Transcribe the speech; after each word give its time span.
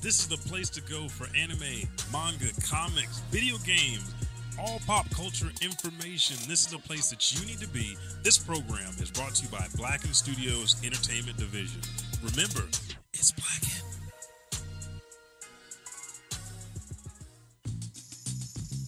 This 0.00 0.20
is 0.20 0.28
the 0.28 0.36
place 0.48 0.70
to 0.70 0.80
go 0.82 1.08
for 1.08 1.26
anime, 1.36 1.88
manga, 2.12 2.52
comics, 2.68 3.18
video 3.32 3.56
games, 3.58 4.14
all 4.60 4.80
pop 4.86 5.10
culture 5.10 5.50
information. 5.60 6.36
This 6.48 6.66
is 6.66 6.72
a 6.72 6.78
place 6.78 7.10
that 7.10 7.32
you 7.32 7.44
need 7.46 7.58
to 7.58 7.68
be. 7.68 7.96
This 8.22 8.38
program 8.38 8.92
is 9.00 9.10
brought 9.10 9.34
to 9.36 9.44
you 9.44 9.48
by 9.50 9.66
Blacken 9.74 10.14
Studios 10.14 10.76
Entertainment 10.84 11.36
Division. 11.36 11.80
Remember, 12.22 12.68
it's 13.12 13.32
Blacken. 13.32 13.82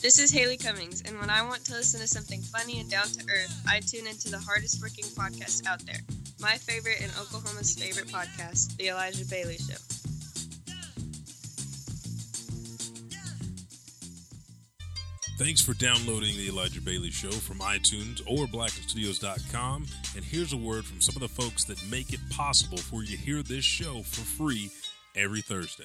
This 0.01 0.21
is 0.21 0.31
Haley 0.31 0.59
Cummings, 0.59 1.03
and 1.03 1.19
when 1.19 1.29
I 1.29 1.43
want 1.43 1.65
to 1.65 1.73
listen 1.73 2.01
to 2.01 2.07
something 2.07 2.41
funny 2.41 2.79
and 2.79 2.89
down 2.89 3.07
to 3.07 3.25
earth, 3.29 3.63
I 3.69 3.81
tune 3.81 4.07
into 4.07 4.31
the 4.31 4.39
hardest 4.39 4.81
working 4.81 5.07
podcast 5.07 5.67
out 5.67 5.85
there. 5.87 6.01
My 6.41 6.55
favorite 6.55 7.01
and 7.03 7.11
Oklahoma's 7.19 7.75
favorite 7.75 8.07
podcast, 8.09 8.77
The 8.77 8.89
Elijah 8.89 9.25
Bailey 9.27 9.57
Show. 9.57 9.75
Thanks 15.39 15.61
for 15.61 15.73
downloading 15.75 16.37
the 16.37 16.49
Elijah 16.49 16.81
Bailey 16.81 17.11
Show 17.11 17.31
from 17.31 17.59
iTunes 17.59 18.21
or 18.27 18.47
blackenstudios.com. 18.47 19.87
And 20.17 20.25
here's 20.25 20.53
a 20.53 20.57
word 20.57 20.85
from 20.85 21.01
some 21.01 21.15
of 21.17 21.23
the 21.23 21.29
folks 21.29 21.65
that 21.65 21.79
make 21.91 22.13
it 22.13 22.21
possible 22.31 22.79
for 22.79 23.03
you 23.03 23.17
to 23.17 23.23
hear 23.23 23.43
this 23.43 23.65
show 23.65 24.03
for 24.03 24.23
free 24.23 24.71
every 25.17 25.41
Thursday. 25.41 25.85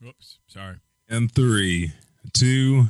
Whoops, 0.00 0.38
sorry. 0.46 0.76
And 1.08 1.30
three, 1.32 1.92
two, 2.32 2.86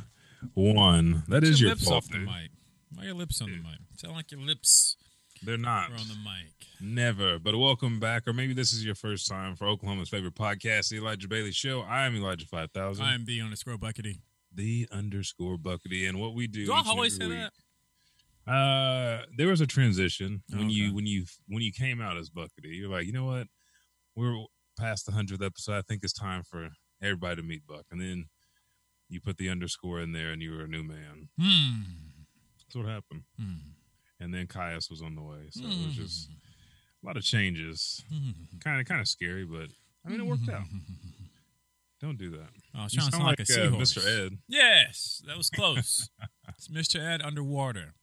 one. 0.53 1.23
That 1.27 1.43
is 1.43 1.61
your 1.61 1.69
lips 1.71 1.85
fault. 1.85 2.03
off 2.05 2.09
the 2.09 2.19
mic. 2.19 2.51
Why 2.93 3.03
are 3.03 3.05
your 3.05 3.13
lips 3.15 3.41
on 3.41 3.49
the 3.51 3.57
mic? 3.57 3.79
Sound 3.97 4.15
like 4.15 4.31
your 4.31 4.41
lips 4.41 4.97
They're 5.43 5.57
not. 5.57 5.91
on 5.91 6.07
the 6.07 6.15
mic. 6.15 6.53
Never. 6.81 7.39
But 7.39 7.57
welcome 7.57 7.99
back, 7.99 8.27
or 8.27 8.33
maybe 8.33 8.53
this 8.53 8.73
is 8.73 8.83
your 8.85 8.95
first 8.95 9.27
time 9.27 9.55
for 9.55 9.67
Oklahoma's 9.67 10.09
favorite 10.09 10.35
podcast, 10.35 10.89
the 10.89 10.97
Elijah 10.97 11.27
Bailey 11.27 11.51
Show. 11.51 11.81
I 11.81 12.05
am 12.05 12.15
Elijah 12.15 12.45
Five 12.47 12.71
Thousand, 12.71 13.05
I 13.05 13.13
am 13.15 13.25
the 13.25 13.41
underscore 13.41 13.77
buckity. 13.77 14.19
the 14.53 14.87
underscore 14.91 15.57
Buckity, 15.57 16.07
and 16.09 16.19
what 16.19 16.33
we 16.35 16.47
do. 16.47 16.65
Do 16.65 16.73
I 16.73 16.83
always 16.87 17.15
say 17.15 17.25
every 17.25 17.37
that? 17.37 18.51
Uh, 18.51 19.25
there 19.37 19.47
was 19.47 19.59
a 19.61 19.67
transition 19.67 20.41
when 20.49 20.65
Okay. 20.65 20.73
you 20.73 20.95
when 20.95 21.05
you 21.05 21.25
when 21.47 21.61
you 21.61 21.71
came 21.71 22.01
out 22.01 22.17
as 22.17 22.29
Buckity. 22.29 22.75
You're 22.77 22.89
like, 22.89 23.05
you 23.05 23.11
know 23.13 23.25
what? 23.25 23.47
We're 24.15 24.35
past 24.79 25.05
the 25.05 25.11
hundredth 25.11 25.43
episode. 25.43 25.77
I 25.77 25.81
think 25.81 26.01
it's 26.03 26.13
time 26.13 26.43
for 26.43 26.69
everybody 27.01 27.37
to 27.41 27.43
meet 27.47 27.65
Buck, 27.67 27.85
and 27.91 27.99
then 28.01 28.25
you 29.09 29.19
put 29.21 29.37
the 29.37 29.49
underscore 29.49 29.99
in 30.01 30.11
there, 30.11 30.31
and 30.31 30.41
you 30.41 30.51
were 30.51 30.63
a 30.63 30.67
new 30.67 30.83
man. 30.83 31.29
Hmm. 31.39 31.81
That's 32.59 32.75
what 32.75 32.85
happened. 32.85 33.23
Hmm. 33.39 33.53
and 34.19 34.33
then 34.33 34.47
Caius 34.47 34.89
was 34.89 35.01
on 35.01 35.13
the 35.15 35.21
way. 35.21 35.47
So 35.51 35.61
it 35.63 35.85
was 35.85 35.95
just 35.95 36.27
Hmm. 36.27 36.33
a 37.03 37.05
lot 37.07 37.17
of 37.17 37.23
changes. 37.23 38.03
Kind 38.63 38.81
of 38.81 38.87
kind 38.87 38.99
of 38.99 39.07
scary, 39.07 39.45
but 39.45 39.69
I 40.05 40.09
mean 40.09 40.19
it 40.21 40.25
worked 40.25 40.49
out. 40.49 40.63
Don't 42.01 42.17
do 42.17 42.29
that. 42.31 42.49
Oh, 42.75 42.79
I 42.81 42.83
was 42.83 42.93
trying 42.93 43.07
to 43.07 43.11
sound 43.11 43.23
like, 43.25 43.39
like, 43.39 43.49
a 43.49 43.53
uh, 43.53 43.69
seahorse. 43.69 43.93
Mr. 43.95 44.25
Ed. 44.27 44.37
Yes, 44.47 45.21
that 45.27 45.35
was 45.37 45.49
close. 45.49 46.09
it's 46.49 46.67
Mr. 46.67 46.99
Ed 46.99 47.21
underwater. 47.23 47.93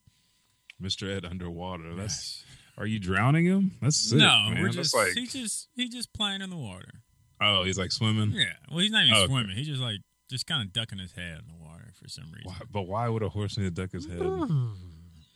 Mr. 0.83 1.09
Ed 1.17 1.25
underwater. 1.25 1.95
That's 1.95 2.43
Yes. 2.45 2.45
are 2.79 2.87
you 2.87 2.99
drowning 2.99 3.45
him? 3.45 3.77
That's 3.81 3.97
sick, 3.97 4.19
no, 4.19 4.51
man. 4.51 4.55
we're 4.61 4.65
That's 4.73 4.77
just 4.77 4.95
like 4.97 5.13
he 5.13 5.27
just 5.27 5.69
he 5.77 5.89
just 5.89 6.13
playing 6.13 6.43
in 6.43 6.51
the 6.51 6.57
water. 6.57 7.03
Oh, 7.45 7.65
he's 7.65 7.79
like 7.79 7.93
swimming. 7.93 8.31
Yeah. 8.33 8.45
Well, 8.71 8.81
he's 8.81 8.91
not 8.91 9.05
even 9.05 9.15
Oh, 9.17 9.23
okay. 9.25 9.33
swimming. 9.33 9.57
He's 9.57 9.67
just 9.67 9.81
like 9.83 9.99
just 10.31 10.47
kind 10.47 10.63
of 10.63 10.73
ducking 10.73 10.99
his 10.99 11.13
head 11.13 11.39
in 11.41 11.47
the 11.49 11.63
water 11.65 11.93
for 12.01 12.09
some 12.09 12.25
reason. 12.33 12.43
Why, 12.45 12.57
but 12.71 12.83
why 12.83 13.09
would 13.09 13.23
a 13.23 13.29
horse 13.29 13.57
need 13.59 13.65
to 13.65 13.71
duck 13.83 13.93
his 13.93 14.07
head? 14.07 14.21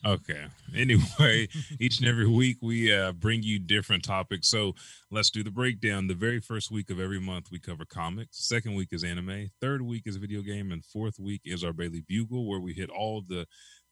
Okay. 0.06 0.44
Anyway, 0.76 1.48
each 1.80 1.98
and 1.98 2.06
every 2.08 2.28
week 2.28 2.58
we 2.62 2.92
uh, 2.94 3.12
bring 3.12 3.42
you 3.42 3.58
different 3.58 4.04
topics. 4.04 4.48
So 4.48 4.74
let's 5.10 5.28
do 5.28 5.42
the 5.42 5.50
breakdown. 5.50 6.06
The 6.06 6.14
very 6.14 6.41
first 6.41 6.70
week 6.70 6.88
of 6.91 7.00
every 7.00 7.20
month 7.20 7.50
we 7.50 7.58
cover 7.58 7.84
comics. 7.84 8.46
Second 8.46 8.75
week 8.76 8.88
is 8.92 9.02
anime. 9.02 9.48
Third 9.60 9.82
week 9.82 10.04
is 10.06 10.16
video 10.16 10.40
game, 10.42 10.70
and 10.70 10.84
fourth 10.84 11.19
week 11.19 11.42
is 11.44 11.64
our 11.64 11.72
Bailey 11.72 12.04
Bugle, 12.08 12.48
where 12.48 12.60
we 12.60 12.72
hit 12.75 12.90
all 12.90 13.22
the 13.26 13.46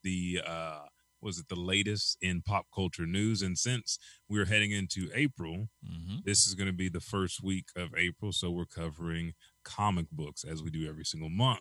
the 0.04 0.40
uh, 0.46 0.82
was 1.26 1.38
it 1.38 1.48
the 1.48 1.56
latest 1.56 2.16
in 2.22 2.42
pop 2.42 2.66
culture 2.74 3.06
news. 3.06 3.42
And 3.42 3.58
since 3.58 3.98
we're 4.30 4.46
heading 4.46 4.70
into 4.72 5.10
April, 5.14 5.68
hmm 5.84 6.20
this 6.24 6.46
is 6.46 6.54
going 6.54 6.68
to 6.68 6.72
be 6.72 6.88
the 6.88 7.00
first 7.00 7.42
week 7.42 7.66
of 7.76 7.90
April, 7.96 8.32
so 8.32 8.50
we're 8.50 8.66
covering 8.66 9.34
comic 9.64 10.06
books 10.10 10.44
as 10.44 10.62
we 10.62 10.70
do 10.70 10.88
every 10.88 11.04
single 11.04 11.30
month. 11.30 11.60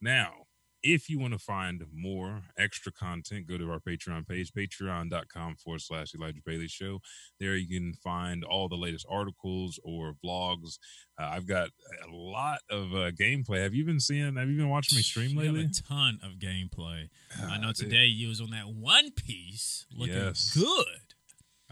Now, 0.00 0.43
if 0.84 1.08
you 1.08 1.18
want 1.18 1.32
to 1.32 1.38
find 1.38 1.82
more 1.92 2.42
extra 2.58 2.92
content, 2.92 3.48
go 3.48 3.56
to 3.58 3.70
our 3.72 3.80
Patreon 3.80 4.28
page, 4.28 4.52
patreon.com 4.52 5.56
forward 5.56 5.80
slash 5.80 6.14
Elijah 6.14 6.40
Bailey 6.44 6.68
Show. 6.68 7.00
There 7.40 7.56
you 7.56 7.66
can 7.66 7.94
find 7.94 8.44
all 8.44 8.68
the 8.68 8.76
latest 8.76 9.06
articles 9.08 9.80
or 9.82 10.14
vlogs. 10.24 10.78
Uh, 11.18 11.24
I've 11.32 11.46
got 11.48 11.70
a 12.06 12.14
lot 12.14 12.58
of 12.70 12.92
uh, 12.94 13.10
gameplay. 13.12 13.62
Have 13.62 13.74
you 13.74 13.84
been 13.84 13.98
seeing, 14.00 14.36
have 14.36 14.48
you 14.48 14.56
been 14.56 14.68
watching 14.68 14.96
me 14.96 15.02
stream 15.02 15.36
lately? 15.36 15.62
a 15.62 15.82
ton 15.88 16.18
of 16.22 16.32
gameplay. 16.38 17.08
I 17.42 17.58
know 17.58 17.72
today 17.72 18.04
you 18.04 18.28
was 18.28 18.40
on 18.40 18.50
that 18.50 18.68
One 18.68 19.10
Piece 19.12 19.86
looking 19.90 20.14
Yes. 20.14 20.54
good. 20.56 20.86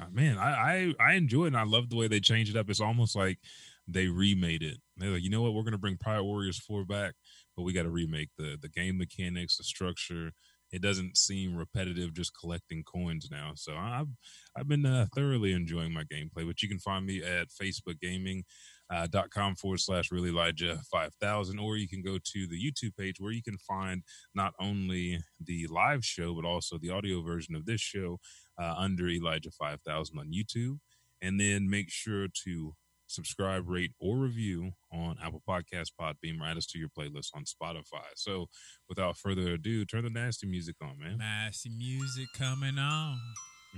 Uh, 0.00 0.06
man, 0.10 0.38
I, 0.38 0.94
I 0.98 1.10
I 1.10 1.12
enjoy 1.14 1.44
it 1.44 1.48
and 1.48 1.56
I 1.56 1.64
love 1.64 1.90
the 1.90 1.96
way 1.96 2.08
they 2.08 2.18
change 2.18 2.48
it 2.48 2.56
up. 2.56 2.70
It's 2.70 2.80
almost 2.80 3.14
like 3.14 3.38
they 3.86 4.06
remade 4.08 4.62
it. 4.62 4.78
They're 4.96 5.10
like, 5.10 5.22
you 5.22 5.28
know 5.30 5.42
what, 5.42 5.52
we're 5.54 5.62
gonna 5.64 5.76
bring 5.78 5.98
Pirate 5.98 6.24
Warriors 6.24 6.58
4 6.58 6.84
back, 6.86 7.14
but 7.56 7.62
we 7.62 7.72
gotta 7.72 7.90
remake 7.90 8.30
the 8.38 8.56
the 8.60 8.68
game 8.68 8.98
mechanics, 8.98 9.56
the 9.56 9.64
structure. 9.64 10.32
It 10.70 10.80
doesn't 10.80 11.18
seem 11.18 11.54
repetitive 11.54 12.14
just 12.14 12.32
collecting 12.38 12.82
coins 12.82 13.28
now. 13.30 13.52
So 13.54 13.74
I've 13.76 14.08
I've 14.56 14.68
been 14.68 14.86
uh, 14.86 15.06
thoroughly 15.14 15.52
enjoying 15.52 15.92
my 15.92 16.04
gameplay. 16.04 16.46
But 16.46 16.62
you 16.62 16.68
can 16.68 16.78
find 16.78 17.04
me 17.06 17.22
at 17.22 17.48
Facebook 17.48 18.00
Gaming. 18.00 18.44
Uh, 18.92 19.06
dot 19.06 19.30
com 19.30 19.54
forward 19.54 19.80
slash 19.80 20.12
really 20.12 20.28
Elijah 20.28 20.78
5000 20.90 21.58
or 21.58 21.78
you 21.78 21.88
can 21.88 22.02
go 22.02 22.18
to 22.22 22.46
the 22.46 22.62
YouTube 22.62 22.94
page 22.94 23.14
where 23.18 23.32
you 23.32 23.42
can 23.42 23.56
find 23.56 24.02
not 24.34 24.52
only 24.60 25.18
the 25.42 25.66
live 25.68 26.04
show 26.04 26.34
but 26.34 26.44
also 26.44 26.76
the 26.76 26.90
audio 26.90 27.22
version 27.22 27.54
of 27.54 27.64
this 27.64 27.80
show 27.80 28.18
uh, 28.60 28.74
under 28.76 29.08
Elijah 29.08 29.50
5000 29.50 30.18
on 30.18 30.30
YouTube. 30.30 30.78
And 31.22 31.40
then 31.40 31.70
make 31.70 31.88
sure 31.88 32.26
to 32.44 32.74
subscribe, 33.12 33.68
rate, 33.68 33.92
or 34.00 34.16
review 34.16 34.72
on 34.92 35.16
Apple 35.22 35.42
Podcast, 35.48 35.92
Podbean, 36.00 36.40
or 36.40 36.44
add 36.46 36.56
us 36.56 36.66
to 36.66 36.78
your 36.78 36.88
playlist 36.88 37.28
on 37.34 37.44
Spotify. 37.44 38.04
So 38.16 38.46
without 38.88 39.16
further 39.16 39.52
ado, 39.52 39.84
turn 39.84 40.04
the 40.04 40.10
nasty 40.10 40.46
music 40.46 40.76
on, 40.82 40.98
man. 40.98 41.18
Nasty 41.18 41.70
music 41.70 42.26
coming 42.36 42.78
on. 42.78 43.18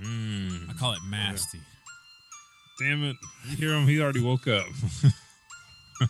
Mm. 0.01 0.69
I 0.69 0.73
call 0.73 0.93
it 0.93 0.99
masty. 1.09 1.59
Damn 2.79 3.03
it. 3.03 3.15
You 3.49 3.55
hear 3.55 3.73
him? 3.73 3.87
He 3.87 4.01
already 4.01 4.21
woke 4.21 4.47
up. 4.47 4.65
Uh, 6.01 6.07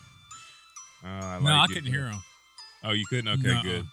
I 1.03 1.40
no, 1.40 1.52
I 1.52 1.66
it. 1.66 1.68
couldn't 1.68 1.91
hear 1.91 2.08
him. 2.08 2.19
Oh, 2.84 2.91
you 2.91 3.06
couldn't? 3.09 3.28
Okay, 3.28 3.53
Nuh-uh. 3.53 3.62
good. 3.62 3.85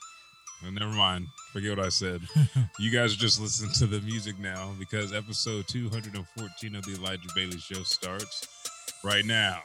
Well, 0.63 0.73
never 0.73 0.93
mind. 0.93 1.27
Forget 1.53 1.77
what 1.77 1.87
I 1.87 1.89
said. 1.91 2.23
you 2.79 2.91
guys 2.91 3.13
are 3.13 3.19
just 3.19 3.41
listening 3.41 3.73
to 3.75 3.87
the 3.87 4.01
music 4.01 4.39
now 4.39 4.71
because 4.79 5.13
episode 5.13 5.67
214 5.69 6.77
of 6.77 6.85
the 6.85 6.93
Elijah 6.95 7.29
Bailey 7.35 7.59
Show 7.59 7.83
starts 7.83 8.47
right 9.03 9.25
now. 9.25 9.59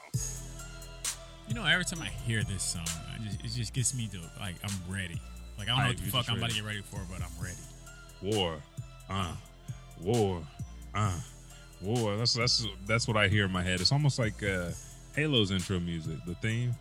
You 1.47 1.53
know, 1.53 1.65
every 1.65 1.85
time 1.85 2.01
I 2.01 2.07
hear 2.25 2.43
this 2.43 2.61
song, 2.63 2.85
I 3.13 3.23
just, 3.23 3.39
it 3.39 3.57
just 3.57 3.73
gets 3.73 3.95
me 3.95 4.07
to 4.07 4.19
like 4.39 4.55
I'm 4.63 4.93
ready. 4.93 5.19
Like 5.57 5.69
I 5.69 5.71
don't 5.71 5.79
know 5.79 5.87
what 5.87 5.97
the 5.97 6.03
fuck 6.11 6.29
I'm 6.29 6.37
about 6.37 6.49
to 6.49 6.55
get 6.55 6.65
ready 6.65 6.81
for, 6.81 6.99
but 7.09 7.21
I'm 7.21 7.43
ready. 7.43 7.55
War, 8.37 8.57
uh, 9.09 9.33
war, 10.01 10.41
uh, 10.93 11.17
war. 11.81 12.17
That's 12.17 12.33
that's 12.33 12.65
that's 12.85 13.07
what 13.07 13.15
I 13.17 13.27
hear 13.27 13.45
in 13.45 13.51
my 13.51 13.63
head. 13.63 13.79
It's 13.79 13.91
almost 13.91 14.19
like 14.19 14.43
uh, 14.43 14.69
Halo's 15.15 15.51
intro 15.51 15.79
music, 15.79 16.17
the 16.25 16.35
theme. 16.35 16.75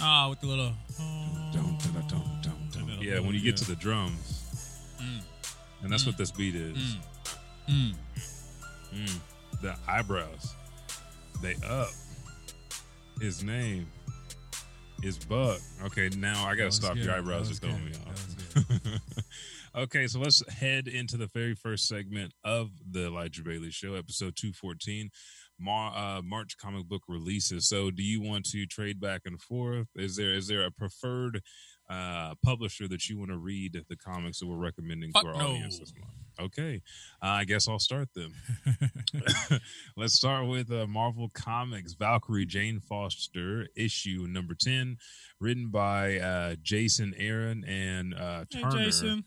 Oh, 0.00 0.30
with 0.30 0.40
the 0.40 0.46
little. 0.48 0.72
Dum, 1.52 1.78
dum, 1.82 2.04
dum, 2.08 2.40
dum. 2.72 2.98
Yeah, 3.00 3.20
when 3.20 3.34
you 3.34 3.40
get 3.40 3.56
to 3.58 3.64
the 3.64 3.76
drums, 3.76 4.40
Mm. 5.00 5.22
and 5.82 5.92
that's 5.92 6.04
Mm. 6.04 6.06
what 6.08 6.16
this 6.16 6.30
beat 6.30 6.54
is. 6.54 6.76
Mm. 6.76 6.96
Mm. 7.68 7.94
Mm. 8.94 9.18
The 9.62 9.76
eyebrows, 9.88 10.54
they 11.42 11.54
up. 11.66 11.90
His 13.20 13.42
name 13.44 13.86
is 15.02 15.18
Buck. 15.18 15.60
Okay, 15.84 16.08
now 16.16 16.46
I 16.46 16.54
gotta 16.54 16.72
stop 16.72 16.94
good. 16.94 17.04
your 17.04 17.14
eyebrows 17.14 17.50
are 17.50 17.54
throwing 17.54 17.84
me 17.84 17.92
off. 18.06 19.00
okay, 19.76 20.06
so 20.06 20.18
let's 20.18 20.42
head 20.52 20.88
into 20.88 21.16
the 21.16 21.28
very 21.28 21.54
first 21.54 21.86
segment 21.86 22.32
of 22.44 22.70
the 22.90 23.06
Elijah 23.06 23.42
Bailey 23.42 23.70
Show, 23.70 23.94
episode 23.94 24.34
two 24.36 24.52
fourteen. 24.52 25.10
Mar- 25.60 25.94
uh, 25.94 26.20
March 26.22 26.56
comic 26.58 26.88
book 26.88 27.02
releases. 27.06 27.68
So, 27.68 27.90
do 27.90 28.02
you 28.02 28.20
want 28.20 28.44
to 28.46 28.66
trade 28.66 29.00
back 29.00 29.22
and 29.24 29.40
forth? 29.40 29.86
Is 29.94 30.16
there 30.16 30.32
is 30.34 30.48
there 30.48 30.66
a 30.66 30.70
preferred 30.70 31.42
uh, 31.88 32.34
publisher 32.42 32.88
that 32.88 33.08
you 33.08 33.18
want 33.18 33.30
to 33.30 33.36
read 33.36 33.84
the 33.88 33.96
comics 33.96 34.40
that 34.40 34.46
we're 34.46 34.56
recommending 34.56 35.12
Fuck 35.12 35.22
to 35.22 35.28
our 35.28 35.34
no. 35.34 35.48
audience 35.50 35.78
this 35.78 35.92
month? 35.98 36.12
Okay, 36.40 36.82
uh, 37.22 37.26
I 37.26 37.44
guess 37.44 37.68
I'll 37.68 37.78
start 37.78 38.08
then. 38.14 38.32
Let's 39.96 40.14
start 40.14 40.48
with 40.48 40.72
uh, 40.72 40.86
Marvel 40.86 41.30
Comics 41.32 41.94
Valkyrie 41.94 42.46
Jane 42.46 42.80
Foster 42.80 43.68
issue 43.76 44.26
number 44.28 44.54
10, 44.58 44.96
written 45.40 45.68
by 45.68 46.18
uh, 46.18 46.54
Jason 46.60 47.14
Aaron 47.16 47.64
and 47.64 48.14
uh, 48.14 48.44
Hey, 48.50 48.62
Turner 48.62 48.84
Jason. 48.84 49.24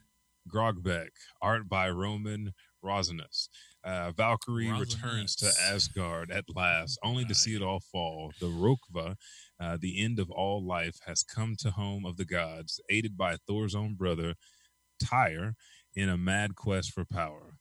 Grønbekk, 0.47 1.09
art 1.41 1.69
by 1.69 1.89
Roman 1.89 2.53
Rosanas. 2.83 3.49
Uh, 3.87 4.11
Valkyrie 4.11 4.69
returns 4.73 5.33
to 5.37 5.49
Asgard 5.71 6.29
at 6.29 6.43
last, 6.53 6.99
only 7.03 7.23
to 7.23 7.33
see 7.33 7.55
it 7.55 7.61
all 7.61 7.79
fall. 7.79 8.33
The 8.41 8.47
Rokva, 8.47 9.15
uh, 9.61 9.77
the 9.79 10.03
end 10.03 10.19
of 10.19 10.29
all 10.29 10.61
life, 10.61 10.99
has 11.05 11.23
come 11.23 11.55
to 11.59 11.71
home 11.71 12.05
of 12.05 12.17
the 12.17 12.25
gods, 12.25 12.81
aided 12.89 13.15
by 13.15 13.37
Thor's 13.47 13.73
own 13.73 13.95
brother, 13.95 14.33
Tyr, 15.01 15.53
in 15.95 16.09
a 16.09 16.17
mad 16.17 16.55
quest 16.55 16.91
for 16.91 17.05
power. 17.05 17.53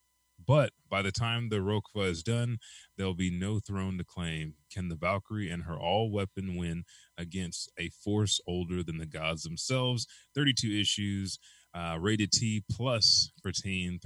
But 0.44 0.72
by 0.90 1.02
the 1.02 1.12
time 1.12 1.48
the 1.48 1.56
Rokva 1.56 2.08
is 2.08 2.24
done, 2.24 2.58
there'll 2.96 3.14
be 3.14 3.30
no 3.30 3.60
throne 3.60 3.96
to 3.98 4.04
claim. 4.04 4.54
Can 4.72 4.88
the 4.88 4.96
Valkyrie 4.96 5.50
and 5.50 5.62
her 5.62 5.78
all 5.78 6.10
weapon 6.10 6.56
win 6.56 6.84
against 7.16 7.70
a 7.78 7.88
force 7.90 8.40
older 8.48 8.82
than 8.82 8.98
the 8.98 9.06
gods 9.06 9.42
themselves? 9.42 10.06
32 10.34 10.68
issues, 10.68 11.38
uh, 11.74 11.98
rated 12.00 12.32
T 12.32 12.64
plus 12.70 13.30
for 13.42 13.52
teen, 13.52 13.98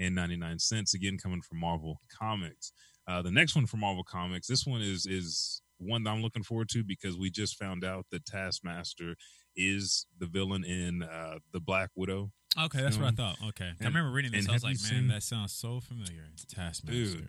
$3.99. 0.00 0.94
Again, 0.94 1.18
coming 1.18 1.42
from 1.42 1.58
Marvel 1.60 2.00
Comics. 2.16 2.72
Uh, 3.06 3.22
the 3.22 3.30
next 3.30 3.54
one 3.56 3.66
from 3.66 3.80
Marvel 3.80 4.04
Comics, 4.04 4.46
this 4.46 4.66
one 4.66 4.82
is 4.82 5.06
is 5.06 5.62
one 5.78 6.02
that 6.04 6.10
I'm 6.10 6.22
looking 6.22 6.42
forward 6.42 6.68
to 6.70 6.82
because 6.84 7.16
we 7.16 7.30
just 7.30 7.56
found 7.56 7.84
out 7.84 8.06
that 8.10 8.26
Taskmaster 8.26 9.14
is 9.56 10.06
the 10.18 10.26
villain 10.26 10.64
in 10.64 11.02
uh, 11.02 11.38
the 11.52 11.60
Black 11.60 11.90
Widow. 11.94 12.30
Okay, 12.58 12.80
that's 12.82 12.98
what 12.98 13.06
I 13.06 13.10
thought. 13.12 13.36
Okay, 13.48 13.70
I 13.80 13.84
remember 13.84 14.10
reading 14.10 14.32
this. 14.32 14.44
and 14.44 14.50
I 14.50 14.54
was 14.54 14.64
like, 14.64 14.76
man, 14.90 15.08
that 15.08 15.22
sounds 15.22 15.52
so 15.52 15.80
familiar. 15.80 16.24
Taskmaster. 16.48 16.92
Dude, 17.18 17.28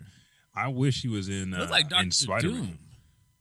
I 0.54 0.68
wish 0.68 1.02
he 1.02 1.08
was 1.08 1.28
in, 1.28 1.54
uh, 1.54 1.66
like 1.70 1.84
in 1.84 1.88
Doctor 1.90 2.10
Spider 2.10 2.48
Doom. 2.48 2.78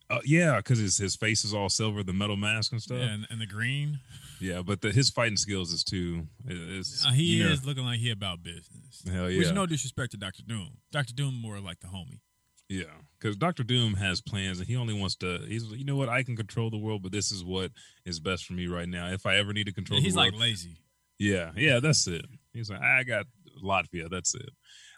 Uh, 0.09 0.19
yeah, 0.25 0.57
because 0.57 0.79
his 0.79 0.97
his 0.97 1.15
face 1.15 1.45
is 1.45 1.53
all 1.53 1.69
silver, 1.69 2.03
the 2.03 2.13
metal 2.13 2.35
mask 2.35 2.71
and 2.71 2.81
stuff. 2.81 2.97
Yeah, 2.97 3.05
Yeah, 3.05 3.13
and, 3.13 3.27
and 3.29 3.41
the 3.41 3.45
green. 3.45 3.99
Yeah, 4.41 4.61
but 4.61 4.81
the, 4.81 4.91
his 4.91 5.09
fighting 5.09 5.37
skills 5.37 5.71
is 5.71 5.83
too. 5.83 6.27
Is, 6.47 7.05
Uh, 7.05 7.11
he 7.11 7.43
know, 7.43 7.49
is 7.49 7.65
looking 7.65 7.83
like 7.83 7.99
he 7.99 8.09
about 8.09 8.41
business. 8.41 9.03
Hell 9.05 9.29
yeah. 9.29 9.41
is 9.41 9.51
no 9.51 9.65
disrespect 9.65 10.11
to 10.11 10.17
Doctor 10.17 10.43
Doom. 10.47 10.77
Doctor 10.91 11.13
Doom 11.13 11.35
more 11.35 11.59
like 11.59 11.79
the 11.81 11.87
homie. 11.87 12.21
Yeah, 12.69 12.85
because 13.19 13.35
Doctor 13.35 13.63
Doom 13.63 13.95
has 13.95 14.21
plans, 14.21 14.59
and 14.59 14.67
he 14.67 14.75
only 14.75 14.93
wants 14.93 15.15
to. 15.17 15.39
He's, 15.47 15.65
you 15.71 15.85
know 15.85 15.95
what? 15.95 16.09
I 16.09 16.23
can 16.23 16.35
control 16.35 16.69
the 16.69 16.77
world, 16.77 17.03
but 17.03 17.11
this 17.11 17.31
is 17.31 17.43
what 17.43 17.71
is 18.05 18.19
best 18.19 18.45
for 18.45 18.53
me 18.53 18.67
right 18.67 18.87
now. 18.87 19.11
If 19.11 19.25
I 19.25 19.37
ever 19.37 19.53
need 19.53 19.65
to 19.65 19.73
control, 19.73 19.99
he's 19.99 20.13
the 20.13 20.19
world, 20.19 20.33
like 20.33 20.41
lazy. 20.41 20.77
Yeah, 21.17 21.51
yeah, 21.55 21.79
that's 21.79 22.07
it. 22.07 22.25
He's 22.53 22.69
like, 22.69 22.81
I 22.81 23.03
got 23.03 23.25
Latvia, 23.63 24.09
that's 24.09 24.33
it. 24.35 24.49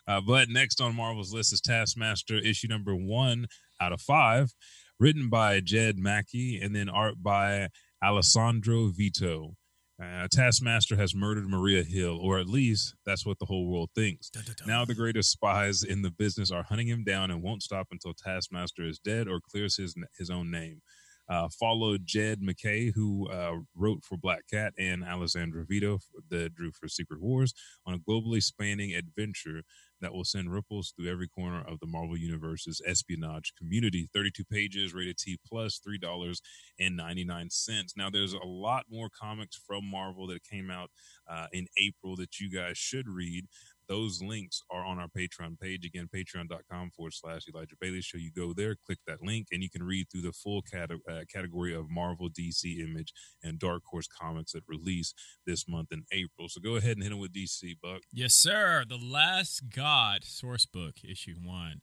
Uh, 0.07 0.21
but 0.21 0.49
next 0.49 0.81
on 0.81 0.95
Marvel's 0.95 1.33
list 1.33 1.53
is 1.53 1.61
Taskmaster 1.61 2.35
issue 2.35 2.67
number 2.67 2.95
one 2.95 3.47
out 3.79 3.93
of 3.93 4.01
five, 4.01 4.53
written 5.01 5.29
by 5.29 5.59
Jed 5.59 5.97
MacKay 5.97 6.59
and 6.61 6.75
then 6.75 6.87
art 6.87 7.15
by 7.23 7.69
Alessandro 8.03 8.89
Vitti. 8.89 9.55
Uh, 9.99 10.27
Taskmaster 10.31 10.95
has 10.95 11.15
murdered 11.15 11.47
Maria 11.47 11.83
Hill, 11.83 12.19
or 12.21 12.37
at 12.37 12.47
least 12.47 12.93
that's 13.03 13.25
what 13.25 13.39
the 13.39 13.45
whole 13.47 13.67
world 13.67 13.89
thinks. 13.95 14.29
Dun, 14.29 14.43
dun, 14.45 14.55
dun. 14.59 14.67
Now 14.67 14.85
the 14.85 14.93
greatest 14.93 15.31
spies 15.31 15.81
in 15.81 16.03
the 16.03 16.11
business 16.11 16.51
are 16.51 16.63
hunting 16.63 16.87
him 16.87 17.03
down 17.03 17.31
and 17.31 17.41
won't 17.41 17.63
stop 17.63 17.87
until 17.91 18.13
Taskmaster 18.13 18.87
is 18.87 18.99
dead 18.99 19.27
or 19.27 19.39
clears 19.41 19.77
his 19.77 19.95
his 20.19 20.29
own 20.29 20.51
name. 20.51 20.81
Uh, 21.27 21.47
followed 21.59 22.01
Jed 22.05 22.41
MacKay, 22.41 22.91
who 22.91 23.27
uh, 23.31 23.55
wrote 23.75 24.03
for 24.03 24.17
Black 24.17 24.41
Cat, 24.51 24.73
and 24.77 25.03
Alessandro 25.03 25.63
Vitti, 25.63 25.99
that 26.29 26.53
drew 26.53 26.71
for 26.71 26.87
Secret 26.87 27.21
Wars, 27.21 27.53
on 27.87 27.93
a 27.95 27.99
globally 27.99 28.43
spanning 28.43 28.93
adventure 28.93 29.63
that 30.01 30.13
will 30.13 30.25
send 30.25 30.51
ripples 30.51 30.93
through 30.95 31.11
every 31.11 31.27
corner 31.27 31.63
of 31.67 31.79
the 31.79 31.87
Marvel 31.87 32.17
Universe's 32.17 32.81
espionage 32.85 33.53
community. 33.57 34.09
32 34.13 34.43
pages, 34.45 34.93
rated 34.93 35.17
T 35.17 35.39
plus, 35.47 35.79
$3.99. 35.87 37.93
Now, 37.95 38.09
there's 38.09 38.33
a 38.33 38.45
lot 38.45 38.85
more 38.89 39.09
comics 39.09 39.59
from 39.65 39.85
Marvel 39.85 40.27
that 40.27 40.43
came 40.43 40.69
out 40.69 40.89
uh, 41.29 41.47
in 41.53 41.67
April 41.77 42.15
that 42.17 42.39
you 42.39 42.51
guys 42.51 42.77
should 42.77 43.07
read. 43.07 43.45
Those 43.91 44.21
links 44.21 44.61
are 44.71 44.85
on 44.85 44.99
our 44.99 45.09
Patreon 45.09 45.59
page. 45.59 45.85
Again, 45.85 46.07
patreon.com 46.15 46.91
forward 46.95 47.13
slash 47.13 47.41
Elijah 47.53 47.75
Bailey 47.77 47.99
Show. 47.99 48.17
You 48.17 48.31
go 48.31 48.53
there, 48.53 48.77
click 48.85 48.99
that 49.05 49.21
link, 49.21 49.47
and 49.51 49.61
you 49.61 49.69
can 49.69 49.83
read 49.83 50.07
through 50.09 50.21
the 50.21 50.31
full 50.31 50.63
uh, 50.73 51.23
category 51.29 51.75
of 51.75 51.89
Marvel, 51.89 52.29
DC, 52.29 52.79
Image, 52.79 53.13
and 53.43 53.59
Dark 53.59 53.83
Horse 53.85 54.07
comics 54.07 54.53
that 54.53 54.63
release 54.65 55.13
this 55.45 55.67
month 55.67 55.91
in 55.91 56.05
April. 56.13 56.47
So 56.47 56.61
go 56.61 56.77
ahead 56.77 56.95
and 56.95 57.03
hit 57.03 57.09
them 57.09 57.19
with 57.19 57.33
DC, 57.33 57.73
Buck. 57.83 58.03
Yes, 58.13 58.33
sir. 58.33 58.85
The 58.87 58.95
Last 58.95 59.63
God 59.75 60.23
source 60.23 60.65
book, 60.65 60.95
issue 61.03 61.35
one, 61.43 61.81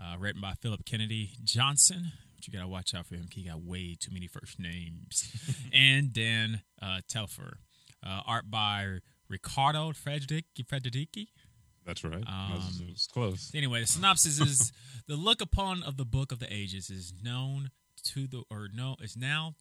uh, 0.00 0.16
written 0.18 0.40
by 0.40 0.54
Philip 0.54 0.86
Kennedy 0.86 1.32
Johnson. 1.44 2.12
But 2.34 2.46
you 2.46 2.54
gotta 2.54 2.66
watch 2.66 2.94
out 2.94 3.04
for 3.04 3.16
him. 3.16 3.28
He 3.30 3.42
got 3.42 3.60
way 3.60 3.94
too 4.00 4.10
many 4.10 4.26
first 4.26 4.58
names. 4.58 5.30
and 5.74 6.14
Dan 6.14 6.62
uh, 6.80 7.00
Telfer. 7.10 7.58
Uh, 8.02 8.22
art 8.26 8.50
by 8.50 9.00
Ricardo 9.28 9.92
Frederic 9.92 10.44
Frederici. 10.66 11.28
That's 11.84 12.04
right. 12.04 12.24
Um, 12.26 12.60
it's 12.90 13.06
close. 13.06 13.50
Anyway, 13.54 13.80
the 13.80 13.86
synopsis 13.86 14.40
is 14.40 14.72
the 15.08 15.16
look 15.16 15.40
upon 15.40 15.82
of 15.82 15.96
the 15.96 16.04
book 16.04 16.32
of 16.32 16.38
the 16.38 16.52
ages 16.52 16.90
is 16.90 17.12
known 17.22 17.70
to 18.04 18.26
the 18.26 18.42
or 18.50 18.68
no 18.72 18.96
is 19.00 19.16
now 19.16 19.54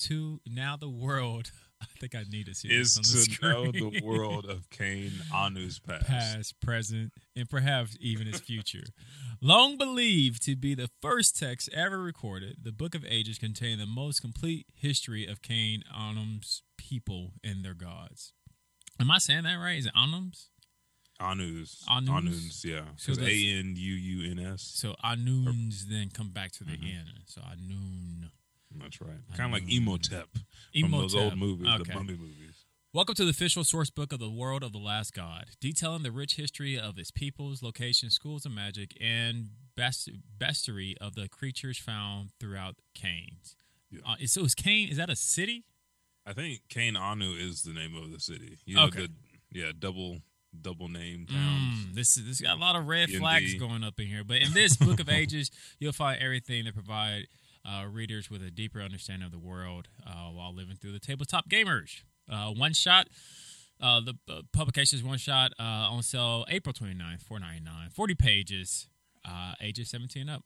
to 0.00 0.40
now 0.46 0.76
the 0.76 0.88
world. 0.90 1.50
I 1.82 1.86
think 1.98 2.14
I 2.14 2.22
need 2.30 2.46
to 2.46 2.54
see 2.54 2.68
Is 2.68 2.94
this 2.94 3.26
to 3.26 3.44
on 3.44 3.50
the 3.50 3.72
know 3.72 3.72
screen. 3.72 3.92
the 3.94 4.06
world 4.06 4.44
of 4.46 4.70
Cain 4.70 5.10
Anu's 5.34 5.80
past. 5.80 6.06
past, 6.06 6.60
present, 6.60 7.12
and 7.34 7.50
perhaps 7.50 7.96
even 8.00 8.28
its 8.28 8.38
future. 8.38 8.84
Long 9.40 9.76
believed 9.76 10.44
to 10.44 10.54
be 10.54 10.76
the 10.76 10.90
first 11.00 11.36
text 11.36 11.68
ever 11.74 12.00
recorded, 12.00 12.58
the 12.62 12.70
Book 12.70 12.94
of 12.94 13.04
Ages 13.08 13.36
contained 13.36 13.80
the 13.80 13.86
most 13.86 14.20
complete 14.20 14.66
history 14.72 15.26
of 15.26 15.42
Cain 15.42 15.82
Anum's 15.92 16.62
people 16.78 17.32
and 17.42 17.64
their 17.64 17.74
gods. 17.74 18.32
Am 19.00 19.10
I 19.10 19.18
saying 19.18 19.42
that 19.42 19.56
right? 19.56 19.76
Is 19.78 19.86
it 19.86 19.94
Anums? 19.96 20.46
Anu's. 21.20 21.84
Anus? 21.88 22.64
Yeah. 22.64 22.82
So 22.96 23.12
A 23.20 23.58
N 23.58 23.74
U 23.76 23.94
U 23.94 24.30
N 24.30 24.38
S. 24.38 24.62
So 24.62 24.94
Anuns 25.04 25.82
then 25.88 26.10
come 26.10 26.30
back 26.30 26.52
to 26.52 26.64
the 26.64 26.72
Mhm. 26.76 26.94
end. 26.98 27.08
So 27.26 27.40
Anun. 27.42 28.30
That's 28.74 29.00
right. 29.00 29.20
Kind 29.36 29.52
of 29.54 29.60
like 29.60 29.62
Anu. 29.64 29.76
Imhotep 29.76 30.28
from 30.80 30.90
those 30.90 31.14
old 31.14 31.36
movies, 31.36 31.66
the 31.66 31.80
Okay. 31.82 31.94
Mummy 31.94 32.16
movies. 32.16 32.64
Welcome 32.94 33.14
to 33.14 33.24
the 33.24 33.30
official 33.30 33.64
source 33.64 33.88
book 33.90 34.12
of 34.12 34.18
the 34.18 34.30
world 34.30 34.62
of 34.62 34.72
the 34.72 34.78
last 34.78 35.14
god, 35.14 35.50
detailing 35.60 36.02
the 36.02 36.12
rich 36.12 36.34
history 36.36 36.78
of 36.78 36.98
its 36.98 37.10
peoples, 37.10 37.62
locations, 37.62 38.14
schools 38.14 38.44
of 38.44 38.52
magic, 38.52 38.96
and 39.00 39.50
best 39.76 40.10
bestiary 40.38 40.96
of 40.98 41.14
the 41.14 41.26
creatures 41.28 41.78
found 41.78 42.32
throughout 42.38 42.76
Cain's. 42.94 43.56
Yeah. 43.90 44.00
Uh, 44.04 44.16
so 44.26 44.44
is 44.44 44.54
Cain? 44.54 44.88
Is 44.88 44.96
that 44.98 45.08
a 45.08 45.16
city? 45.16 45.64
I 46.26 46.32
think 46.34 46.68
Cain 46.68 46.96
Anu 46.96 47.32
is 47.32 47.62
the 47.62 47.72
name 47.72 47.94
of 47.96 48.10
the 48.10 48.20
city. 48.20 48.58
You 48.66 48.76
know, 48.76 48.84
Okay. 48.84 49.06
the 49.06 49.12
yeah, 49.58 49.72
double 49.78 50.22
double 50.60 50.88
name 50.88 51.26
towns. 51.26 51.86
Mm, 51.86 51.94
this 51.94 52.16
is 52.16 52.26
this 52.26 52.40
got 52.40 52.56
a 52.56 52.60
lot 52.60 52.76
of 52.76 52.86
red 52.86 53.06
D&D. 53.06 53.18
flags 53.18 53.54
going 53.54 53.82
up 53.84 53.98
in 53.98 54.06
here. 54.06 54.24
But 54.24 54.38
in 54.38 54.52
this 54.52 54.76
book 54.76 55.00
of 55.00 55.08
ages, 55.08 55.50
you'll 55.78 55.92
find 55.92 56.20
everything 56.22 56.64
to 56.64 56.72
provide 56.72 57.26
uh, 57.64 57.86
readers 57.90 58.30
with 58.30 58.42
a 58.42 58.50
deeper 58.50 58.80
understanding 58.80 59.24
of 59.26 59.32
the 59.32 59.38
world 59.38 59.88
uh, 60.06 60.28
while 60.30 60.54
living 60.54 60.76
through 60.76 60.92
the 60.92 61.00
tabletop 61.00 61.48
gamers. 61.48 62.02
Uh, 62.30 62.48
one 62.50 62.72
shot. 62.72 63.08
Uh, 63.80 64.00
the 64.00 64.14
uh, 64.30 64.42
publication 64.52 64.96
is 64.98 65.04
one 65.04 65.18
shot 65.18 65.52
uh, 65.58 65.62
on 65.62 66.02
sale 66.02 66.44
April 66.48 66.72
29th, 66.72 67.22
four 67.22 67.40
ninety 67.40 67.60
nine. 67.64 67.90
40 67.90 68.14
pages, 68.14 68.88
uh, 69.24 69.54
ages 69.60 69.90
17 69.90 70.28
up. 70.28 70.44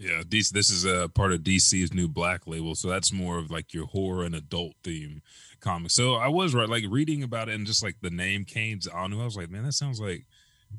Yeah, 0.00 0.22
DC, 0.22 0.50
this 0.50 0.70
is 0.70 0.84
a 0.84 1.08
part 1.08 1.32
of 1.32 1.40
DC's 1.40 1.92
new 1.92 2.06
Black 2.08 2.46
label, 2.46 2.74
so 2.76 2.88
that's 2.88 3.12
more 3.12 3.36
of 3.38 3.50
like 3.50 3.74
your 3.74 3.86
horror 3.86 4.24
and 4.24 4.34
adult 4.34 4.74
theme 4.84 5.22
comic. 5.60 5.90
So 5.90 6.14
I 6.14 6.28
was 6.28 6.54
right, 6.54 6.68
like 6.68 6.84
reading 6.88 7.22
about 7.24 7.48
it 7.48 7.56
and 7.56 7.66
just 7.66 7.82
like 7.82 7.96
the 8.00 8.10
name 8.10 8.44
Cain's 8.44 8.86
Anu, 8.86 9.20
I 9.20 9.24
was 9.24 9.36
like, 9.36 9.50
man, 9.50 9.64
that 9.64 9.72
sounds 9.72 10.00
like 10.00 10.24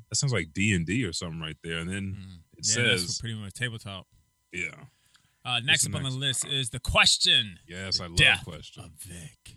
that 0.08 0.16
sounds 0.16 0.32
like 0.32 0.52
D 0.54 0.72
and 0.74 0.86
D 0.86 1.04
or 1.04 1.12
something 1.12 1.40
right 1.40 1.56
there. 1.62 1.78
And 1.78 1.90
then 1.90 2.16
Mm. 2.18 2.38
it 2.56 2.66
yeah, 2.76 2.82
that's 2.90 3.02
says, 3.02 3.18
pretty 3.20 3.34
much 3.34 3.52
tabletop. 3.54 4.06
yeah, 4.52 4.84
Uh, 5.44 5.60
next 5.60 5.82
the 5.82 5.90
up 5.90 5.96
on 5.96 6.02
the 6.04 6.10
list 6.10 6.46
is 6.46 6.70
The 6.70 6.80
Question. 6.80 7.58
yes, 7.66 8.00
I 8.00 8.06
love 8.06 8.16
Death 8.16 8.44
question. 8.44 8.84
of 8.84 8.92
Vic. 8.92 9.56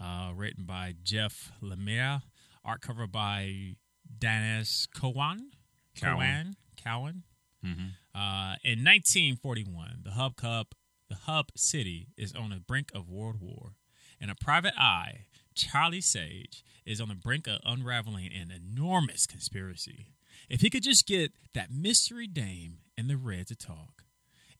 Uh, 0.00 0.30
written 0.36 0.64
by 0.64 0.94
Jeff 1.02 1.50
Lemire. 1.60 2.22
Art 2.64 2.80
cover 2.82 3.06
by 3.08 3.74
Denys 4.18 4.86
Cowan. 4.94 5.50
Cowan. 5.96 6.16
Cowan. 6.16 6.56
Cowan. 6.76 7.22
Hmm 7.62 7.88
Uh, 8.14 8.56
in 8.64 8.82
1941, 8.82 10.00
the 10.04 10.12
Hub 10.12 10.36
Cup 10.36 10.74
the 11.08 11.14
hub 11.14 11.46
city 11.56 12.08
is 12.16 12.34
on 12.34 12.50
the 12.50 12.56
brink 12.56 12.90
of 12.94 13.08
world 13.08 13.40
war. 13.40 13.72
And 14.20 14.30
a 14.30 14.34
private 14.34 14.74
eye, 14.78 15.26
Charlie 15.54 16.00
Sage, 16.00 16.64
is 16.84 17.00
on 17.00 17.08
the 17.08 17.14
brink 17.14 17.46
of 17.46 17.60
unraveling 17.64 18.30
an 18.32 18.50
enormous 18.50 19.26
conspiracy. 19.26 20.08
If 20.48 20.60
he 20.60 20.70
could 20.70 20.82
just 20.82 21.06
get 21.06 21.32
that 21.54 21.70
mystery 21.70 22.26
dame 22.26 22.78
and 22.96 23.08
the 23.08 23.16
red 23.16 23.46
to 23.48 23.56
talk 23.56 24.04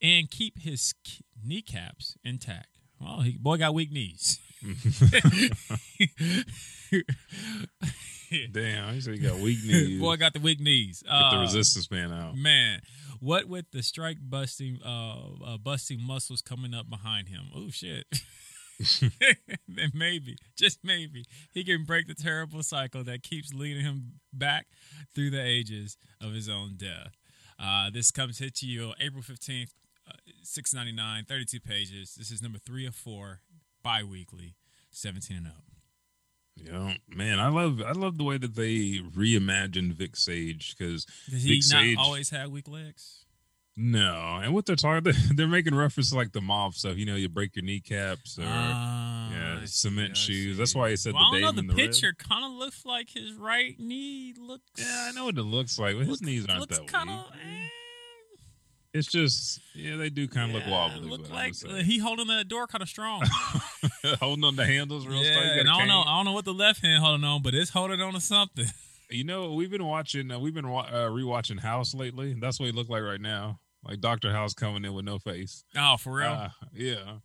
and 0.01 0.31
keep 0.31 0.61
his 0.61 0.95
kneecaps 1.45 2.17
intact. 2.23 2.79
Well, 3.01 3.21
he 3.21 3.33
boy 3.33 3.57
got 3.59 3.75
weak 3.75 3.93
knees. 3.93 4.39
Damn, 8.53 8.95
he 8.95 9.01
said 9.01 9.15
he 9.15 9.21
got 9.21 9.37
weak 9.37 9.59
knees. 9.65 10.01
boy 10.01 10.13
I 10.13 10.17
got 10.17 10.33
the 10.35 10.41
weak 10.41 10.61
knees. 10.61 11.03
Get 11.03 11.11
the 11.11 11.37
Uh, 11.37 11.41
resistance 11.43 11.91
man 11.91 12.13
out. 12.13 12.37
Man, 12.37 12.81
what 13.21 13.47
with 13.49 13.71
the 13.73 13.83
strike 13.83 14.19
busting, 14.21 14.81
uh, 14.85 15.17
uh 15.45 15.57
busting 15.59 16.01
muscles 16.03 16.43
coming 16.43 16.75
up 16.75 16.91
behind 16.91 17.29
him? 17.29 17.45
Oh 17.55 17.71
shit! 17.71 18.05
then 19.69 19.91
maybe, 19.95 20.37
just 20.57 20.79
maybe, 20.85 21.25
he 21.53 21.65
can 21.65 21.85
break 21.85 22.07
the 22.07 22.15
terrible 22.15 22.63
cycle 22.63 23.03
that 23.05 23.23
keeps 23.23 23.53
leading 23.55 23.85
him 23.85 24.21
back 24.33 24.67
through 25.15 25.31
the 25.31 25.43
ages 25.43 25.97
of 26.21 26.33
his 26.33 26.49
own 26.49 26.75
death. 26.77 27.17
Uh, 27.59 27.91
this 27.91 28.11
comes 28.11 28.39
hit 28.39 28.55
to 28.57 28.67
you 28.67 28.93
April 29.01 29.23
fifteenth, 29.23 29.73
uh, 30.07 30.13
six 30.43 30.75
ninety 30.75 30.93
nine, 30.93 31.25
thirty 31.25 31.47
two 31.47 31.61
pages. 31.61 32.15
This 32.17 32.31
is 32.31 32.43
number 32.43 32.59
three 32.59 32.87
of 32.87 32.95
four, 32.95 33.41
bi-weekly, 33.89 34.55
seventeen 34.91 35.39
and 35.39 35.47
up. 35.47 35.65
Yeah, 36.57 36.95
man, 37.09 37.39
I 37.39 37.49
love 37.49 37.81
I 37.81 37.93
love 37.93 38.19
the 38.19 38.25
way 38.25 38.37
that 38.37 38.55
they 38.55 38.99
reimagined 39.17 39.93
Vic 39.93 40.15
Sage 40.17 40.75
because 40.77 41.07
he 41.31 41.39
Vic 41.61 41.63
not 41.73 41.81
Sage. 41.81 41.97
always 41.99 42.31
had 42.31 42.49
weak 42.53 42.69
legs? 42.69 43.25
No, 43.81 44.41
and 44.43 44.53
what 44.53 44.67
they're 44.67 44.75
talking, 44.77 45.05
they're, 45.13 45.15
they're 45.37 45.47
making 45.49 45.75
reference 45.75 46.11
to 46.11 46.17
like 46.17 46.33
the 46.33 46.41
mob 46.41 46.75
stuff. 46.75 46.97
You 46.99 47.07
know, 47.07 47.15
you 47.15 47.29
break 47.29 47.55
your 47.57 47.65
kneecaps 47.65 48.39
or 48.39 48.43
Ah, 48.45 49.31
yeah, 49.31 49.61
cement 49.67 50.17
see, 50.17 50.33
shoes. 50.33 50.59
That's 50.59 50.75
why 50.75 50.91
he 50.91 50.97
said 50.97 51.15
Well, 51.15 51.31
the 51.31 51.39
I 51.39 51.41
don't 51.41 51.55
know. 51.57 51.63
The 51.63 51.69
the 51.69 51.75
picture 51.75 52.13
kind 52.19 52.45
of 52.45 52.51
looks 52.53 52.85
like 52.85 53.09
his 53.09 53.33
right 53.35 53.79
knee 53.79 54.35
looks. 54.37 54.65
Yeah, 54.77 55.07
I 55.09 55.13
know 55.13 55.27
what 55.27 55.39
it 55.39 55.43
looks 55.45 55.79
like. 55.79 55.95
But 55.95 56.01
his 56.01 56.09
looks- 56.09 56.23
knees 56.23 56.45
aren't 56.47 56.61
looks 56.63 56.79
that 56.79 56.89
kind 56.89 57.09
weak. 57.09 57.19
of. 57.21 57.33
It's 58.95 59.07
just 59.07 59.61
yeah, 59.75 59.97
they 59.97 60.09
do 60.09 60.27
kind 60.29 60.51
of 60.51 60.57
look 60.57 60.67
wobbly. 60.67 61.09
Look 61.09 61.31
like 61.31 61.55
he 61.85 61.99
holding 61.99 62.27
that 62.29 62.49
door 62.49 62.67
kind 62.67 62.83
of 62.83 62.89
strong. 62.89 63.23
holding 64.21 64.45
on 64.45 64.57
the 64.57 64.65
handles 64.65 65.07
real 65.07 65.23
yeah, 65.23 65.39
and 65.59 65.69
a 65.69 65.73
I 65.73 65.79
don't 65.79 65.89
know. 65.89 66.01
I 66.01 66.17
don't 66.17 66.25
know 66.25 66.33
what 66.33 66.47
the 66.47 66.55
left 66.55 66.81
hand 66.83 67.03
holding 67.03 67.25
on, 67.25 67.43
but 67.43 67.55
it's 67.55 67.71
holding 67.71 68.01
on 68.01 68.15
to 68.15 68.21
something. 68.21 68.67
You 69.11 69.25
know, 69.25 69.55
we've 69.55 69.71
been 69.71 69.87
watching. 69.87 70.31
Uh, 70.31 70.39
we've 70.39 70.53
been 70.53 70.69
wa- 70.69 70.83
uh, 70.83 71.09
rewatching 71.09 71.59
House 71.59 71.95
lately. 71.95 72.37
That's 72.39 72.61
what 72.61 72.67
he 72.67 72.73
looked 72.73 72.91
like 72.91 73.03
right 73.03 73.19
now. 73.19 73.59
Like 73.83 74.01
Doctor 74.01 74.31
House 74.33 74.53
coming 74.53 74.85
in 74.85 74.93
with 74.93 75.07
no 75.07 75.19
face. 75.19 75.65
Oh, 75.75 75.97
for 75.97 76.17
real. 76.17 76.29
Uh, 76.29 76.49
yeah. 76.75 77.17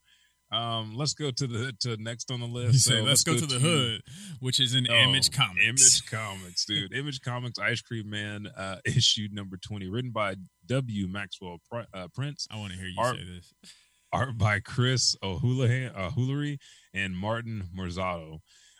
Um, 0.50 0.96
let's 0.96 1.14
go 1.14 1.32
to 1.32 1.46
the 1.48 1.74
to 1.82 1.98
next 2.02 2.32
on 2.32 2.40
the 2.40 2.46
list. 2.46 2.84
So 2.86 2.92
say, 2.92 3.02
let's, 3.02 3.24
go, 3.24 3.36
to 3.36 3.46
the 3.46 3.60
hood, 3.60 4.02
which 4.40 4.60
is 4.60 4.76
an 4.76 4.88
Oh, 4.90 4.94
Image 4.94 5.32
Comics. 5.32 5.62
Image 5.66 6.06
Comics, 6.06 6.66
dude. 6.66 6.94
Image 6.96 7.22
Comics, 7.22 7.58
Ice 7.60 7.82
Cream 7.82 8.10
Man, 8.10 8.48
uh, 8.56 8.78
issue 8.86 9.28
number 9.32 9.58
twenty, 9.58 9.90
written 9.90 10.12
by 10.12 10.36
W. 10.68 11.08
Maxwell 11.08 11.60
uh, 11.72 12.08
Prince, 12.14 12.48
I 12.52 12.58
want 12.58 12.74
to 12.74 12.78
hear 12.78 12.88
you 12.88 12.96
Art- 13.00 13.16
say 13.18 13.26
this. 13.26 13.54
art 14.12 14.38
by 14.38 14.60
Chris 14.60 15.16
O'Halloran, 15.24 15.92
uh, 15.96 16.12
and 16.94 17.16
Martin 17.16 17.70
Morazzo. 17.76 18.40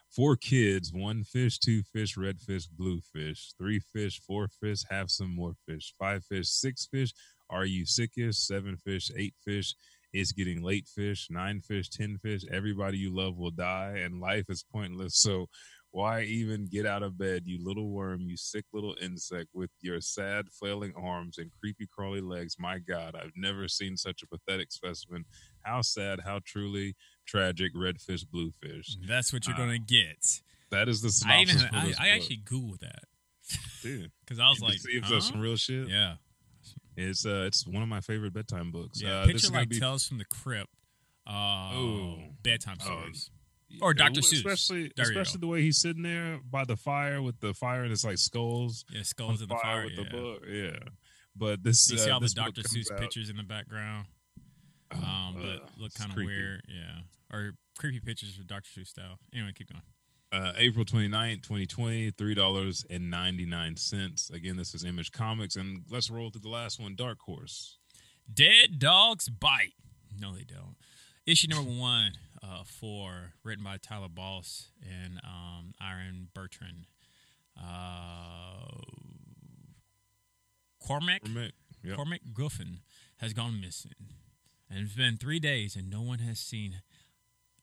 Four 0.10 0.36
kids, 0.36 0.94
one 0.94 1.24
fish, 1.24 1.58
two 1.58 1.82
fish, 1.82 2.16
red 2.16 2.40
fish, 2.40 2.68
blue 2.68 3.02
fish, 3.02 3.54
three 3.58 3.80
fish, 3.80 4.22
four 4.22 4.48
fish, 4.48 4.84
have 4.92 5.10
some 5.10 5.36
more 5.36 5.56
fish, 5.68 5.96
five 5.98 6.24
fish, 6.24 6.50
six 6.50 6.86
fish. 6.86 7.14
Are 7.50 7.66
you 7.66 7.86
sickest? 7.88 8.46
Seven 8.46 8.78
fish, 8.78 9.10
eight 9.18 9.34
fish. 9.44 9.74
It's 10.14 10.32
getting 10.32 10.62
late 10.62 10.88
fish, 10.88 11.28
nine 11.32 11.62
fish, 11.62 11.90
ten 11.90 12.20
fish. 12.20 12.44
Everybody 12.52 13.00
you 13.00 13.16
love 13.16 13.38
will 13.38 13.50
die, 13.50 14.02
and 14.04 14.22
life 14.22 14.46
is 14.50 14.64
pointless. 14.72 15.18
So, 15.18 15.48
why 15.94 16.24
even 16.24 16.66
get 16.66 16.88
out 16.88 17.04
of 17.04 17.20
bed, 17.20 17.44
you 17.46 17.64
little 17.64 17.92
worm, 17.92 18.22
you 18.22 18.36
sick 18.36 18.66
little 18.74 18.96
insect 19.00 19.50
with 19.54 19.70
your 19.80 20.02
sad, 20.02 20.48
flailing 20.52 20.92
arms 20.98 21.38
and 21.38 21.52
creepy, 21.52 21.86
crawly 21.86 22.20
legs? 22.20 22.56
My 22.60 22.80
God, 22.80 23.16
I've 23.16 23.32
never 23.36 23.68
seen 23.68 23.96
such 23.96 24.24
a 24.24 24.28
pathetic 24.28 24.72
specimen. 24.72 25.26
How 25.62 25.82
sad, 25.82 26.22
how 26.26 26.40
truly 26.44 26.96
tragic, 27.28 27.76
redfish, 27.76 28.26
bluefish. 28.28 28.98
That's 29.08 29.32
what 29.32 29.46
you're 29.46 29.56
Uh, 29.56 29.60
gonna 29.60 29.78
get. 29.78 30.42
That 30.72 30.90
is 30.90 31.02
the 31.02 31.28
I 31.30 31.42
even 31.44 31.60
synopsis 31.60 31.72
I, 31.84 31.86
this 31.88 32.00
I 32.00 32.04
book. 32.04 32.16
actually 32.16 32.38
googled 32.44 32.80
that 32.80 33.04
Dude, 33.84 34.12
because 34.26 34.40
I 34.40 34.50
was 34.50 34.58
to 34.58 34.66
like, 34.66 34.80
see 34.80 34.94
if 34.94 35.04
huh? 35.04 35.10
there's 35.12 35.28
some 35.28 35.40
real 35.42 35.58
shit. 35.58 35.90
yeah, 35.90 36.16
It's 36.98 37.24
uh, 37.24 37.44
it's 37.46 37.68
one 37.68 37.84
of 37.84 37.88
my 37.90 38.02
favorite 38.02 38.34
bedtime 38.34 38.72
books. 38.72 39.00
yeah. 39.00 39.20
uh, 39.20 39.26
this 39.28 39.44
Picture 39.44 39.54
like 39.54 39.70
be 39.70 39.80
Tales 39.80 40.08
from 40.08 40.18
the 40.18 40.26
Crypt. 40.26 40.72
Uh, 41.28 41.70
Oh. 41.76 42.18
bedtime 42.42 42.80
stories. 42.80 43.30
Or 43.82 43.94
Dr. 43.94 44.22
Seuss. 44.22 44.34
especially 44.38 44.92
especially 45.00 45.40
the 45.40 45.48
way 45.48 45.62
he's 45.62 45.80
sitting 45.80 46.04
there 46.04 46.40
by 46.50 46.64
the 46.66 46.76
fire 46.76 47.22
with 47.22 47.40
the 47.40 47.54
fire 47.54 47.84
and 47.84 47.92
it's 47.92 48.06
like 48.06 48.18
skulls 48.18 48.86
Yeah, 48.92 49.02
skulls 49.04 49.42
in 49.42 49.48
the 49.50 49.56
fire. 49.56 49.86
with 49.86 49.94
yeah. 49.98 50.04
the 50.04 50.10
book. 50.10 50.44
Yeah, 50.48 50.80
but 51.36 51.64
this 51.64 51.90
You 51.92 51.98
uh, 51.98 52.02
see 52.02 52.10
all 52.12 52.20
the 52.20 52.30
Dr. 52.30 52.62
Seuss 52.62 52.92
out- 52.92 53.00
pictures 53.00 53.30
in 53.30 53.38
the 53.38 53.44
background, 53.44 54.08
Oh, 54.94 54.98
um, 54.98 55.36
uh, 55.38 55.42
but 55.42 55.70
look 55.80 55.94
kind 55.96 56.12
of 56.12 56.18
weird. 56.18 56.62
Yeah, 56.68 57.02
or 57.36 57.54
creepy 57.78 58.00
pictures 58.00 58.38
of 58.40 58.48
Dr. 58.48 58.70
Seuss 58.80 58.88
style. 58.88 59.18
Anyway, 59.34 59.52
keep 59.56 59.70
going. 59.70 59.82
Uh, 60.32 60.52
April 60.58 60.84
29th, 60.84 61.44
2020, 61.44 62.12
$3.99. 62.14 64.32
Again, 64.34 64.58
this 64.58 64.74
is 64.74 64.84
Image 64.84 65.12
Comics. 65.12 65.56
And 65.56 65.84
let's 65.90 66.10
roll 66.10 66.32
to 66.32 66.40
the 66.40 66.50
last 66.50 66.80
one 66.80 66.96
Dark 66.96 67.20
Horse. 67.22 67.78
Dead 68.34 68.80
dogs 68.80 69.30
bite. 69.30 69.74
No, 70.20 70.34
they 70.34 70.44
don't. 70.44 70.76
Issue 71.26 71.48
number 71.48 71.72
one, 71.72 72.14
uh, 72.42 72.64
four, 72.66 73.34
written 73.44 73.64
by 73.64 73.78
Tyler 73.78 74.10
Boss 74.10 74.70
and 74.82 75.20
um, 75.24 75.74
Aaron 75.82 76.28
Bertrand. 76.34 76.86
Uh, 77.58 78.66
Cormac 80.86 81.24
Cormac. 81.24 81.52
Yep. 81.84 81.96
Cormac 81.96 82.22
Griffin 82.34 82.80
has 83.18 83.34
gone 83.34 83.62
missing, 83.62 83.94
and 84.70 84.80
it's 84.86 84.96
been 84.96 85.18
three 85.18 85.40
days, 85.40 85.76
and 85.76 85.90
no 85.90 86.02
one 86.02 86.20
has 86.20 86.40
seen 86.40 86.82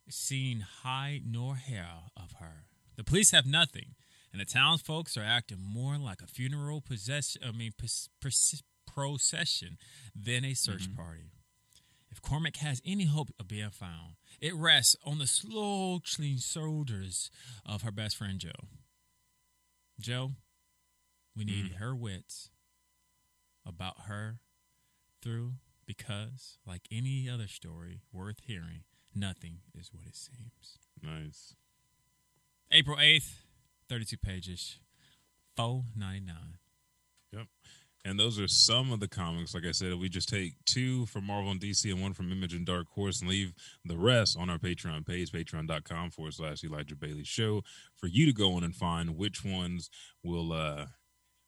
seen 0.09 0.65
hide 0.83 1.23
nor 1.27 1.57
hair 1.57 1.89
of 2.17 2.33
her. 2.41 2.65
The 2.97 3.05
police 3.05 3.31
have 3.33 3.47
nothing, 3.47 3.95
and 4.33 4.41
the 4.41 4.45
townsfolk 4.47 5.09
are 5.17 5.23
acting 5.23 5.59
more 5.61 5.99
like 5.99 6.23
a 6.23 6.27
funeral 6.27 6.81
possession. 6.81 7.43
I 7.47 7.53
mean, 7.53 7.73
pos- 7.79 8.09
pros- 8.21 8.63
procession 8.87 9.77
than 10.15 10.45
a 10.45 10.55
search 10.55 10.95
party. 10.95 11.31
If 12.11 12.21
Cormac 12.21 12.57
has 12.57 12.83
any 12.85 13.05
hope 13.05 13.31
of 13.39 13.49
being 13.49 13.71
found, 13.71 14.15
it 14.41 14.55
rests 14.55 14.97
on 15.05 15.19
the 15.19 15.27
slouching 15.27 16.39
shoulders 16.39 17.31
of 17.65 17.83
her 17.83 17.93
best 17.93 18.17
friend 18.17 18.39
Joe. 18.39 18.51
Joe, 20.01 20.33
we 21.37 21.45
need 21.45 21.67
mm-hmm. 21.67 21.85
her 21.85 21.95
wits 21.95 22.51
about 23.65 24.03
her 24.07 24.41
through 25.23 25.55
because, 25.87 26.59
like 26.67 26.83
any 26.91 27.29
other 27.29 27.47
story 27.47 28.01
worth 28.13 28.41
hearing, 28.45 28.85
nothing 29.15 29.59
is 29.79 29.91
what 29.93 30.07
it 30.07 30.17
seems. 30.17 30.79
Nice. 31.03 31.55
April 32.73 32.97
8th, 32.97 33.33
32 33.89 34.17
pages, 34.17 34.79
four 35.57 35.85
ninety 35.97 36.21
nine. 36.21 36.59
Yep. 37.33 37.47
And 38.05 38.19
those 38.19 38.41
are 38.41 38.49
some 38.49 38.93
of 38.93 39.01
the 39.01 39.09
comics. 39.09 39.55
Like 39.55 39.67
I 39.67 39.73
said, 39.73 39.95
we 39.95 40.09
just 40.09 40.29
take 40.29 40.55
two 40.65 41.05
from 41.07 41.27
Marvel 41.27 41.51
and 41.51 41.61
DC 41.61 41.91
and 41.93 42.01
one 42.01 42.15
from 42.15 42.33
Image 42.33 42.55
and 42.55 42.65
Dark 42.65 42.87
Horse 42.95 43.21
and 43.21 43.29
leave 43.29 43.53
the 43.85 43.99
rest 43.99 44.39
on 44.39 44.49
our 44.49 44.59
Patreon 44.59 45.07
page, 45.07 45.31
patreon.com 45.33 46.11
forward 46.11 46.33
slash 46.35 46.65
Elijah 46.65 46.97
Bailey 46.97 47.25
Show, 47.25 47.63
for 47.97 48.07
you 48.07 48.25
to 48.27 48.33
go 48.33 48.57
in 48.57 48.65
and 48.65 48.75
find 48.75 49.17
which 49.17 49.45
ones 49.45 49.91
will, 50.25 50.53
uh, 50.53 50.87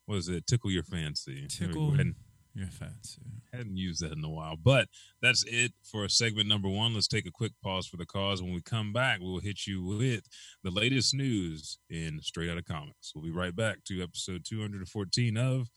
what 0.05 0.17
is 0.17 0.29
it, 0.29 0.47
tickle 0.47 0.71
your 0.71 0.83
fancy. 0.83 1.47
Tickle 1.49 1.95
And 1.99 2.17
your 2.55 2.67
fancy. 2.69 3.23
hadn't 3.51 3.79
used 3.79 4.03
that 4.03 4.13
in 4.13 4.23
a 4.23 4.29
while. 4.29 4.57
But 4.63 4.89
that's 5.23 5.45
it 5.47 5.73
for 5.83 6.07
segment 6.09 6.49
number 6.49 6.69
one. 6.69 6.93
Let's 6.93 7.09
take 7.09 7.27
a 7.27 7.31
quick 7.31 7.53
pause 7.63 7.87
for 7.87 7.97
the 7.97 8.05
cause. 8.05 8.43
When 8.43 8.53
we 8.53 8.61
come 8.61 8.93
back, 8.93 9.21
we 9.21 9.27
will 9.27 9.41
hit 9.41 9.67
you 9.67 9.83
with 9.83 10.25
the 10.63 10.71
latest 10.71 11.15
news 11.15 11.79
in 11.89 12.21
Straight 12.21 12.51
Outta 12.51 12.63
Comics. 12.63 13.13
We'll 13.15 13.25
be 13.25 13.31
right 13.31 13.57
back 13.57 13.85
to 13.85 14.03
episode 14.03 14.45
214 14.47 15.37
of 15.39 15.71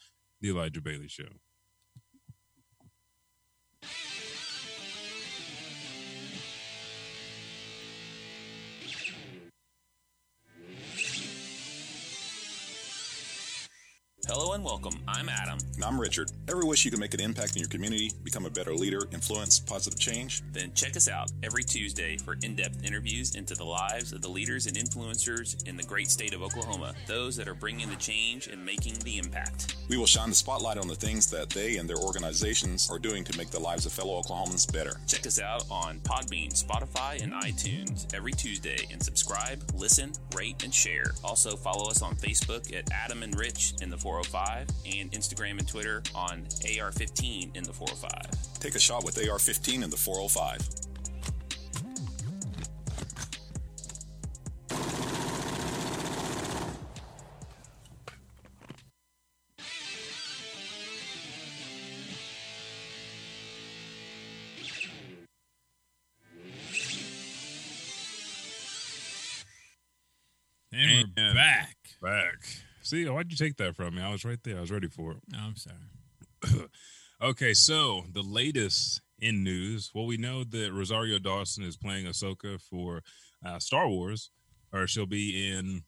The 0.46 0.52
Elijah 0.52 0.80
Bailey 0.80 1.08
Show. 1.08 1.45
Hello 14.28 14.54
and 14.54 14.64
welcome. 14.64 14.96
I'm 15.08 15.30
Adam. 15.30 15.60
And 15.76 15.84
I'm 15.84 16.02
Richard. 16.02 16.32
Ever 16.48 16.66
wish 16.66 16.84
you 16.84 16.90
could 16.90 17.00
make 17.00 17.14
an 17.14 17.22
impact 17.22 17.56
in 17.56 17.60
your 17.60 17.70
community, 17.70 18.12
become 18.24 18.48
a 18.48 18.50
better 18.50 18.74
leader, 18.74 19.02
influence 19.12 19.60
positive 19.60 20.00
change? 20.00 20.42
Then 20.52 20.72
check 20.74 20.98
us 20.98 21.08
out 21.08 21.32
every 21.44 21.62
Tuesday 21.62 22.18
for 22.18 22.36
in 22.42 22.56
depth 22.56 22.84
interviews 22.84 23.36
into 23.36 23.54
the 23.54 23.64
lives 23.64 24.14
of 24.14 24.24
the 24.24 24.28
leaders 24.28 24.66
and 24.66 24.76
influencers 24.76 25.68
in 25.68 25.78
the 25.78 25.84
great 25.84 26.10
state 26.10 26.34
of 26.34 26.42
Oklahoma, 26.42 26.96
those 27.06 27.36
that 27.36 27.48
are 27.48 27.54
bringing 27.54 27.88
the 27.88 27.96
change 27.98 28.48
and 28.48 28.66
making 28.66 28.96
the 29.00 29.20
impact. 29.20 29.76
We 29.90 29.98
will 29.98 30.08
shine 30.08 30.30
the 30.30 30.36
spotlight 30.36 30.80
on 30.80 30.88
the 30.88 30.96
things 30.96 31.30
that 31.30 31.52
they 31.52 31.78
and 31.78 31.88
their 31.88 31.98
organizations 31.98 32.90
are 32.90 32.98
doing 32.98 33.24
to 33.26 33.38
make 33.38 33.52
the 33.52 33.60
lives 33.60 33.86
of 33.86 33.92
fellow 33.92 34.20
Oklahomans 34.20 34.72
better. 34.74 35.00
Check 35.06 35.28
us 35.28 35.40
out 35.40 35.66
on 35.70 36.00
Podbean, 36.00 36.52
Spotify, 36.52 37.22
and 37.22 37.32
iTunes 37.32 38.12
every 38.12 38.32
Tuesday 38.32 38.88
and 38.92 39.04
subscribe, 39.04 39.62
listen, 39.76 40.14
rate, 40.36 40.64
and 40.64 40.74
share. 40.74 41.12
Also, 41.24 41.56
follow 41.56 41.92
us 41.92 42.02
on 42.02 42.16
Facebook 42.16 42.76
at 42.76 42.92
Adam 42.92 43.22
and 43.22 43.38
Rich 43.38 43.76
in 43.84 43.92
the 43.92 43.98
405 44.24 44.68
and 44.98 45.12
Instagram 45.12 45.60
and 45.60 45.68
Twitter 45.68 46.02
on 46.14 46.44
AR15 46.62 47.56
in 47.56 47.64
the 47.64 47.74
405. 47.74 48.60
Take 48.60 48.76
a 48.76 48.80
shot 48.80 49.04
with 49.04 49.16
AR15 49.16 49.84
in 49.84 49.90
the 49.90 49.98
405. 49.98 50.95
See, 72.86 73.06
why'd 73.10 73.32
you 73.32 73.38
take 73.38 73.58
that 73.58 73.76
from 73.76 73.96
me? 73.96 74.02
I 74.02 74.12
was 74.12 74.24
right 74.24 74.38
there. 74.44 74.58
I 74.58 74.62
was 74.62 74.72
ready 74.72 74.88
for 74.88 75.14
it. 75.14 75.18
No, 75.32 75.40
I'm 75.40 75.56
sorry. 75.56 76.68
Okay, 77.22 77.54
so 77.54 78.04
the 78.14 78.22
latest 78.22 79.02
in 79.20 79.42
news. 79.42 79.90
Well, 79.96 80.06
we 80.06 80.18
know 80.18 80.44
that 80.44 80.74
Rosario 80.74 81.18
Dawson 81.18 81.64
is 81.64 81.78
playing 81.78 82.06
Ahsoka 82.08 82.62
for 82.62 83.02
uh, 83.44 83.58
Star 83.58 83.88
Wars, 83.88 84.32
or 84.74 84.86
she'll 84.86 85.06
be 85.06 85.50
in 85.50 85.84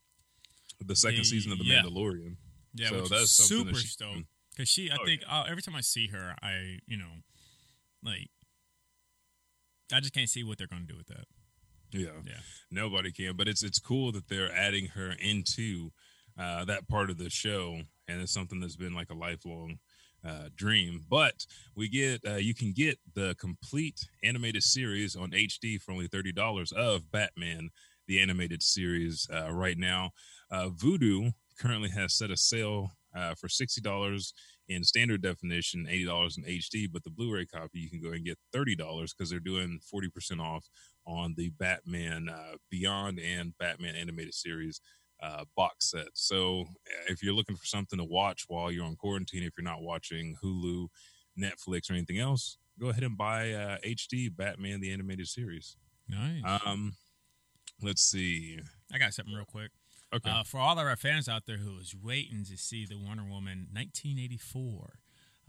the 0.79 0.95
second 0.95 1.19
The- 1.19 1.23
season 1.25 1.51
of 1.51 1.57
The 1.59 1.65
yeah. 1.65 1.81
Mandalorian. 1.83 2.37
Yeah, 2.73 2.89
So 2.89 3.01
which 3.01 3.09
that's 3.09 3.23
is 3.23 3.31
super 3.49 3.71
that 3.73 3.79
she- 3.81 3.87
stoked 3.87 4.23
because 4.55 4.69
she. 4.69 4.89
I 4.89 4.95
Oh, 5.01 5.05
think 5.05 5.21
uh, 5.29 5.43
every 5.49 5.61
time 5.61 5.75
I 5.75 5.81
see 5.81 6.07
her, 6.13 6.33
I 6.41 6.77
you 6.87 6.95
know, 6.97 7.11
like, 8.01 8.29
I 9.93 9.99
just 9.99 10.13
can't 10.13 10.29
see 10.29 10.43
what 10.45 10.57
they're 10.57 10.65
going 10.67 10.87
to 10.87 10.93
do 10.93 10.97
with 10.97 11.07
that. 11.07 11.25
Yeah. 11.91 12.21
Yeah. 12.25 12.39
nobody 12.71 13.11
can. 13.11 13.35
But 13.35 13.49
it's 13.49 13.63
it's 13.63 13.79
cool 13.79 14.13
that 14.13 14.29
they're 14.29 14.51
adding 14.51 14.87
her 14.95 15.11
into 15.19 15.91
uh, 16.39 16.65
that 16.65 16.87
part 16.87 17.09
of 17.09 17.17
the 17.17 17.29
show, 17.29 17.81
and 18.07 18.21
it's 18.21 18.31
something 18.31 18.59
that's 18.59 18.75
been 18.75 18.93
like 18.93 19.09
a 19.09 19.15
lifelong 19.15 19.79
uh, 20.27 20.49
dream. 20.55 21.03
But 21.09 21.45
we 21.75 21.89
get 21.89 22.21
uh, 22.27 22.35
you 22.35 22.53
can 22.53 22.73
get 22.73 22.99
the 23.13 23.35
complete 23.39 24.07
animated 24.23 24.63
series 24.63 25.15
on 25.15 25.31
HD 25.31 25.81
for 25.81 25.91
only 25.91 26.07
thirty 26.07 26.31
dollars 26.31 26.71
of 26.71 27.11
Batman 27.11 27.69
the 28.07 28.21
animated 28.21 28.63
series 28.63 29.27
uh, 29.33 29.51
right 29.51 29.77
now. 29.77 30.11
Uh, 30.49 30.69
Vudu 30.69 31.33
currently 31.59 31.89
has 31.89 32.13
set 32.13 32.31
a 32.31 32.37
sale 32.37 32.91
uh, 33.15 33.35
for 33.35 33.49
sixty 33.49 33.81
dollars 33.81 34.33
in 34.69 34.83
standard 34.83 35.21
definition, 35.21 35.87
eighty 35.89 36.05
dollars 36.05 36.37
in 36.37 36.43
HD. 36.43 36.87
But 36.91 37.03
the 37.03 37.09
Blu-ray 37.09 37.45
copy 37.45 37.79
you 37.79 37.89
can 37.89 38.01
go 38.01 38.11
and 38.11 38.25
get 38.25 38.37
thirty 38.51 38.75
dollars 38.75 39.13
because 39.13 39.29
they're 39.29 39.39
doing 39.39 39.79
forty 39.89 40.09
percent 40.09 40.41
off 40.41 40.65
on 41.05 41.33
the 41.37 41.49
Batman 41.51 42.29
uh, 42.29 42.57
Beyond 42.69 43.19
and 43.19 43.57
Batman 43.57 43.95
animated 43.95 44.33
series 44.33 44.81
uh, 45.21 45.45
box 45.55 45.91
set. 45.91 46.07
So 46.13 46.61
uh, 46.61 47.11
if 47.11 47.23
you're 47.23 47.33
looking 47.33 47.55
for 47.55 47.65
something 47.65 47.99
to 47.99 48.05
watch 48.05 48.45
while 48.47 48.71
you're 48.71 48.85
on 48.85 48.95
quarantine, 48.95 49.43
if 49.43 49.53
you're 49.57 49.63
not 49.63 49.81
watching 49.81 50.35
Hulu, 50.43 50.87
Netflix, 51.39 51.89
or 51.89 51.93
anything 51.93 52.19
else, 52.19 52.57
go 52.79 52.89
ahead 52.89 53.03
and 53.03 53.17
buy 53.17 53.51
uh, 53.51 53.77
HD 53.85 54.35
Batman 54.35 54.79
the 54.79 54.91
animated 54.91 55.27
series. 55.27 55.77
Nice. 56.07 56.43
Um, 56.65 56.95
let's 57.81 58.01
see. 58.01 58.59
I 58.93 58.97
got 58.97 59.13
something 59.13 59.33
real 59.33 59.45
quick. 59.45 59.71
Okay. 60.13 60.29
Uh, 60.29 60.43
for 60.43 60.59
all 60.59 60.79
of 60.79 60.85
our 60.85 60.95
fans 60.95 61.27
out 61.27 61.45
there 61.47 61.57
who 61.57 61.77
is 61.77 61.93
waiting 61.93 62.45
to 62.45 62.57
see 62.57 62.85
the 62.85 62.95
Wonder 62.95 63.23
Woman 63.23 63.67
1984 63.73 64.99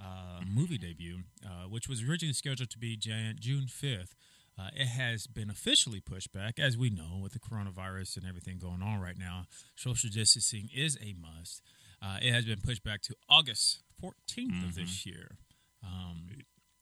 uh, 0.01 0.41
movie 0.47 0.79
debut, 0.79 1.21
uh, 1.45 1.69
which 1.69 1.89
was 1.89 2.03
originally 2.03 2.33
scheduled 2.33 2.71
to 2.71 2.79
be 2.79 2.97
Jan- 2.97 3.37
June 3.39 3.67
5th, 3.67 4.15
uh, 4.59 4.69
it 4.75 4.87
has 4.87 5.27
been 5.27 5.51
officially 5.51 6.01
pushed 6.01 6.33
back, 6.33 6.59
as 6.59 6.77
we 6.77 6.91
know, 6.91 7.19
with 7.23 7.33
the 7.33 7.39
coronavirus 7.39 8.17
and 8.17 8.27
everything 8.27 8.59
going 8.59 8.83
on 8.83 9.01
right 9.01 9.19
now. 9.19 9.45
Social 9.77 10.11
distancing 10.11 10.69
is 10.75 10.97
a 11.01 11.15
must. 11.21 11.63
Uh, 12.03 12.19
it 12.21 12.33
has 12.33 12.45
been 12.45 12.61
pushed 12.61 12.83
back 12.83 13.01
to 13.03 13.15
August 13.29 13.83
14th 14.03 14.65
of 14.69 14.75
this 14.75 15.05
year. 15.07 15.37
Um, 15.85 16.29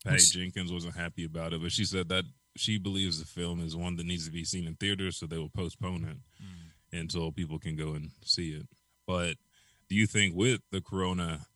Patty 0.05 0.17
which- 0.17 0.33
Jenkins 0.33 0.73
wasn't 0.73 0.97
happy 0.97 1.25
about 1.25 1.53
it, 1.53 1.63
but 1.63 1.73
she 1.73 1.85
said 1.85 2.09
that 2.09 2.25
she 2.57 2.79
believes 2.79 3.19
the 3.19 3.27
film 3.27 3.61
is 3.61 3.77
one 3.77 3.97
that 3.97 4.07
needs 4.07 4.25
to 4.27 4.33
be 4.33 4.45
seen 4.45 4.67
in 4.67 4.75
theaters, 4.77 5.19
so 5.19 5.27
they 5.27 5.37
will 5.39 5.51
postpone 5.51 6.05
it 6.05 6.97
until 6.97 7.31
people 7.33 7.59
can 7.59 7.77
go 7.77 7.93
and 7.93 8.11
see 8.25 8.51
it. 8.51 8.67
But 9.07 9.37
do 9.91 9.95
you 9.95 10.07
think 10.07 10.35
with 10.35 10.61
the 10.71 10.81
corona, 10.81 11.47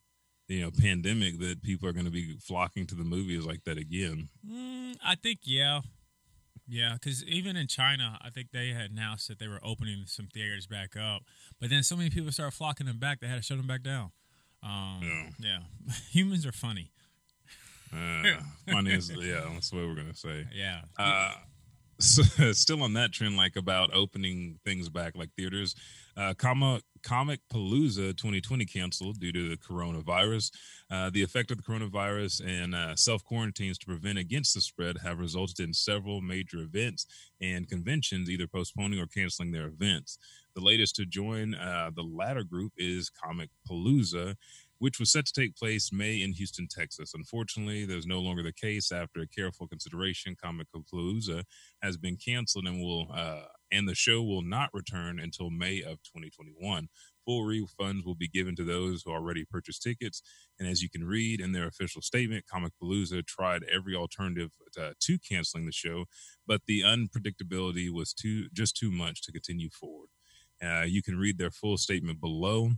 you 0.48 0.60
know, 0.60 0.70
pandemic, 0.70 1.38
that 1.40 1.62
people 1.62 1.88
are 1.88 1.92
going 1.92 2.04
to 2.04 2.10
be 2.10 2.36
flocking 2.40 2.86
to 2.88 2.94
the 2.94 3.04
movies 3.04 3.46
like 3.46 3.64
that 3.64 3.78
again? 3.78 4.28
Mm, 4.46 4.96
I 5.02 5.14
think 5.14 5.40
yeah, 5.44 5.80
yeah. 6.70 6.94
Because 6.94 7.24
even 7.24 7.56
in 7.56 7.66
China, 7.66 8.18
I 8.22 8.30
think 8.30 8.52
they 8.52 8.68
had 8.68 8.90
announced 8.92 9.28
that 9.28 9.38
they 9.38 9.48
were 9.48 9.60
opening 9.62 10.04
some 10.06 10.28
theaters 10.32 10.66
back 10.66 10.96
up, 10.96 11.22
but 11.60 11.68
then 11.70 11.82
so 11.82 11.96
many 11.96 12.08
people 12.10 12.32
started 12.32 12.52
flocking 12.56 12.86
them 12.86 12.98
back, 12.98 13.20
they 13.20 13.26
had 13.26 13.36
to 13.36 13.42
shut 13.42 13.56
them 13.58 13.66
back 13.66 13.82
down. 13.82 14.12
Um, 14.62 15.00
Yeah. 15.02 15.28
yeah, 15.86 15.92
humans 16.10 16.46
are 16.46 16.52
funny. 16.52 16.92
Uh, 17.92 18.22
funny 18.70 18.92
is, 18.92 19.10
yeah, 19.10 19.40
that's 19.52 19.72
what 19.72 19.84
we're 19.86 19.94
going 19.96 20.10
to 20.12 20.16
say. 20.16 20.46
Yeah, 20.54 20.82
Uh, 20.96 21.34
so, 22.00 22.22
still 22.52 22.82
on 22.82 22.94
that 22.94 23.12
trend, 23.12 23.36
like 23.36 23.56
about 23.56 23.94
opening 23.94 24.58
things 24.64 24.88
back, 24.88 25.16
like 25.16 25.30
theaters. 25.36 25.74
Uh, 26.16 26.34
Comic 26.34 26.82
Comic 27.02 27.40
Palooza 27.52 28.14
2020 28.16 28.66
canceled 28.66 29.20
due 29.20 29.32
to 29.32 29.48
the 29.48 29.56
coronavirus. 29.56 30.50
Uh, 30.90 31.08
the 31.10 31.22
effect 31.22 31.50
of 31.50 31.56
the 31.56 31.62
coronavirus 31.62 32.46
and 32.46 32.74
uh, 32.74 32.94
self 32.96 33.24
quarantines 33.24 33.78
to 33.78 33.86
prevent 33.86 34.18
against 34.18 34.54
the 34.54 34.60
spread 34.60 34.98
have 35.02 35.18
resulted 35.18 35.60
in 35.60 35.72
several 35.72 36.20
major 36.20 36.58
events 36.58 37.06
and 37.40 37.68
conventions 37.68 38.28
either 38.28 38.46
postponing 38.46 38.98
or 38.98 39.06
canceling 39.06 39.52
their 39.52 39.66
events. 39.66 40.18
The 40.54 40.60
latest 40.60 40.96
to 40.96 41.06
join 41.06 41.54
uh, 41.54 41.90
the 41.94 42.02
latter 42.02 42.42
group 42.42 42.72
is 42.76 43.08
Comic 43.08 43.50
Palooza, 43.68 44.34
which 44.80 44.98
was 44.98 45.12
set 45.12 45.26
to 45.26 45.32
take 45.32 45.56
place 45.56 45.92
May 45.92 46.22
in 46.22 46.32
Houston, 46.32 46.66
Texas. 46.66 47.12
Unfortunately, 47.14 47.84
there's 47.84 48.06
no 48.06 48.18
longer 48.18 48.42
the 48.42 48.52
case 48.52 48.90
after 48.90 49.24
careful 49.26 49.68
consideration. 49.68 50.36
Comic 50.42 50.66
Palooza 50.74 51.44
has 51.82 51.98
been 51.98 52.16
canceled 52.16 52.66
and 52.66 52.80
will 52.82 53.06
uh, 53.14 53.42
and 53.70 53.88
the 53.88 53.94
show 53.94 54.22
will 54.22 54.42
not 54.42 54.70
return 54.72 55.20
until 55.20 55.50
May 55.50 55.82
of 55.82 56.02
2021. 56.02 56.88
Full 57.26 57.44
refunds 57.44 58.04
will 58.04 58.14
be 58.14 58.26
given 58.26 58.56
to 58.56 58.64
those 58.64 59.02
who 59.04 59.12
already 59.12 59.44
purchased 59.44 59.82
tickets. 59.82 60.22
And 60.58 60.66
as 60.66 60.82
you 60.82 60.88
can 60.88 61.04
read 61.04 61.40
in 61.40 61.52
their 61.52 61.68
official 61.68 62.02
statement, 62.02 62.46
Comic 62.50 62.72
Palooza 62.82 63.24
tried 63.24 63.62
every 63.72 63.94
alternative 63.94 64.50
to, 64.72 64.94
to 64.98 65.18
canceling 65.18 65.66
the 65.66 65.72
show, 65.72 66.06
but 66.46 66.62
the 66.66 66.80
unpredictability 66.80 67.90
was 67.90 68.14
too 68.14 68.48
just 68.52 68.76
too 68.76 68.90
much 68.90 69.22
to 69.22 69.32
continue 69.32 69.68
forward. 69.68 70.08
Uh, 70.62 70.82
you 70.82 71.02
can 71.02 71.18
read 71.18 71.38
their 71.38 71.50
full 71.50 71.76
statement 71.76 72.20
below. 72.20 72.70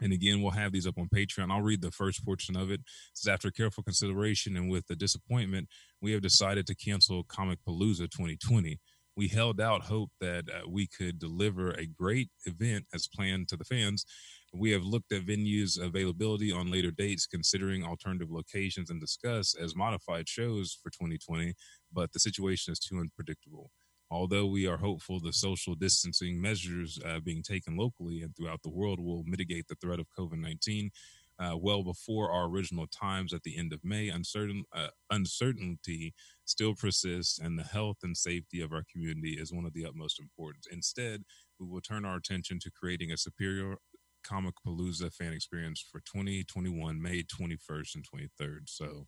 And 0.00 0.12
again, 0.12 0.40
we'll 0.40 0.52
have 0.52 0.72
these 0.72 0.86
up 0.86 0.98
on 0.98 1.08
Patreon. 1.14 1.50
I'll 1.50 1.62
read 1.62 1.82
the 1.82 1.90
first 1.90 2.24
portion 2.24 2.56
of 2.56 2.70
it. 2.70 2.80
It 2.80 2.86
says, 3.14 3.32
after 3.32 3.50
careful 3.50 3.82
consideration 3.82 4.56
and 4.56 4.70
with 4.70 4.86
the 4.86 4.96
disappointment, 4.96 5.68
we 6.00 6.12
have 6.12 6.22
decided 6.22 6.66
to 6.66 6.74
cancel 6.74 7.24
Comic 7.24 7.58
Palooza 7.66 8.10
2020. 8.10 8.78
We 9.16 9.28
held 9.28 9.60
out 9.60 9.82
hope 9.82 10.10
that 10.20 10.44
uh, 10.48 10.68
we 10.68 10.86
could 10.86 11.18
deliver 11.18 11.72
a 11.72 11.86
great 11.86 12.30
event 12.46 12.86
as 12.94 13.08
planned 13.08 13.48
to 13.48 13.56
the 13.56 13.64
fans. 13.64 14.06
We 14.54 14.70
have 14.70 14.82
looked 14.82 15.12
at 15.12 15.26
venues 15.26 15.78
availability 15.80 16.50
on 16.50 16.70
later 16.70 16.90
dates, 16.90 17.26
considering 17.26 17.84
alternative 17.84 18.30
locations 18.30 18.88
and 18.90 19.00
discuss 19.00 19.54
as 19.54 19.76
modified 19.76 20.28
shows 20.28 20.78
for 20.82 20.90
2020, 20.90 21.54
but 21.92 22.12
the 22.12 22.20
situation 22.20 22.72
is 22.72 22.78
too 22.78 22.98
unpredictable. 22.98 23.70
Although 24.10 24.46
we 24.46 24.66
are 24.66 24.78
hopeful 24.78 25.20
the 25.20 25.32
social 25.32 25.74
distancing 25.74 26.40
measures 26.40 26.98
uh, 27.04 27.20
being 27.20 27.42
taken 27.42 27.76
locally 27.76 28.22
and 28.22 28.34
throughout 28.34 28.62
the 28.62 28.70
world 28.70 28.98
will 28.98 29.22
mitigate 29.24 29.68
the 29.68 29.76
threat 29.76 30.00
of 30.00 30.06
COVID 30.18 30.38
19, 30.38 30.90
uh, 31.38 31.56
well 31.56 31.82
before 31.82 32.30
our 32.30 32.46
original 32.46 32.86
times 32.86 33.32
at 33.32 33.42
the 33.44 33.56
end 33.56 33.72
of 33.72 33.84
May, 33.84 34.08
uncertain 34.08 34.64
uh, 34.74 34.88
uncertainty 35.10 36.12
still 36.44 36.74
persists, 36.74 37.38
and 37.38 37.58
the 37.58 37.62
health 37.64 37.98
and 38.02 38.16
safety 38.16 38.60
of 38.60 38.72
our 38.72 38.84
community 38.92 39.36
is 39.40 39.52
one 39.52 39.64
of 39.64 39.72
the 39.72 39.86
utmost 39.86 40.20
importance. 40.20 40.66
Instead, 40.70 41.22
we 41.58 41.66
will 41.66 41.80
turn 41.80 42.04
our 42.04 42.16
attention 42.16 42.58
to 42.60 42.70
creating 42.70 43.12
a 43.12 43.16
superior 43.16 43.76
Comic 44.22 44.54
Palooza 44.66 45.12
fan 45.12 45.32
experience 45.32 45.80
for 45.80 46.00
2021, 46.00 47.00
May 47.00 47.22
21st 47.22 47.94
and 47.96 48.04
23rd. 48.04 48.68
So, 48.68 49.06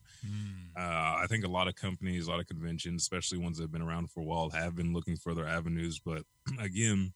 uh, 0.76 0.80
I 0.80 1.26
think 1.28 1.44
a 1.44 1.48
lot 1.48 1.68
of 1.68 1.74
companies, 1.74 2.26
a 2.26 2.30
lot 2.30 2.40
of 2.40 2.46
conventions, 2.46 3.02
especially 3.02 3.38
ones 3.38 3.56
that 3.58 3.64
have 3.64 3.72
been 3.72 3.82
around 3.82 4.10
for 4.10 4.20
a 4.20 4.24
while, 4.24 4.50
have 4.50 4.74
been 4.74 4.92
looking 4.92 5.16
for 5.16 5.30
other 5.32 5.46
avenues. 5.46 5.98
But 5.98 6.22
again, 6.58 7.12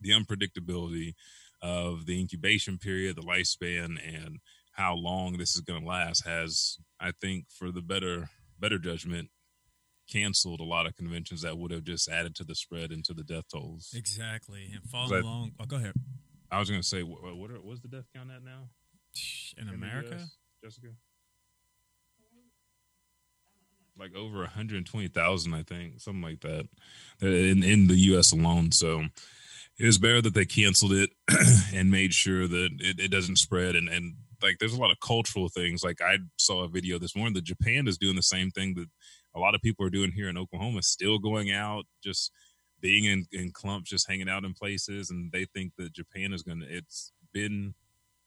the 0.00 0.10
unpredictability 0.10 1.14
of 1.62 2.06
the 2.06 2.20
incubation 2.20 2.78
period, 2.78 3.16
the 3.16 3.22
lifespan, 3.22 3.98
and 4.06 4.38
how 4.72 4.94
long 4.94 5.38
this 5.38 5.54
is 5.56 5.60
going 5.60 5.80
to 5.82 5.86
last 5.88 6.24
has, 6.24 6.78
I 7.00 7.12
think, 7.20 7.46
for 7.50 7.70
the 7.72 7.82
better 7.82 8.30
better 8.60 8.78
judgment, 8.78 9.30
canceled 10.10 10.60
a 10.60 10.64
lot 10.64 10.86
of 10.86 10.96
conventions 10.96 11.42
that 11.42 11.58
would 11.58 11.70
have 11.70 11.84
just 11.84 12.08
added 12.08 12.34
to 12.36 12.44
the 12.44 12.54
spread 12.54 12.90
and 12.90 13.04
to 13.04 13.14
the 13.14 13.22
death 13.22 13.44
tolls. 13.52 13.92
Exactly, 13.94 14.70
and 14.74 14.84
follow 14.84 15.08
that- 15.08 15.22
along. 15.22 15.52
Oh, 15.60 15.64
go 15.66 15.76
ahead. 15.76 15.94
I 16.50 16.58
was 16.58 16.70
going 16.70 16.80
to 16.80 16.86
say, 16.86 17.02
what, 17.02 17.36
what 17.36 17.50
are, 17.50 17.60
what's 17.60 17.80
the 17.80 17.88
death 17.88 18.06
count 18.14 18.30
at 18.30 18.42
now 18.42 18.68
In 19.58 19.66
the 19.66 19.74
America, 19.74 20.16
US, 20.16 20.36
Jessica? 20.62 20.88
Like 23.98 24.14
over 24.14 24.38
120,000, 24.38 25.54
I 25.54 25.62
think, 25.64 26.00
something 26.00 26.22
like 26.22 26.40
that, 26.40 26.68
in 27.20 27.64
in 27.64 27.88
the 27.88 27.96
U.S. 28.12 28.32
alone. 28.32 28.70
So 28.70 29.02
it 29.78 29.86
was 29.86 29.98
better 29.98 30.22
that 30.22 30.34
they 30.34 30.44
canceled 30.44 30.92
it 30.92 31.10
and 31.74 31.90
made 31.90 32.14
sure 32.14 32.46
that 32.46 32.68
it, 32.78 33.00
it 33.00 33.10
doesn't 33.10 33.38
spread. 33.38 33.74
And 33.74 33.88
and 33.88 34.14
like, 34.40 34.58
there's 34.60 34.72
a 34.72 34.80
lot 34.80 34.92
of 34.92 35.00
cultural 35.00 35.48
things. 35.48 35.82
Like 35.82 36.00
I 36.00 36.18
saw 36.36 36.62
a 36.62 36.68
video 36.68 36.98
this 36.98 37.16
morning 37.16 37.34
that 37.34 37.44
Japan 37.44 37.88
is 37.88 37.98
doing 37.98 38.14
the 38.14 38.22
same 38.22 38.52
thing 38.52 38.74
that 38.74 38.86
a 39.34 39.40
lot 39.40 39.56
of 39.56 39.62
people 39.62 39.84
are 39.84 39.90
doing 39.90 40.12
here 40.12 40.28
in 40.28 40.38
Oklahoma, 40.38 40.82
still 40.82 41.18
going 41.18 41.50
out, 41.50 41.84
just 42.02 42.32
being 42.80 43.04
in, 43.04 43.26
in 43.32 43.50
clumps, 43.50 43.90
just 43.90 44.08
hanging 44.08 44.28
out 44.28 44.44
in 44.44 44.54
places, 44.54 45.10
and 45.10 45.32
they 45.32 45.44
think 45.44 45.72
that 45.76 45.92
Japan 45.92 46.32
is 46.32 46.42
going 46.42 46.60
to. 46.60 46.66
It's 46.66 47.12
been 47.32 47.74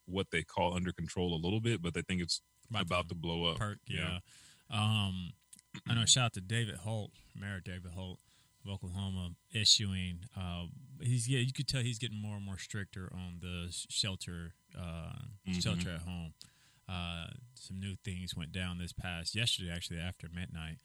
what 0.05 0.27
they 0.31 0.43
call 0.43 0.73
under 0.73 0.91
control 0.91 1.33
a 1.33 1.41
little 1.41 1.61
bit, 1.61 1.81
but 1.81 1.93
they 1.93 2.01
think 2.01 2.21
it's 2.21 2.41
About 2.69 2.83
about, 2.83 3.03
to 3.03 3.09
to 3.09 3.15
blow 3.15 3.45
up. 3.45 3.57
Perk, 3.57 3.79
yeah. 3.87 4.19
Um, 4.69 5.31
I 5.87 5.93
know. 5.95 6.05
Shout 6.05 6.25
out 6.25 6.33
to 6.33 6.41
David 6.41 6.75
Holt, 6.77 7.11
Mayor 7.39 7.61
David 7.63 7.91
Holt 7.95 8.19
of 8.65 8.71
Oklahoma, 8.71 9.31
issuing. 9.53 10.19
Uh, 10.37 10.65
he's 11.01 11.27
yeah, 11.29 11.39
you 11.39 11.53
could 11.53 11.67
tell 11.67 11.81
he's 11.81 11.99
getting 11.99 12.21
more 12.21 12.35
and 12.35 12.45
more 12.45 12.57
stricter 12.57 13.09
on 13.13 13.39
the 13.41 13.67
shelter, 13.89 14.53
uh, 14.77 15.13
Mhm. 15.47 15.61
shelter 15.63 15.91
at 15.91 16.01
home. 16.01 16.33
Uh, 16.89 17.27
some 17.53 17.79
new 17.79 17.95
things 18.03 18.35
went 18.35 18.51
down 18.51 18.77
this 18.77 18.91
past 18.91 19.33
yesterday, 19.33 19.69
actually 19.71 19.97
after 19.99 20.27
midnight. 20.29 20.77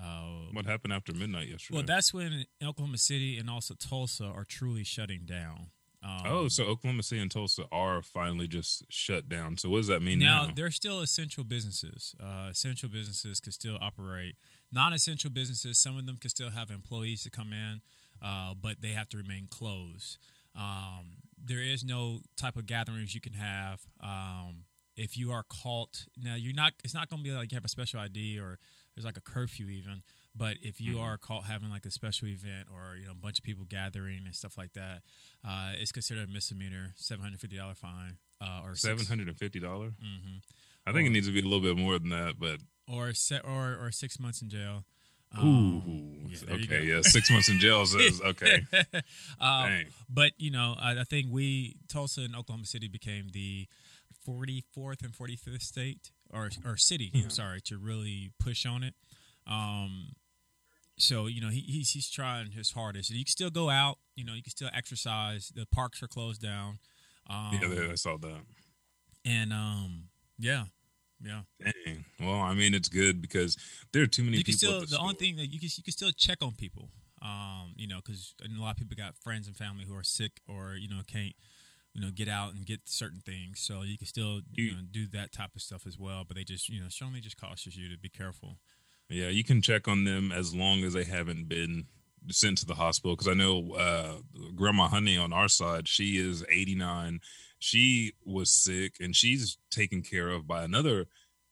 Uh, 0.00 0.48
What 0.52 0.66
happened 0.66 0.92
after 0.92 1.12
midnight 1.12 1.48
yesterday? 1.48 1.76
well, 1.78 1.86
that's 1.86 2.12
when 2.14 2.46
Oklahoma 2.62 2.98
City 2.98 3.38
and 3.38 3.48
also 3.50 3.74
Tulsa 3.74 4.24
are 4.24 4.44
truly 4.44 4.84
shutting 4.84 5.22
down. 5.26 5.70
Um, 6.02 6.22
oh, 6.24 6.48
so 6.48 6.64
Oklahoma 6.64 7.02
City 7.02 7.20
and 7.20 7.30
Tulsa 7.30 7.64
are 7.70 8.00
finally 8.00 8.48
just 8.48 8.84
shut 8.88 9.28
down. 9.28 9.58
So 9.58 9.68
what 9.68 9.78
does 9.78 9.88
that 9.88 10.00
mean 10.00 10.18
now? 10.18 10.46
now 10.46 10.52
they're 10.54 10.70
still 10.70 11.00
essential 11.00 11.44
businesses. 11.44 12.14
Uh, 12.18 12.48
essential 12.50 12.88
businesses 12.88 13.38
could 13.38 13.52
still 13.52 13.76
operate. 13.80 14.36
Non-essential 14.72 15.30
businesses, 15.30 15.78
some 15.78 15.98
of 15.98 16.06
them 16.06 16.16
could 16.16 16.30
still 16.30 16.50
have 16.50 16.70
employees 16.70 17.22
to 17.24 17.30
come 17.30 17.52
in, 17.52 17.82
uh, 18.22 18.54
but 18.54 18.80
they 18.80 18.90
have 18.92 19.08
to 19.10 19.18
remain 19.18 19.46
closed. 19.50 20.16
Um, 20.56 21.18
there 21.42 21.60
is 21.60 21.84
no 21.84 22.20
type 22.36 22.56
of 22.56 22.64
gatherings 22.66 23.14
you 23.14 23.20
can 23.20 23.34
have. 23.34 23.80
Um, 24.00 24.64
if 24.96 25.18
you 25.18 25.32
are 25.32 25.44
caught, 25.48 26.06
now 26.16 26.34
you're 26.34 26.54
not. 26.54 26.72
It's 26.82 26.94
not 26.94 27.08
going 27.10 27.22
to 27.22 27.28
be 27.28 27.34
like 27.34 27.52
you 27.52 27.56
have 27.56 27.64
a 27.64 27.68
special 27.68 28.00
ID 28.00 28.38
or 28.38 28.58
there's 28.94 29.04
like 29.04 29.16
a 29.16 29.20
curfew 29.20 29.68
even. 29.68 30.02
But 30.34 30.56
if 30.62 30.80
you 30.80 30.98
are 31.00 31.18
caught 31.18 31.44
having 31.44 31.70
like 31.70 31.84
a 31.86 31.90
special 31.90 32.28
event 32.28 32.68
or 32.72 32.96
you 32.96 33.06
know 33.06 33.12
a 33.12 33.16
bunch 33.16 33.38
of 33.38 33.44
people 33.44 33.64
gathering 33.68 34.22
and 34.26 34.34
stuff 34.34 34.56
like 34.56 34.72
that, 34.74 35.02
uh, 35.46 35.72
it's 35.74 35.90
considered 35.92 36.28
a 36.28 36.32
misdemeanor, 36.32 36.94
seven 36.96 37.22
hundred 37.24 37.40
fifty 37.40 37.56
dollar 37.56 37.74
fine, 37.74 38.18
uh, 38.40 38.60
or 38.64 38.74
Seven 38.76 39.04
hundred 39.06 39.28
and 39.28 39.36
fifty 39.36 39.58
dollars. 39.60 39.92
Mm-hmm 39.94 40.38
I 40.86 40.92
think 40.92 41.06
it 41.06 41.10
needs 41.10 41.26
to 41.26 41.32
be 41.32 41.40
a 41.40 41.44
little 41.44 41.60
bit 41.60 41.76
more 41.76 41.98
than 41.98 42.08
that, 42.08 42.34
but 42.38 42.58
or 42.88 43.12
se- 43.12 43.42
or 43.44 43.76
or 43.80 43.90
six 43.92 44.18
months 44.18 44.40
in 44.40 44.48
jail. 44.48 44.84
ooh, 45.38 45.42
Um, 45.46 46.26
yeah, 46.28 46.54
okay, 46.54 46.84
yeah, 46.84 47.00
six 47.02 47.30
months 47.30 47.48
in 47.48 47.58
jail 47.58 47.84
says 47.86 48.20
okay. 48.24 48.62
Um, 49.40 49.84
but 50.08 50.32
you 50.38 50.50
know, 50.50 50.74
I, 50.80 51.00
I 51.00 51.04
think 51.04 51.26
we 51.30 51.76
Tulsa 51.88 52.22
and 52.22 52.34
Oklahoma 52.34 52.64
City 52.66 52.88
became 52.88 53.28
the 53.32 53.66
44th 54.26 55.02
and 55.02 55.12
45th 55.12 55.62
state 55.62 56.10
or 56.32 56.50
or 56.64 56.76
city. 56.76 57.10
I'm 57.14 57.30
sorry 57.30 57.60
to 57.62 57.78
really 57.78 58.30
push 58.38 58.66
on 58.66 58.82
it. 58.82 58.94
Um, 59.46 60.12
so 60.98 61.26
you 61.26 61.40
know 61.40 61.48
he, 61.48 61.60
he's 61.60 61.90
he's 61.90 62.10
trying 62.10 62.50
his 62.52 62.70
hardest. 62.72 63.10
You 63.10 63.24
can 63.24 63.30
still 63.30 63.50
go 63.50 63.70
out. 63.70 63.98
You 64.14 64.24
know 64.24 64.34
you 64.34 64.42
can 64.42 64.50
still 64.50 64.70
exercise. 64.74 65.52
The 65.54 65.66
parks 65.66 66.02
are 66.02 66.08
closed 66.08 66.42
down. 66.42 66.78
Um, 67.28 67.58
Yeah, 67.60 67.92
I 67.92 67.94
saw 67.94 68.16
that. 68.18 68.40
and 69.24 69.52
um, 69.52 70.04
yeah, 70.38 70.64
yeah. 71.22 71.42
Dang. 71.62 72.04
Well, 72.20 72.40
I 72.40 72.54
mean, 72.54 72.74
it's 72.74 72.88
good 72.88 73.22
because 73.22 73.56
there 73.92 74.02
are 74.02 74.06
too 74.06 74.24
many 74.24 74.38
you 74.38 74.44
can 74.44 74.54
people. 74.54 74.68
still 74.68 74.80
the, 74.80 74.86
the, 74.86 74.98
only 74.98 75.14
thing 75.14 75.36
that 75.36 75.46
you 75.46 75.58
can 75.58 75.68
you 75.74 75.82
can 75.82 75.92
still 75.92 76.10
check 76.12 76.38
on 76.42 76.52
people 76.52 76.90
um 77.22 77.74
you 77.76 77.86
know 77.86 77.96
because 78.02 78.34
a 78.42 78.60
lot 78.60 78.70
of 78.70 78.76
people 78.78 78.96
got 78.96 79.14
friends 79.14 79.46
and 79.46 79.54
family 79.54 79.84
who 79.86 79.94
are 79.94 80.02
sick 80.02 80.40
or 80.48 80.74
you 80.74 80.88
know 80.88 81.02
can't 81.06 81.34
you 81.94 82.00
know 82.00 82.10
get 82.14 82.28
out 82.28 82.54
and 82.54 82.66
get 82.66 82.80
certain 82.84 83.20
things 83.20 83.60
so 83.60 83.82
you 83.82 83.98
can 83.98 84.06
still 84.06 84.40
you, 84.52 84.64
You- 84.64 84.72
know 84.72 84.82
do 84.90 85.06
that 85.08 85.32
type 85.32 85.50
of 85.56 85.62
stuff 85.62 85.86
as 85.86 85.98
well 85.98 86.24
but 86.26 86.36
they 86.36 86.44
just 86.44 86.68
you 86.68 86.80
know 86.80 86.88
strongly 86.88 87.20
just 87.20 87.40
cautions 87.40 87.76
you 87.76 87.88
to 87.88 87.98
be 87.98 88.08
careful 88.08 88.58
Yeah, 89.08 89.28
you 89.28 89.42
can 89.42 89.60
check 89.60 89.88
on 89.88 90.04
them 90.04 90.30
as 90.30 90.54
long 90.54 90.84
as 90.84 90.92
they 90.92 91.02
haven't 91.04 91.48
been 91.48 91.86
sent 92.30 92.58
to 92.58 92.66
the 92.66 92.76
hospital. 92.76 93.16
Because 93.16 93.26
I 93.26 93.34
know 93.34 93.72
uh, 93.72 94.12
Grandma 94.54 94.86
Honey 94.86 95.16
on 95.18 95.32
our 95.32 95.48
side, 95.48 95.88
she 95.88 96.16
is 96.16 96.44
89. 96.48 97.18
She 97.58 98.12
was 98.24 98.50
sick 98.50 98.94
and 99.00 99.16
she's 99.16 99.58
taken 99.68 100.02
care 100.02 100.28
of 100.28 100.46
by 100.46 100.62
another 100.62 101.06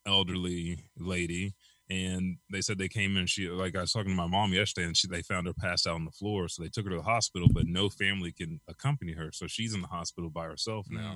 elderly 0.06 0.84
lady. 0.96 1.54
And 1.90 2.36
they 2.52 2.60
said 2.60 2.76
they 2.78 2.88
came 2.88 3.16
in. 3.16 3.26
She 3.26 3.48
like 3.48 3.74
I 3.74 3.80
was 3.80 3.92
talking 3.92 4.10
to 4.10 4.16
my 4.16 4.26
mom 4.26 4.52
yesterday, 4.52 4.86
and 4.86 4.96
she 4.96 5.08
they 5.08 5.22
found 5.22 5.46
her 5.46 5.54
passed 5.54 5.86
out 5.86 5.94
on 5.94 6.04
the 6.04 6.10
floor. 6.10 6.48
So 6.48 6.62
they 6.62 6.68
took 6.68 6.84
her 6.84 6.90
to 6.90 6.96
the 6.98 7.02
hospital, 7.02 7.48
but 7.52 7.66
no 7.66 7.88
family 7.88 8.30
can 8.32 8.60
accompany 8.68 9.12
her. 9.14 9.30
So 9.32 9.46
she's 9.46 9.72
in 9.74 9.80
the 9.80 9.88
hospital 9.88 10.28
by 10.30 10.44
herself 10.44 10.86
now 10.90 11.14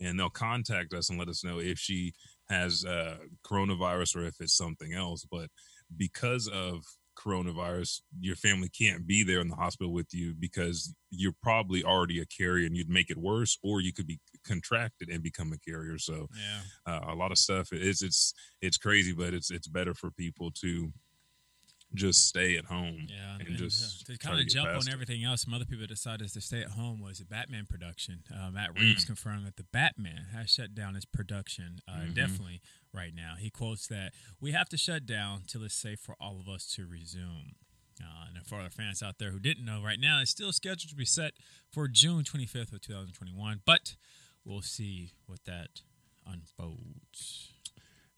Mm. 0.00 0.06
and 0.08 0.18
they'll 0.18 0.30
contact 0.30 0.94
us 0.94 1.10
and 1.10 1.18
let 1.18 1.28
us 1.28 1.44
know 1.44 1.58
if 1.60 1.78
she 1.78 2.12
has 2.48 2.84
uh, 2.84 3.18
coronavirus 3.44 4.16
or 4.16 4.24
if 4.24 4.40
it's 4.40 4.56
something 4.56 4.92
else. 4.94 5.24
But 5.30 5.50
because 5.96 6.48
of 6.48 6.84
coronavirus, 7.22 8.00
your 8.20 8.36
family 8.36 8.68
can't 8.68 9.06
be 9.06 9.22
there 9.22 9.40
in 9.40 9.48
the 9.48 9.56
hospital 9.56 9.92
with 9.92 10.08
you 10.12 10.34
because 10.38 10.94
you're 11.10 11.34
probably 11.42 11.84
already 11.84 12.20
a 12.20 12.26
carrier 12.26 12.66
and 12.66 12.76
you'd 12.76 12.88
make 12.88 13.10
it 13.10 13.18
worse, 13.18 13.58
or 13.62 13.80
you 13.80 13.92
could 13.92 14.06
be 14.06 14.20
contracted 14.46 15.08
and 15.08 15.22
become 15.22 15.52
a 15.52 15.58
carrier. 15.58 15.98
So 15.98 16.28
yeah 16.34 16.60
uh, 16.86 17.12
a 17.12 17.14
lot 17.14 17.30
of 17.30 17.38
stuff 17.38 17.72
is 17.72 18.02
it's 18.02 18.34
it's 18.60 18.78
crazy, 18.78 19.12
but 19.12 19.34
it's 19.34 19.50
it's 19.50 19.68
better 19.68 19.94
for 19.94 20.10
people 20.10 20.50
to 20.62 20.92
just 21.94 22.28
stay 22.28 22.56
at 22.56 22.66
home 22.66 23.06
yeah 23.08 23.34
and, 23.38 23.48
and, 23.48 23.56
just 23.56 24.06
to 24.06 24.16
kind 24.16 24.38
of 24.40 24.46
jump 24.46 24.68
on 24.68 24.76
it. 24.76 24.88
everything 24.92 25.24
else 25.24 25.42
some 25.42 25.52
other 25.52 25.64
people 25.64 25.84
decided 25.86 26.32
to 26.32 26.40
stay 26.40 26.60
at 26.60 26.68
home 26.70 27.00
was 27.00 27.18
a 27.20 27.24
batman 27.24 27.66
production 27.68 28.22
uh, 28.32 28.48
Mm. 28.48 28.52
matt 28.54 28.78
reeves 28.78 29.04
confirmed 29.04 29.44
that 29.46 29.56
the 29.56 29.64
batman 29.64 30.26
has 30.32 30.48
shut 30.50 30.74
down 30.74 30.94
its 30.94 31.04
production 31.04 31.80
uh, 31.88 31.92
Mhm. 32.02 32.14
definitely 32.14 32.60
right 32.92 33.12
now 33.14 33.34
he 33.38 33.50
quotes 33.50 33.88
that 33.88 34.12
we 34.40 34.52
have 34.52 34.68
to 34.68 34.76
shut 34.76 35.04
down 35.04 35.42
till 35.48 35.64
it's 35.64 35.74
safe 35.74 35.98
for 35.98 36.14
all 36.20 36.38
of 36.38 36.48
us 36.48 36.66
to 36.76 36.86
resume 36.86 37.56
uh, 38.02 38.26
and 38.34 38.46
for 38.46 38.54
our 38.60 38.70
fans 38.70 39.02
out 39.02 39.18
there 39.18 39.30
who 39.30 39.38
didn't 39.38 39.62
know, 39.66 39.82
right 39.82 40.00
now 40.00 40.20
it's 40.22 40.30
still 40.30 40.52
scheduled 40.52 40.88
to 40.88 40.94
be 40.96 41.04
set 41.04 41.34
for 41.70 41.86
June 41.86 42.24
25th 42.24 42.72
of 42.72 42.80
2021, 42.80 43.60
but 43.66 43.96
we'll 44.42 44.62
see 44.62 45.12
what 45.26 45.44
that 45.44 45.82
unfolds. 46.26 47.52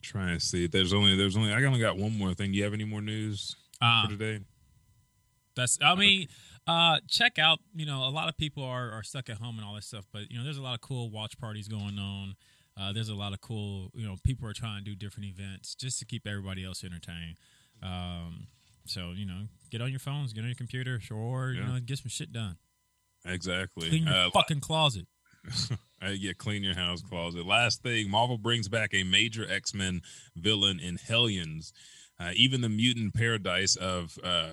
Try 0.01 0.31
and 0.31 0.41
see. 0.41 0.67
There's 0.67 0.93
only 0.93 1.17
there's 1.17 1.35
only 1.35 1.51
I 1.53 1.61
only 1.63 1.79
got 1.81 1.97
one 1.97 2.17
more 2.17 2.33
thing. 2.33 2.51
Do 2.51 2.57
you 2.57 2.63
have 2.63 2.73
any 2.73 2.83
more 2.85 3.01
news 3.01 3.55
For 4.05 4.17
today? 4.17 4.43
That's. 5.55 5.77
I 5.81 5.95
mean, 5.95 6.27
uh, 6.67 6.97
check 7.07 7.37
out. 7.39 7.59
You 7.75 7.85
know, 7.85 8.07
a 8.07 8.09
lot 8.09 8.29
of 8.29 8.37
people 8.37 8.63
are, 8.63 8.91
are 8.91 9.03
stuck 9.03 9.29
at 9.29 9.37
home 9.37 9.57
and 9.57 9.65
all 9.65 9.75
that 9.75 9.83
stuff, 9.83 10.05
but 10.11 10.31
you 10.31 10.37
know, 10.37 10.43
there's 10.43 10.57
a 10.57 10.61
lot 10.61 10.73
of 10.75 10.81
cool 10.81 11.09
watch 11.09 11.37
parties 11.37 11.67
going 11.67 11.99
on. 11.99 12.35
Uh, 12.79 12.91
there's 12.91 13.09
a 13.09 13.15
lot 13.15 13.33
of 13.33 13.41
cool. 13.41 13.91
You 13.93 14.05
know, 14.07 14.15
people 14.23 14.47
are 14.47 14.53
trying 14.53 14.83
to 14.83 14.83
do 14.83 14.95
different 14.95 15.29
events 15.29 15.75
just 15.75 15.99
to 15.99 16.05
keep 16.05 16.25
everybody 16.25 16.65
else 16.65 16.83
entertained. 16.83 17.37
Um, 17.83 18.47
so 18.85 19.11
you 19.15 19.25
know, 19.25 19.43
get 19.69 19.81
on 19.81 19.91
your 19.91 19.99
phones, 19.99 20.33
get 20.33 20.41
on 20.41 20.47
your 20.47 20.55
computer, 20.55 20.99
or 21.11 21.51
you 21.51 21.63
know, 21.63 21.79
get 21.85 21.99
some 21.99 22.09
shit 22.09 22.31
done. 22.33 22.57
Exactly. 23.25 23.89
Clean 23.89 24.05
your 24.05 24.13
Uh, 24.15 24.29
fucking 24.31 24.59
closet. 24.61 25.05
Yeah, 26.05 26.33
clean 26.37 26.63
your 26.63 26.75
house 26.75 27.01
closet. 27.01 27.45
Last 27.45 27.81
thing, 27.81 28.09
Marvel 28.11 28.37
brings 28.37 28.67
back 28.67 28.93
a 28.93 29.03
major 29.03 29.49
X 29.49 29.73
Men 29.73 30.01
villain 30.35 30.77
in 30.81 30.97
Hellions. 30.97 31.71
Uh, 32.23 32.31
even 32.35 32.61
the 32.61 32.69
mutant 32.69 33.13
paradise 33.13 33.75
of 33.75 34.17
uh, 34.23 34.51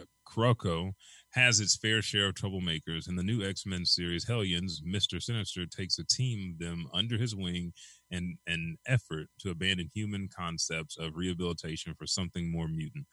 has 1.33 1.61
its 1.61 1.77
fair 1.77 2.03
share 2.03 2.29
of 2.29 2.35
troublemakers. 2.35 3.09
In 3.09 3.15
the 3.15 3.23
new 3.23 3.49
X 3.49 3.65
Men 3.65 3.85
series, 3.85 4.27
Hellions, 4.27 4.83
Mister 4.85 5.21
Sinister 5.21 5.67
takes 5.67 5.99
a 5.99 6.05
team 6.05 6.53
of 6.55 6.59
them 6.67 6.87
under 6.93 7.17
his 7.17 7.37
wing 7.37 7.73
and 8.11 8.37
an 8.49 8.77
effort 8.87 9.27
to 9.41 9.51
abandon 9.51 9.89
human 9.95 10.29
concepts 10.37 10.97
of 10.99 11.17
rehabilitation 11.17 11.95
for 11.97 12.07
something 12.07 12.51
more 12.51 12.67
mutant. 12.67 13.07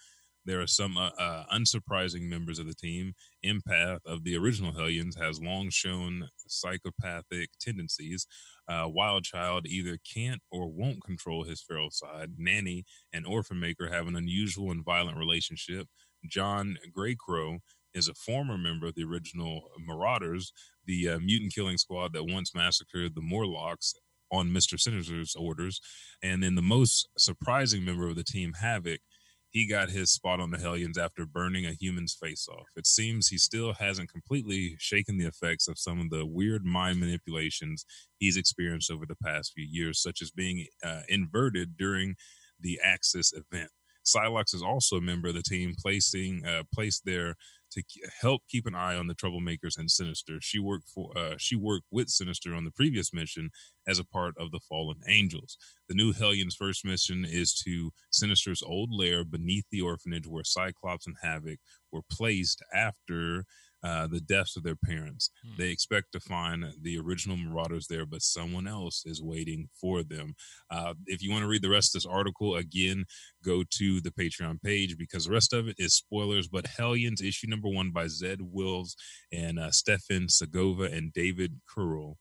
There 0.47 0.61
are 0.61 0.67
some 0.67 0.97
uh, 0.97 1.09
uh, 1.19 1.43
unsurprising 1.53 2.29
members 2.29 2.57
of 2.57 2.67
the 2.67 2.73
team. 2.73 3.13
Empath 3.45 3.99
of 4.05 4.23
the 4.23 4.37
original 4.37 4.71
Hellions 4.71 5.17
has 5.17 5.41
long 5.41 5.69
shown 5.69 6.29
psychopathic 6.47 7.49
tendencies. 7.59 8.25
Uh, 8.67 8.85
Wild 8.87 9.25
Child 9.25 9.67
either 9.67 9.97
can't 10.13 10.41
or 10.49 10.69
won't 10.69 11.03
control 11.03 11.43
his 11.43 11.61
feral 11.61 11.91
side. 11.91 12.31
Nanny 12.37 12.85
and 13.11 13.27
Orphan 13.27 13.59
Maker 13.59 13.89
have 13.91 14.07
an 14.07 14.15
unusual 14.15 14.71
and 14.71 14.85
violent 14.85 15.17
relationship. 15.17 15.87
John 16.25 16.77
Greycrow 16.97 17.59
is 17.93 18.07
a 18.07 18.13
former 18.13 18.57
member 18.57 18.87
of 18.87 18.95
the 18.95 19.03
original 19.03 19.69
Marauders, 19.85 20.53
the 20.85 21.09
uh, 21.09 21.19
mutant 21.19 21.53
killing 21.53 21.77
squad 21.77 22.13
that 22.13 22.25
once 22.25 22.55
massacred 22.55 23.15
the 23.15 23.21
Morlocks 23.21 23.93
on 24.31 24.53
Mister 24.53 24.77
Sinister's 24.77 25.35
orders, 25.35 25.81
and 26.21 26.41
then 26.41 26.55
the 26.55 26.61
most 26.61 27.07
surprising 27.17 27.83
member 27.83 28.07
of 28.07 28.15
the 28.15 28.23
team, 28.23 28.53
Havoc. 28.61 29.01
He 29.49 29.67
got 29.67 29.89
his 29.89 30.11
spot 30.11 30.39
on 30.39 30.51
the 30.51 30.57
Hellions 30.57 30.97
after 30.97 31.25
burning 31.25 31.65
a 31.65 31.73
human's 31.73 32.13
face 32.13 32.47
off. 32.49 32.67
It 32.75 32.85
seems 32.85 33.27
he 33.27 33.37
still 33.37 33.73
hasn't 33.73 34.11
completely 34.11 34.75
shaken 34.77 35.17
the 35.17 35.25
effects 35.25 35.67
of 35.67 35.79
some 35.79 35.99
of 35.99 36.09
the 36.09 36.25
weird 36.25 36.65
mind 36.65 36.99
manipulations 36.99 37.85
he's 38.19 38.37
experienced 38.37 38.91
over 38.91 39.05
the 39.05 39.15
past 39.15 39.53
few 39.53 39.65
years, 39.69 40.01
such 40.01 40.21
as 40.21 40.31
being 40.31 40.65
uh, 40.83 41.01
inverted 41.07 41.77
during 41.77 42.15
the 42.59 42.79
Axis 42.83 43.33
event. 43.33 43.71
Psylocke 44.07 44.53
is 44.53 44.63
also 44.63 44.97
a 44.97 45.01
member 45.01 45.27
of 45.27 45.35
the 45.35 45.43
team, 45.43 45.75
placing 45.77 46.45
uh, 46.45 46.63
placed 46.73 47.03
there 47.05 47.35
to 47.71 47.83
help 48.21 48.43
keep 48.49 48.65
an 48.65 48.75
eye 48.75 48.95
on 48.95 49.07
the 49.07 49.15
troublemakers 49.15 49.77
and 49.77 49.91
Sinister. 49.91 50.39
She 50.41 50.59
worked 50.59 50.89
for 50.89 51.11
uh, 51.17 51.35
she 51.37 51.55
worked 51.55 51.87
with 51.91 52.09
Sinister 52.09 52.53
on 52.53 52.63
the 52.63 52.71
previous 52.71 53.13
mission 53.13 53.49
as 53.85 53.99
a 53.99 54.05
part 54.05 54.35
of 54.39 54.51
the 54.51 54.59
Fallen 54.59 55.01
Angels. 55.07 55.57
The 55.89 55.95
new 55.95 56.13
Hellions' 56.13 56.55
first 56.55 56.85
mission 56.85 57.25
is 57.27 57.53
to 57.65 57.91
Sinister's 58.09 58.63
old 58.63 58.89
lair 58.91 59.23
beneath 59.25 59.65
the 59.69 59.81
orphanage 59.81 60.27
where 60.27 60.43
Cyclops 60.43 61.07
and 61.07 61.17
Havoc 61.21 61.59
were 61.91 62.03
placed 62.09 62.61
after 62.73 63.45
uh, 63.83 64.07
the 64.07 64.19
deaths 64.19 64.55
of 64.57 64.63
their 64.63 64.75
parents. 64.75 65.29
Hmm. 65.43 65.53
They 65.57 65.69
expect 65.69 66.11
to 66.13 66.19
find 66.19 66.65
the 66.81 66.97
original 66.97 67.37
Marauders 67.37 67.87
there, 67.87 68.05
but 68.05 68.21
someone 68.21 68.67
else 68.67 69.03
is 69.05 69.21
waiting 69.21 69.69
for 69.79 70.03
them. 70.03 70.35
Uh, 70.69 70.93
if 71.05 71.21
you 71.21 71.31
want 71.31 71.43
to 71.43 71.47
read 71.47 71.61
the 71.61 71.69
rest 71.69 71.95
of 71.95 72.01
this 72.01 72.11
article, 72.11 72.55
again, 72.55 73.05
go 73.43 73.63
to 73.71 74.01
the 74.01 74.11
Patreon 74.11 74.61
page 74.61 74.97
because 74.97 75.25
the 75.25 75.33
rest 75.33 75.53
of 75.53 75.67
it 75.67 75.75
is 75.77 75.93
spoilers. 75.93 76.47
But 76.47 76.67
Hellions, 76.67 77.21
issue 77.21 77.47
number 77.47 77.69
one 77.69 77.91
by 77.91 78.07
Zeb 78.07 78.39
Wells 78.41 78.95
and 79.31 79.59
uh, 79.59 79.71
Stefan 79.71 80.29
Segovia 80.29 80.89
and 80.91 81.13
David 81.13 81.59
Curiel 81.73 82.15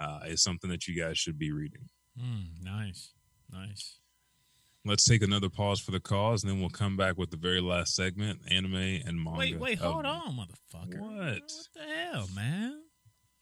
uh, 0.00 0.20
is 0.26 0.42
something 0.42 0.70
that 0.70 0.86
you 0.86 1.00
guys 1.00 1.18
should 1.18 1.38
be 1.38 1.52
reading. 1.52 1.88
Mm, 2.18 2.62
nice, 2.62 3.12
nice. 3.50 3.98
Let's 4.84 5.04
take 5.04 5.22
another 5.22 5.48
pause 5.48 5.78
for 5.80 5.92
the 5.92 6.00
cause, 6.00 6.42
and 6.42 6.50
then 6.50 6.58
we'll 6.60 6.68
come 6.68 6.96
back 6.96 7.16
with 7.16 7.30
the 7.30 7.36
very 7.36 7.60
last 7.60 7.94
segment 7.94 8.40
anime 8.50 8.74
and 8.74 9.22
manga. 9.22 9.38
Wait, 9.38 9.58
wait, 9.58 9.78
hold 9.78 10.04
oh, 10.04 10.08
on, 10.08 10.36
motherfucker. 10.36 10.98
What? 10.98 11.18
What 11.18 11.68
the 11.74 11.80
hell, 11.82 12.28
man? 12.34 12.82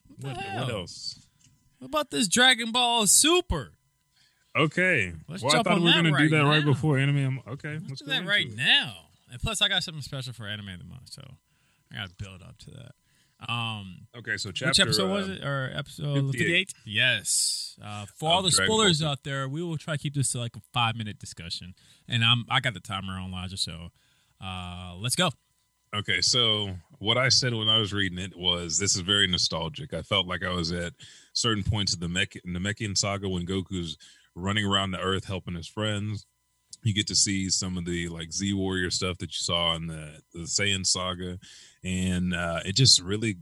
What 0.07 0.21
the 0.21 0.27
What, 0.29 0.37
hell? 0.37 0.65
what 0.65 0.75
else? 0.75 1.27
What 1.79 1.87
about 1.87 2.11
this 2.11 2.29
Dragon 2.29 2.73
Ball 2.73 3.07
Super? 3.07 3.73
Okay. 4.55 5.15
Let's 5.29 5.43
well, 5.43 5.57
I 5.57 5.63
thought 5.63 5.75
on 5.75 5.83
we 5.83 5.87
were 5.87 5.93
going 5.93 6.05
to 6.05 6.11
do 6.11 6.15
right 6.17 6.31
that 6.31 6.45
right 6.45 6.65
before 6.65 6.99
anime. 6.99 7.17
I'm- 7.17 7.41
Okay, 7.49 7.75
Let's 7.75 7.89
let's 7.89 8.01
do 8.03 8.07
that 8.09 8.27
right 8.27 8.47
it. 8.47 8.57
now. 8.57 9.07
And 9.33 9.41
plus, 9.41 9.63
I 9.63 9.69
got 9.69 9.83
something 9.83 10.03
special 10.03 10.33
for 10.33 10.47
Anime 10.47 10.69
of 10.71 10.79
the 10.81 10.85
Month, 10.85 11.11
so 11.13 11.23
I 11.93 11.97
got 11.97 12.09
to 12.09 12.15
build 12.23 12.43
up 12.43 12.59
to 12.59 12.71
that. 12.73 12.93
Um, 13.49 14.07
Okay, 14.17 14.37
so 14.37 14.51
chapter. 14.51 14.69
which 14.71 14.81
episode 14.81 15.11
was 15.11 15.29
uh, 15.29 15.33
it? 15.33 15.45
Or 15.45 15.73
episode 15.75 16.15
58. 16.33 16.39
58? 16.39 16.75
Yes. 16.85 17.79
Uh, 17.83 18.05
for 18.17 18.31
all 18.31 18.43
the 18.43 18.51
Dragon 18.51 18.73
spoilers 18.73 19.03
out 19.03 19.25
there, 19.25 19.49
we 19.49 19.63
will 19.63 19.79
try 19.79 19.95
to 19.95 19.99
keep 20.03 20.15
this 20.15 20.33
to 20.33 20.39
like 20.39 20.57
a 20.57 20.61
five 20.75 20.97
minute 20.97 21.19
discussion. 21.19 21.75
And 22.09 22.25
I'm 22.25 22.45
I 22.51 22.61
got 22.61 22.75
the 22.75 22.81
timer 22.81 23.15
on 23.15 23.31
Elijah, 23.31 23.57
so 23.57 23.89
uh, 24.45 24.95
let's 24.99 25.17
go. 25.17 25.31
Okay, 25.95 26.21
so 26.21 26.77
what 26.99 27.19
I 27.19 27.31
said 27.31 27.53
when 27.55 27.69
I 27.69 27.79
was 27.79 27.93
reading 27.93 28.19
it 28.19 28.37
was 28.37 28.79
this 28.79 28.95
is 28.95 29.01
very 29.01 29.27
nostalgic. 29.27 29.93
I 29.93 30.03
felt 30.03 30.27
like 30.27 30.45
I 30.45 30.51
was 30.53 30.71
at 30.71 30.93
certain 31.33 31.65
points 31.65 31.95
of 31.95 32.01
the 32.01 32.09
Mech- 32.09 32.43
Namekian 32.47 32.97
saga 32.97 33.29
when 33.29 33.47
Goku's 33.47 33.97
running 34.37 34.65
around 34.65 34.93
the 34.93 35.01
earth 35.01 35.25
helping 35.25 35.55
his 35.55 35.67
friends. 35.67 36.27
You 36.83 36.95
get 36.95 37.09
to 37.09 37.17
see 37.17 37.51
some 37.51 37.77
of 37.77 37.85
the 37.87 38.09
like 38.09 38.33
Z 38.33 38.53
Warrior 38.55 38.91
stuff 38.91 39.19
that 39.19 39.31
you 39.31 39.39
saw 39.39 39.75
in 39.75 39.87
the, 39.89 40.21
the 40.33 40.41
Saiyan 40.41 40.87
saga, 40.87 41.39
and 41.85 42.35
uh, 42.35 42.61
it 42.65 42.75
just 42.77 43.01
really 43.01 43.37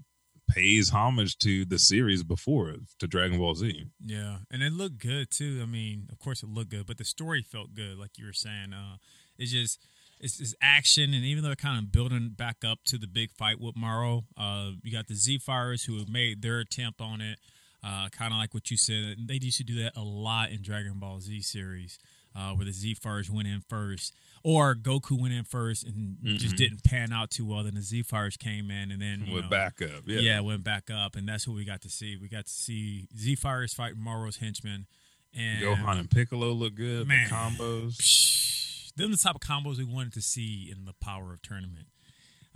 pays 0.48 0.90
homage 0.90 1.36
to 1.38 1.64
the 1.64 1.78
series 1.78 2.22
before 2.22 2.74
to 2.98 3.06
Dragon 3.06 3.38
Ball 3.38 3.54
Z. 3.54 3.84
Yeah, 4.04 4.38
and 4.50 4.62
it 4.62 4.72
looked 4.72 4.98
good 4.98 5.30
too. 5.30 5.60
I 5.62 5.66
mean, 5.66 6.08
of 6.10 6.18
course 6.18 6.42
it 6.42 6.48
looked 6.48 6.70
good, 6.70 6.86
but 6.86 6.98
the 6.98 7.04
story 7.04 7.42
felt 7.42 7.74
good, 7.74 7.98
like 7.98 8.16
you 8.16 8.26
were 8.26 8.32
saying. 8.32 8.72
Uh, 8.72 8.96
it's 9.38 9.52
just 9.52 9.78
it's, 10.20 10.40
it's 10.40 10.54
action, 10.60 11.14
and 11.14 11.24
even 11.24 11.42
though 11.42 11.50
they're 11.50 11.56
kind 11.56 11.78
of 11.78 11.92
building 11.92 12.30
back 12.36 12.64
up 12.66 12.80
to 12.86 12.98
the 12.98 13.06
big 13.06 13.30
fight 13.30 13.60
with 13.60 13.76
Moro, 13.76 14.24
uh, 14.36 14.70
you 14.82 14.90
got 14.90 15.06
the 15.06 15.14
Z 15.14 15.38
Fighters 15.38 15.84
who 15.84 15.98
have 15.98 16.08
made 16.08 16.42
their 16.42 16.58
attempt 16.58 17.00
on 17.00 17.20
it. 17.20 17.38
Uh, 17.84 18.08
kind 18.10 18.32
of 18.32 18.38
like 18.38 18.54
what 18.54 18.72
you 18.72 18.76
said, 18.76 19.16
they 19.28 19.38
used 19.40 19.58
to 19.58 19.64
do 19.64 19.80
that 19.80 19.92
a 19.96 20.02
lot 20.02 20.50
in 20.50 20.60
Dragon 20.62 20.98
Ball 20.98 21.20
Z 21.20 21.42
series, 21.42 21.98
uh, 22.34 22.50
where 22.50 22.64
the 22.64 22.72
Z 22.72 22.94
Fighters 22.94 23.30
went 23.30 23.46
in 23.46 23.60
first, 23.68 24.14
or 24.42 24.74
Goku 24.74 25.20
went 25.20 25.34
in 25.34 25.44
first 25.44 25.84
and 25.84 26.16
just 26.38 26.54
Mhm. 26.54 26.58
didn't 26.58 26.84
pan 26.84 27.12
out 27.12 27.30
too 27.30 27.44
well. 27.44 27.62
Then 27.64 27.74
the 27.74 27.82
Z 27.82 28.02
Fighters 28.02 28.36
came 28.36 28.70
in, 28.70 28.90
and 28.90 29.00
then 29.02 29.30
went 29.30 29.44
know, 29.44 29.50
backup, 29.50 30.04
yeah. 30.06 30.20
yeah, 30.20 30.40
went 30.40 30.64
back 30.64 30.90
up, 30.90 31.16
and 31.16 31.28
that's 31.28 31.46
what 31.46 31.54
we 31.54 31.64
got 31.64 31.80
to 31.82 31.88
see. 31.90 32.16
We 32.16 32.28
got 32.28 32.46
to 32.46 32.52
see 32.52 33.08
Z 33.16 33.36
Fighters 33.36 33.74
fight 33.74 33.96
Moro's 33.96 34.36
henchmen, 34.36 34.86
and 35.34 35.62
Gohan 35.62 35.98
and 36.00 36.10
Piccolo 36.10 36.52
look 36.52 36.74
good. 36.74 37.06
Man. 37.08 37.28
The 37.28 37.34
combos, 37.34 37.96
Psh, 37.96 38.94
them 38.94 39.10
the 39.10 39.16
type 39.16 39.34
of 39.36 39.40
combos 39.40 39.78
we 39.78 39.84
wanted 39.84 40.12
to 40.14 40.22
see 40.22 40.70
in 40.70 40.84
the 40.84 40.92
Power 40.94 41.32
of 41.34 41.42
Tournament. 41.42 41.86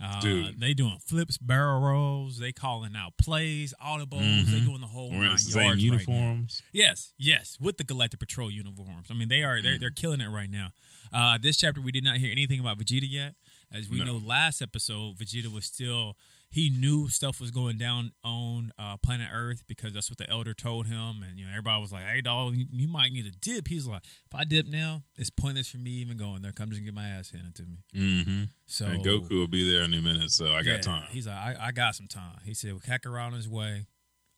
Uh, 0.05 0.19
Dude. 0.19 0.59
they 0.59 0.73
doing 0.73 0.97
flips, 0.99 1.37
barrel 1.37 1.79
rolls. 1.79 2.37
They 2.37 2.51
calling 2.51 2.93
out 2.95 3.13
plays, 3.17 3.73
audibles. 3.81 4.19
They 4.47 4.59
Mhm. 4.59 4.65
doing 4.65 4.81
the 4.81 4.87
whole 4.87 5.09
wearing 5.11 5.23
nine 5.29 5.37
same 5.37 5.61
right 5.69 5.75
now. 5.77 5.81
uniforms. 5.81 6.61
Yes, 6.73 7.13
yes, 7.17 7.57
with 7.59 7.77
the 7.77 7.85
Galactic 7.85 8.19
Patrol 8.19 8.51
uniforms. 8.51 9.07
I 9.09 9.13
mean, 9.13 9.29
they 9.29 9.43
are 9.43 9.61
they're, 9.61 9.77
they're 9.79 9.91
killing 9.91 10.19
it 10.19 10.27
right 10.27 10.49
now. 10.49 10.71
Uh, 11.13 11.37
this 11.37 11.57
chapter, 11.57 11.79
we 11.79 11.91
did 11.93 12.03
not 12.03 12.17
hear 12.17 12.31
anything 12.31 12.59
about 12.59 12.77
Vegeta 12.79 13.09
yet. 13.09 13.35
As 13.71 13.87
we 13.89 13.99
No. 13.99 14.05
know, 14.05 14.17
last 14.17 14.61
episode, 14.61 15.17
Vegeta 15.17 15.47
was 15.47 15.65
still 15.65 16.17
he 16.53 16.69
knew 16.69 17.07
stuff 17.09 17.41
was 17.41 17.49
going 17.49 17.79
down 17.79 18.11
on 18.23 18.71
uh, 18.77 18.95
planet 18.97 19.29
Earth 19.33 19.63
because 19.67 19.91
that's 19.91 20.11
what 20.11 20.19
the 20.19 20.29
Elder 20.29 20.53
told 20.53 20.85
him, 20.85 21.25
and 21.27 21.39
you 21.39 21.45
know 21.45 21.51
everybody 21.51 21.81
was 21.81 21.91
like, 21.91 22.03
"Hey, 22.03 22.21
dog, 22.21 22.55
you, 22.55 22.67
you 22.71 22.87
might 22.87 23.11
need 23.11 23.25
a 23.25 23.31
dip." 23.31 23.67
He's 23.67 23.87
like, 23.87 24.03
"If 24.03 24.35
I 24.35 24.43
dip 24.43 24.67
now, 24.67 25.01
it's 25.17 25.31
pointless 25.31 25.67
for 25.67 25.79
me 25.79 25.89
even 25.89 26.15
going 26.15 26.43
there. 26.43 26.51
Come 26.51 26.69
just 26.69 26.85
get 26.85 26.93
my 26.93 27.07
ass 27.07 27.31
handed 27.31 27.55
to 27.55 27.63
me." 27.63 27.77
Mm-hmm. 27.95 28.43
So 28.67 28.85
and 28.85 29.03
Goku 29.03 29.31
will 29.31 29.47
be 29.47 29.67
there 29.67 29.81
any 29.81 29.99
minute, 29.99 30.29
so 30.29 30.53
I 30.53 30.61
got 30.61 30.83
time. 30.83 31.07
He's 31.09 31.25
like, 31.25 31.35
I, 31.35 31.55
I 31.59 31.71
got 31.71 31.95
some 31.95 32.07
time. 32.07 32.37
He 32.45 32.53
said, 32.53 32.75
with 32.75 32.83
Kakarot 32.83 33.25
on 33.25 33.33
his 33.33 33.49
way, 33.49 33.87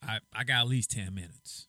I, 0.01 0.19
I 0.34 0.45
got 0.45 0.62
at 0.62 0.67
least 0.67 0.91
ten 0.91 1.13
minutes. 1.13 1.67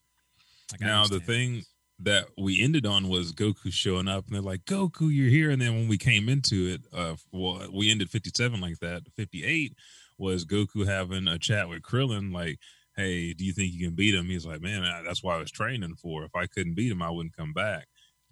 I 0.73 0.77
got 0.77 0.87
Now 0.87 1.07
the 1.09 1.19
thing 1.19 1.51
minutes. 1.51 1.75
that 1.99 2.27
we 2.39 2.63
ended 2.63 2.87
on 2.87 3.09
was 3.09 3.33
Goku 3.33 3.73
showing 3.73 4.07
up, 4.07 4.27
and 4.27 4.35
they're 4.37 4.43
like, 4.43 4.65
"Goku, 4.65 5.13
you're 5.13 5.29
here." 5.29 5.51
And 5.51 5.61
then 5.61 5.75
when 5.75 5.89
we 5.89 5.99
came 5.99 6.29
into 6.29 6.69
it, 6.69 6.83
uh, 6.97 7.17
well, 7.33 7.67
we 7.75 7.91
ended 7.91 8.11
57 8.11 8.61
like 8.61 8.79
that. 8.79 9.03
58 9.17 9.73
was 10.19 10.45
Goku 10.45 10.87
having 10.87 11.29
a 11.29 11.39
chat 11.39 11.69
with 11.69 11.83
Krillin, 11.83 12.33
like, 12.33 12.59
"Hey, 12.97 13.33
do 13.35 13.45
you 13.45 13.53
think 13.53 13.73
you 13.73 13.87
can 13.87 13.95
beat 13.95 14.15
him?" 14.15 14.27
He's 14.27 14.47
like, 14.47 14.61
"Man, 14.61 14.83
I- 14.85 15.03
that's 15.03 15.23
what 15.23 15.35
I 15.37 15.39
was 15.39 15.51
training 15.51 15.97
for. 15.97 16.25
If 16.25 16.35
I 16.35 16.47
couldn't 16.47 16.75
beat 16.75 16.91
him, 16.93 17.03
I 17.03 17.11
wouldn't 17.11 17.37
come 17.37 17.53
back." 17.53 17.87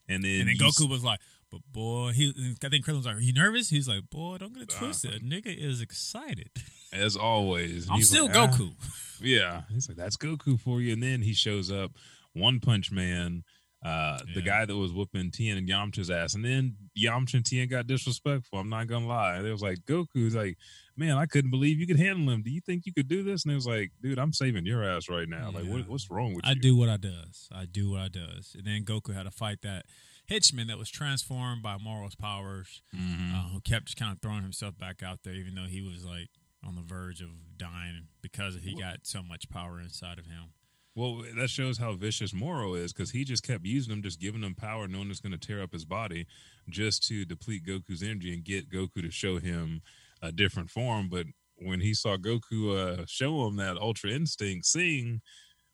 And 0.08 0.22
then, 0.24 0.40
And 0.40 0.48
then 0.50 0.56
Goku 0.56 0.88
was 0.88 1.02
like, 1.04 1.20
"But 1.50 1.60
boy, 1.72 2.12
he." 2.12 2.32
I 2.62 2.68
think 2.68 2.84
Krillin 2.84 2.96
was 2.96 3.06
like, 3.06 3.16
"Are 3.16 3.20
you 3.20 3.32
nervous?" 3.32 3.70
He's 3.70 3.88
like, 3.88 4.08
"Boy, 4.10 4.38
don't 4.38 4.52
get 4.52 4.64
it 4.64 4.74
Uh, 4.74 4.78
twisted. 4.78 5.22
Nigga 5.22 5.54
is 5.56 5.80
excited. 5.80 6.50
as 6.92 7.16
always, 7.16 7.88
I'm 7.90 8.02
still 8.02 8.26
like, 8.26 8.36
"Ah." 8.36 8.46
Goku." 8.48 8.72
Yeah, 9.20 9.62
he's 9.70 9.88
like, 9.88 9.96
"That's 9.96 10.16
Goku 10.16 10.60
for 10.60 10.80
you." 10.80 10.92
And 10.92 11.02
then 11.02 11.22
he 11.22 11.32
shows 11.34 11.70
up, 11.70 11.92
One 12.32 12.60
Punch 12.60 12.90
Man, 12.90 13.44
uh, 13.82 14.18
the 14.34 14.42
guy 14.42 14.64
that 14.64 14.76
was 14.76 14.92
whooping 14.92 15.30
Tien 15.30 15.56
and 15.58 15.68
Yamcha's 15.68 16.10
ass, 16.10 16.34
and 16.34 16.44
then 16.44 16.76
Yamcha 16.98 17.34
and 17.34 17.44
Tien 17.46 17.68
got 17.68 17.86
disrespectful. 17.86 18.58
I'm 18.58 18.68
not 18.70 18.86
gonna 18.88 19.06
lie. 19.06 19.38
It 19.38 19.50
was 19.52 19.62
like, 19.62 19.78
Goku's 19.86 20.34
like, 20.34 20.56
"Man, 20.96 21.16
I 21.16 21.26
couldn't 21.26 21.50
believe 21.50 21.78
you 21.78 21.86
could 21.86 21.98
handle 21.98 22.32
him. 22.32 22.42
Do 22.42 22.50
you 22.50 22.60
think 22.60 22.86
you 22.86 22.92
could 22.92 23.08
do 23.08 23.22
this?" 23.22 23.44
And 23.44 23.52
it 23.52 23.56
was 23.56 23.66
like, 23.66 23.92
"Dude, 24.02 24.18
I'm 24.18 24.32
saving 24.32 24.66
your 24.66 24.84
ass 24.84 25.08
right 25.08 25.28
now. 25.28 25.50
Like, 25.50 25.66
what, 25.66 25.88
what's 25.88 26.10
wrong 26.10 26.34
with 26.34 26.44
I 26.44 26.50
you?" 26.50 26.56
I 26.56 26.58
do 26.60 26.76
what 26.76 26.88
I 26.88 26.96
does. 26.96 27.48
I 27.52 27.64
do 27.66 27.90
what 27.90 28.00
I 28.00 28.08
does. 28.08 28.54
And 28.56 28.66
then 28.66 28.84
Goku 28.84 29.14
had 29.14 29.24
to 29.24 29.30
fight 29.30 29.62
that 29.62 29.86
henchman 30.28 30.68
that 30.68 30.78
was 30.78 30.88
transformed 30.90 31.62
by 31.62 31.76
Moro's 31.78 32.14
powers, 32.14 32.80
Mhm. 32.94 33.34
uh, 33.34 33.48
who 33.50 33.60
kept 33.60 33.86
just 33.86 33.98
kind 33.98 34.12
of 34.12 34.20
throwing 34.22 34.42
himself 34.42 34.78
back 34.78 35.02
out 35.02 35.22
there, 35.22 35.34
even 35.34 35.54
though 35.54 35.66
he 35.66 35.82
was 35.82 36.04
like 36.04 36.28
on 36.62 36.76
the 36.76 36.82
verge 36.82 37.20
of 37.20 37.58
dying 37.58 38.08
because 38.22 38.56
he 38.62 38.74
got 38.74 39.06
so 39.06 39.22
much 39.22 39.48
power 39.50 39.78
inside 39.80 40.18
of 40.18 40.24
him. 40.26 40.54
Well, 40.94 41.24
that 41.36 41.50
shows 41.50 41.78
how 41.78 41.92
vicious 41.94 42.32
Moro 42.32 42.74
is 42.74 42.92
because 42.92 43.10
he 43.10 43.24
just 43.24 43.42
kept 43.42 43.64
using 43.66 43.90
them, 43.90 44.00
just 44.02 44.20
giving 44.20 44.40
them 44.42 44.54
power, 44.54 44.86
knowing 44.86 45.10
it's 45.10 45.20
going 45.20 45.38
to 45.38 45.46
tear 45.46 45.60
up 45.60 45.72
his 45.72 45.84
body, 45.84 46.26
just 46.70 47.02
to 47.08 47.24
deplete 47.24 47.64
Goku's 47.66 48.02
energy 48.02 48.32
and 48.32 48.44
get 48.44 48.70
Goku 48.70 49.02
to 49.02 49.10
show 49.10 49.38
him 49.38 49.82
a 50.24 50.32
different 50.32 50.70
form. 50.70 51.08
But 51.08 51.26
when 51.56 51.80
he 51.80 51.94
saw 51.94 52.16
Goku 52.16 53.00
uh, 53.00 53.04
show 53.06 53.46
him 53.46 53.56
that 53.56 53.76
Ultra 53.76 54.10
Instinct 54.10 54.66
sing 54.66 55.20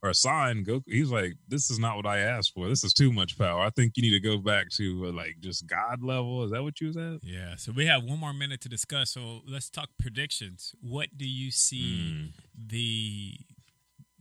or 0.02 0.12
sign, 0.14 0.64
Goku, 0.64 0.82
he's 0.86 1.10
like, 1.10 1.34
"This 1.48 1.70
is 1.70 1.78
not 1.78 1.96
what 1.96 2.06
I 2.06 2.18
asked 2.18 2.52
for. 2.54 2.68
This 2.68 2.84
is 2.84 2.92
too 2.94 3.12
much 3.12 3.36
power. 3.38 3.60
I 3.60 3.70
think 3.70 3.96
you 3.96 4.02
need 4.02 4.10
to 4.18 4.20
go 4.20 4.38
back 4.38 4.68
to 4.76 5.06
uh, 5.08 5.12
like 5.12 5.36
just 5.40 5.66
God 5.66 6.02
level." 6.02 6.44
Is 6.44 6.50
that 6.52 6.62
what 6.62 6.80
you 6.80 6.88
was 6.88 6.96
at? 6.96 7.18
Yeah. 7.22 7.56
So 7.56 7.72
we 7.72 7.86
have 7.86 8.02
one 8.04 8.18
more 8.18 8.32
minute 8.32 8.60
to 8.62 8.68
discuss. 8.68 9.10
So 9.12 9.40
let's 9.46 9.68
talk 9.70 9.90
predictions. 9.98 10.74
What 10.80 11.08
do 11.16 11.26
you 11.28 11.50
see 11.50 11.82
Mm. 11.82 12.32
the 12.68 13.34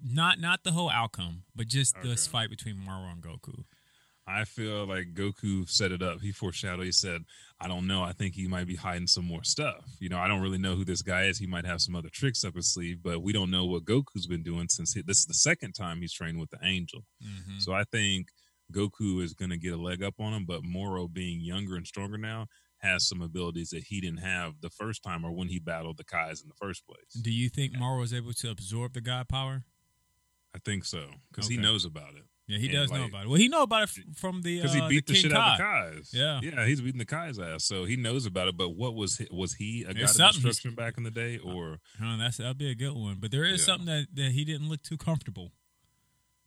not 0.02 0.40
not 0.40 0.64
the 0.64 0.72
whole 0.72 0.90
outcome, 0.90 1.44
but 1.56 1.68
just 1.68 1.96
this 2.02 2.26
fight 2.28 2.50
between 2.50 2.78
Moro 2.78 3.10
and 3.10 3.22
Goku? 3.22 3.64
I 4.30 4.46
feel 4.46 4.86
like 4.86 5.14
Goku 5.16 5.68
set 5.68 5.92
it 5.92 6.04
up. 6.04 6.22
He 6.22 6.32
foreshadowed. 6.32 6.86
He 6.86 6.92
said, 6.92 7.24
"I 7.60 7.68
don't 7.68 7.88
know. 7.88 8.04
I 8.04 8.12
think 8.14 8.36
he 8.36 8.48
might 8.48 8.68
be 8.68 8.76
hiding 8.76 9.08
some 9.08 9.26
more 9.26 9.44
stuff. 9.44 9.86
You 10.00 10.10
know, 10.10 10.20
I 10.20 10.28
don't 10.28 10.42
really 10.42 10.58
know 10.60 10.76
who 10.76 10.86
this 10.86 11.02
guy 11.02 11.24
is. 11.24 11.40
He 11.40 11.48
might 11.48 11.66
have 11.66 11.82
some 11.82 11.96
other 11.96 12.10
tricks 12.10 12.44
up 12.44 12.56
his 12.56 12.72
sleeve, 12.72 13.02
but 13.02 13.22
we 13.24 13.34
don't 13.34 13.50
know 13.50 13.66
what 13.66 13.86
Goku's 13.86 14.28
been 14.28 14.44
doing 14.44 14.68
since 14.70 14.94
he, 14.94 15.02
this 15.02 15.20
is 15.20 15.26
the 15.26 15.34
second 15.34 15.74
time 15.74 16.02
he's 16.02 16.14
trained 16.14 16.40
with 16.40 16.52
the 16.52 16.60
Angel. 16.62 17.06
Mhm. 17.24 17.60
So 17.62 17.74
I 17.74 17.84
think 17.86 18.30
Goku 18.72 19.24
is 19.24 19.34
going 19.34 19.50
to 19.50 19.58
get 19.58 19.74
a 19.74 19.78
leg 19.78 20.04
up 20.04 20.20
on 20.20 20.34
him. 20.34 20.46
But 20.46 20.64
Moro, 20.64 21.08
being 21.08 21.42
younger 21.42 21.76
and 21.76 21.88
stronger 21.88 22.18
now, 22.18 22.48
has 22.78 23.08
some 23.08 23.22
abilities 23.22 23.70
that 23.72 23.86
he 23.86 24.00
didn't 24.00 24.20
have 24.20 24.62
the 24.62 24.70
first 24.70 25.02
time 25.04 25.26
or 25.26 25.32
when 25.32 25.48
he 25.50 25.60
battled 25.60 25.98
the 25.98 26.04
Kais 26.06 26.42
in 26.42 26.48
the 26.48 26.54
first 26.56 26.86
place. 26.86 27.14
Do 27.22 27.32
you 27.32 27.50
think 27.50 27.74
Moro 27.74 28.00
was 28.00 28.14
able 28.14 28.34
to 28.34 28.50
absorb 28.52 28.94
the 28.94 29.02
God 29.02 29.28
power? 29.28 29.66
I 30.56 30.60
think 30.60 30.86
so 30.86 31.16
because 31.32 31.48
he 31.48 31.58
knows 31.58 31.84
about 31.84 32.16
it. 32.16 32.26
Yeah, 32.50 32.58
he 32.58 32.66
And, 32.66 32.74
does 32.74 32.92
know 32.92 33.06
about 33.06 33.26
it. 33.26 33.28
Well, 33.30 33.38
he 33.38 33.48
know 33.48 33.62
about 33.62 33.84
it 33.84 33.90
from 34.16 34.42
the 34.42 34.58
because 34.58 34.76
uh, 34.76 34.82
he 34.82 34.90
beat 34.90 35.06
the, 35.06 35.14
King 35.14 35.22
shit 35.22 35.32
Kai. 35.32 35.38
out 35.38 35.52
of 35.52 35.58
the 35.60 35.64
Kais. 36.00 36.14
Yeah. 36.14 36.40
yeah, 36.42 36.66
he's 36.66 36.82
beating 36.82 36.98
the 36.98 37.06
Kai's 37.06 37.38
ass, 37.38 37.64
so 37.64 37.86
he 37.86 37.96
knows 37.96 38.26
about 38.26 38.48
it. 38.48 38.58
But 38.58 38.70
what 38.76 38.96
was 38.96 39.18
he, 39.18 39.28
was 39.32 39.54
he 39.54 39.84
a 39.84 39.94
god 39.94 40.02
of 40.02 40.16
destruction 40.34 40.74
back 40.74 40.98
in 40.98 41.04
the 41.04 41.12
day, 41.12 41.38
or 41.38 41.78
Huh, 42.02 42.18
that's 42.18 42.38
that'd 42.38 42.58
be 42.58 42.70
a 42.72 42.76
good 42.76 42.94
one. 42.96 43.18
But 43.20 43.30
there 43.30 43.44
is 43.46 43.62
Yeah. 43.62 43.66
something 43.66 43.86
that, 43.86 44.08
that 44.16 44.32
he 44.32 44.44
didn't 44.46 44.68
look 44.68 44.82
too 44.82 44.98
comfortable. 44.98 45.52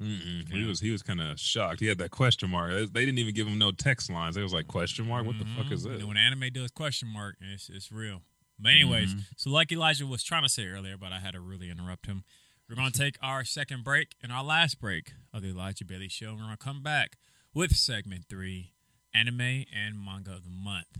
Mm-mm. 0.00 0.48
he 0.50 0.64
was 0.64 0.80
he 0.80 0.90
was 0.90 1.02
kind 1.04 1.20
of 1.20 1.38
shocked. 1.38 1.78
He 1.78 1.86
had 1.86 1.98
that 1.98 2.10
question 2.10 2.50
mark. 2.50 2.72
They 2.72 3.04
didn't 3.04 3.18
even 3.20 3.34
give 3.34 3.46
him 3.46 3.56
no 3.58 3.70
text 3.70 4.10
lines. 4.10 4.36
It 4.36 4.42
was 4.42 4.52
like 4.52 4.66
question 4.66 5.06
mark. 5.06 5.24
What 5.24 5.38
the 5.38 5.44
fuck 5.56 5.70
is 5.70 5.86
Mhm. 5.86 5.90
this? 5.92 5.98
And 6.00 6.08
When 6.08 6.16
anime 6.16 6.50
does 6.52 6.72
question 6.72 7.06
mark, 7.08 7.36
it's 7.40 7.68
it's 7.68 7.92
real. 7.92 8.22
But 8.58 8.72
anyways, 8.72 9.10
Mm-hmm. 9.10 9.20
so 9.36 9.50
like 9.50 9.70
Elijah 9.70 10.04
was 10.06 10.24
trying 10.24 10.42
to 10.42 10.48
say 10.48 10.66
earlier, 10.66 10.96
but 10.96 11.12
I 11.12 11.20
had 11.20 11.34
to 11.34 11.40
really 11.40 11.70
interrupt 11.70 12.06
him. 12.06 12.24
We're 12.68 12.76
gonna 12.76 12.90
take 12.90 13.16
our 13.22 13.44
second 13.44 13.84
break 13.84 14.14
and 14.22 14.32
our 14.32 14.42
last 14.44 14.80
break 14.80 15.12
of 15.32 15.42
the 15.42 15.48
Elijah 15.48 15.84
Bailey 15.84 16.08
Show. 16.08 16.30
and 16.30 16.38
We're 16.38 16.44
gonna 16.44 16.56
come 16.56 16.82
back 16.82 17.16
with 17.54 17.76
segment 17.76 18.26
three, 18.28 18.72
anime 19.14 19.40
and 19.40 20.02
manga 20.02 20.32
of 20.32 20.44
the 20.44 20.50
month. 20.50 20.98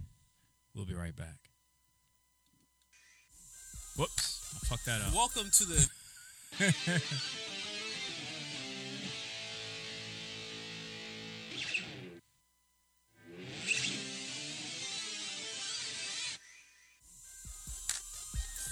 We'll 0.75 0.85
be 0.85 0.94
right 0.94 1.16
back. 1.16 1.38
Whoops, 3.96 4.55
I 4.55 4.66
fucked 4.66 4.87
that 4.87 5.01
up. 5.03 5.14
Welcome 5.14 5.51
to 5.51 5.64
the 5.64 5.88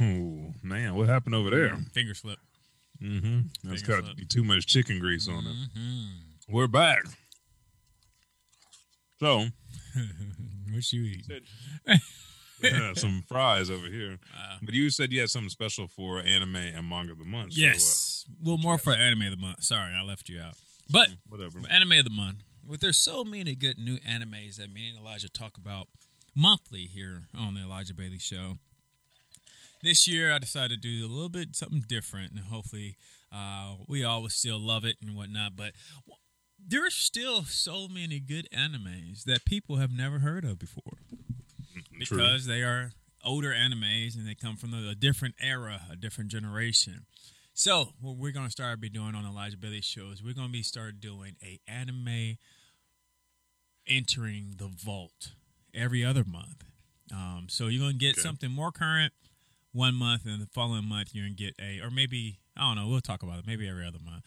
man, 0.00 0.94
what 0.94 1.08
happened 1.08 1.34
over 1.34 1.50
there? 1.50 1.76
Finger 1.92 2.14
slip. 2.14 2.38
Mm-hmm. 3.02 3.40
That's 3.68 3.82
Finger 3.82 4.02
got 4.02 4.14
slip. 4.16 4.28
too 4.28 4.44
much 4.44 4.66
chicken 4.66 4.98
grease 4.98 5.28
on 5.28 5.44
it. 5.46 5.56
hmm 5.76 6.04
We're 6.48 6.66
back. 6.68 7.04
So, 9.20 9.46
What 10.72 10.82
should 10.82 10.98
you 10.98 11.04
eat? 11.04 11.26
yeah, 12.62 12.92
some 12.94 13.22
fries 13.28 13.70
over 13.70 13.86
here. 13.86 14.18
Uh, 14.36 14.56
But 14.62 14.74
you 14.74 14.90
said 14.90 15.12
you 15.12 15.20
had 15.20 15.30
something 15.30 15.50
special 15.50 15.86
for 15.86 16.18
anime 16.20 16.56
and 16.56 16.88
manga 16.88 17.12
of 17.12 17.18
the 17.18 17.24
month. 17.24 17.52
so, 17.52 17.60
uh, 17.62 17.66
Yes. 17.66 18.24
well, 18.42 18.58
more 18.58 18.78
for 18.78 18.92
anime 18.92 19.22
of 19.22 19.30
the 19.30 19.36
month. 19.36 19.62
Sorry, 19.62 19.92
I 19.94 20.02
left 20.02 20.28
you 20.28 20.40
out. 20.40 20.54
But 20.90 21.10
whatever. 21.28 21.60
anime 21.70 21.92
of 21.92 22.04
the 22.04 22.10
month. 22.10 22.38
But 22.68 22.80
there's 22.80 22.98
so 22.98 23.24
many 23.24 23.54
good 23.54 23.78
new 23.78 23.98
animes 23.98 24.56
that 24.56 24.72
me 24.72 24.88
and 24.88 24.98
Elijah 24.98 25.28
talk 25.28 25.56
about 25.56 25.88
monthly 26.34 26.86
here 26.86 27.24
on 27.36 27.54
the 27.54 27.60
Elijah 27.60 27.94
Bailey 27.94 28.18
Show. 28.18 28.58
This 29.84 30.08
year, 30.08 30.32
I 30.32 30.38
decided 30.38 30.80
to 30.80 30.88
do 30.88 31.04
a 31.06 31.12
little 31.12 31.28
bit 31.28 31.54
something 31.54 31.84
different, 31.86 32.30
and 32.32 32.40
hopefully, 32.40 32.96
uh, 33.30 33.74
we 33.86 34.02
all 34.02 34.22
will 34.22 34.30
still 34.30 34.58
love 34.58 34.82
it 34.86 34.96
and 35.02 35.14
whatnot. 35.14 35.56
But 35.56 35.72
there's 36.58 36.94
still 36.94 37.44
so 37.44 37.86
many 37.86 38.18
good 38.18 38.48
animes 38.50 39.24
that 39.24 39.44
people 39.44 39.76
have 39.76 39.92
never 39.92 40.20
heard 40.20 40.42
of 40.42 40.58
before 40.58 41.00
True. 42.02 42.16
because 42.16 42.46
they 42.46 42.62
are 42.62 42.92
older 43.22 43.50
animes 43.50 44.16
and 44.16 44.26
they 44.26 44.34
come 44.34 44.56
from 44.56 44.72
a 44.72 44.94
different 44.94 45.34
era, 45.38 45.82
a 45.92 45.96
different 45.96 46.30
generation. 46.30 47.04
So 47.52 47.90
what 48.00 48.16
we're 48.16 48.32
gonna 48.32 48.50
start 48.50 48.80
be 48.80 48.88
doing 48.88 49.14
on 49.14 49.26
Elijah 49.26 49.58
Bailey 49.58 49.82
show 49.82 50.10
is 50.12 50.22
we're 50.22 50.32
gonna 50.32 50.48
be 50.48 50.62
start 50.62 50.98
doing 50.98 51.36
a 51.42 51.60
anime 51.68 52.38
entering 53.86 54.54
the 54.56 54.68
vault 54.68 55.32
every 55.74 56.02
other 56.02 56.24
month. 56.24 56.64
Um, 57.12 57.48
so 57.50 57.66
you're 57.66 57.82
gonna 57.82 57.92
get 57.98 58.14
Okay. 58.14 58.22
something 58.22 58.50
more 58.50 58.72
current 58.72 59.12
one 59.74 59.94
month, 59.94 60.24
and 60.24 60.40
the 60.40 60.46
following 60.46 60.88
month 60.88 61.10
you're 61.12 61.26
gonna 61.26 61.34
get 61.34 61.54
a, 61.60 61.80
or 61.80 61.90
maybe 61.90 62.38
I 62.56 62.62
don't 62.62 62.76
know. 62.82 62.88
We'll 62.88 63.00
talk 63.00 63.22
about 63.22 63.40
it. 63.40 63.46
Maybe 63.46 63.68
every 63.68 63.86
other 63.86 63.98
month 64.02 64.24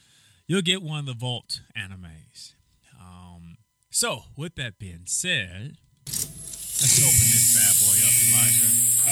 you'll 0.47 0.61
get 0.61 0.81
one 0.81 0.99
of 0.99 1.05
the 1.05 1.13
vault 1.13 1.61
animes. 1.77 2.53
Um, 2.99 3.57
so 3.89 4.23
with 4.35 4.55
that 4.55 4.79
being 4.79 5.03
said, 5.05 5.77
let's 6.05 6.99
open 6.99 7.27
this 7.27 7.53
bad 7.53 7.75
boy 7.83 7.97
up, 7.99 8.13
Elijah, 8.29 8.65
and 8.65 8.77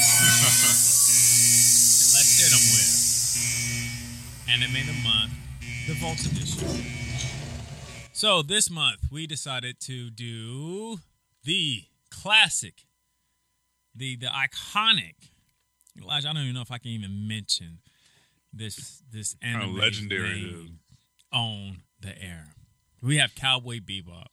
let's 2.16 2.40
hit 2.40 2.50
them 2.52 2.66
with 2.72 2.90
anime 4.50 4.82
of 4.82 4.88
the 4.88 4.94
month, 5.04 5.34
the 5.88 5.94
vault 5.96 6.26
edition. 6.26 6.86
So 8.14 8.42
this 8.42 8.70
month 8.72 9.12
we 9.12 9.28
decided 9.28 9.82
to 9.82 10.10
do 10.10 11.00
the 11.44 11.84
classic, 12.10 12.86
the 13.94 14.16
the 14.16 14.28
iconic. 14.28 15.32
Elijah, 16.02 16.30
I 16.30 16.34
don't 16.34 16.44
even 16.44 16.56
know 16.56 16.62
if 16.62 16.72
I 16.72 16.78
can 16.78 16.92
even 16.92 17.28
mention 17.28 17.80
this 18.54 19.02
this 19.12 19.36
anime 19.42 19.78
legendary 19.78 20.72
on 21.32 21.84
the 22.00 22.22
air. 22.22 22.56
We 23.02 23.18
have 23.18 23.36
Cowboy 23.36 23.80
Bebop. 23.80 24.28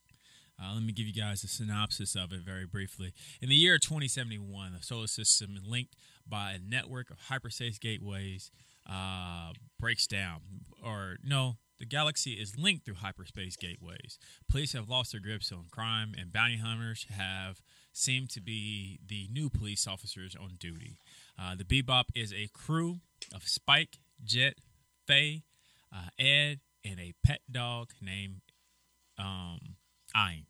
Uh, 0.62 0.75
let 0.75 0.83
me 0.83 0.92
give 0.92 1.07
you 1.07 1.12
guys 1.12 1.42
a 1.42 1.48
synopsis 1.48 2.14
of 2.14 2.33
it 2.33 2.40
very 2.40 2.66
briefly. 2.66 3.12
In 3.40 3.48
the 3.48 3.55
year 3.57 3.79
2071, 3.79 4.72
the 4.72 4.83
solar 4.83 5.09
system, 5.09 5.59
linked 5.66 5.96
by 6.27 6.53
a 6.53 6.59
network 6.59 7.11
of 7.11 7.18
hyperspace 7.29 7.79
gateways, 7.79 8.53
uh, 8.88 9.53
breaks 9.81 10.07
down. 10.07 10.40
Or, 10.85 11.16
no, 11.25 11.57
the 11.81 11.87
galaxy 11.87 12.35
is 12.35 12.57
linked 12.57 12.85
through 12.85 12.94
hyperspace 12.94 13.57
gateways. 13.57 14.18
Police 14.48 14.72
have 14.72 14.88
lost 14.88 15.12
their 15.12 15.20
grips 15.20 15.51
on 15.51 15.64
crime, 15.72 16.14
and 16.16 16.33
bounty 16.33 16.59
hunters 16.59 17.07
have 17.11 17.61
seemed 17.92 18.31
to 18.31 18.40
be 18.40 19.01
the 19.05 19.29
new 19.33 19.51
police 19.51 19.87
officers 19.88 20.37
on 20.37 20.57
duty. 20.61 20.98
Uh, 21.38 21.55
the 21.55 21.64
Bebop 21.64 22.05
is 22.14 22.33
a 22.33 22.49
crew 22.53 23.01
of 23.35 23.49
Spike, 23.49 23.99
Jet, 24.25 24.55
Faye, 25.07 25.42
uh, 25.92 26.09
Ed, 26.18 26.61
and 26.85 26.99
a 26.99 27.12
pet 27.25 27.40
dog 27.51 27.90
named 28.01 28.40
um, 29.18 29.77
Ein. 30.14 30.47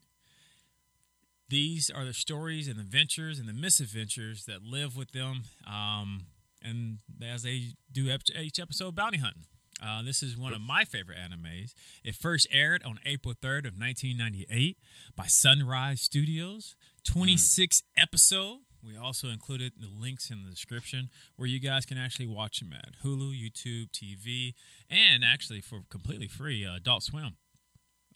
These 1.49 1.91
are 1.91 2.05
the 2.05 2.15
stories 2.15 2.69
and 2.69 2.77
the 2.77 2.83
adventures 2.83 3.39
and 3.39 3.49
the 3.49 3.53
misadventures 3.53 4.47
that 4.47 4.63
live 4.63 4.97
with 4.97 5.13
them, 5.13 5.43
um, 5.67 6.23
and 6.63 6.99
as 7.23 7.43
they 7.43 7.75
do 7.91 8.09
each 8.41 8.59
episode 8.59 8.95
bounty 8.95 9.19
hunting. 9.19 9.45
Uh, 9.85 10.03
this 10.03 10.23
is 10.23 10.37
one 10.37 10.53
of 10.53 10.61
my 10.61 10.85
favorite 10.85 11.19
animes. 11.19 11.75
It 12.05 12.15
first 12.15 12.47
aired 12.53 12.83
on 12.85 13.01
April 13.05 13.35
3rd 13.35 13.67
of 13.67 13.75
1998 13.79 14.79
by 15.17 15.27
Sunrise 15.27 16.01
Studios. 16.01 16.77
26 17.05 17.83
episode. 17.97 18.61
We 18.85 18.97
also 18.97 19.29
included 19.29 19.73
the 19.79 19.89
links 19.89 20.31
in 20.31 20.43
the 20.45 20.51
description 20.51 21.09
where 21.37 21.49
you 21.49 21.61
guys 21.61 21.87
can 21.87 21.99
actually 21.99 22.27
watch 22.27 22.59
them 22.61 22.73
at 22.73 22.95
Hulu, 23.05 23.33
YouTube, 23.33 23.91
TV, 23.91 24.55
and 24.91 25.25
actually 25.25 25.61
for 25.61 25.83
completely 25.89 26.27
free, 26.29 26.67
uh, 26.67 26.77
Adult 26.77 27.05
Swim. 27.05 27.37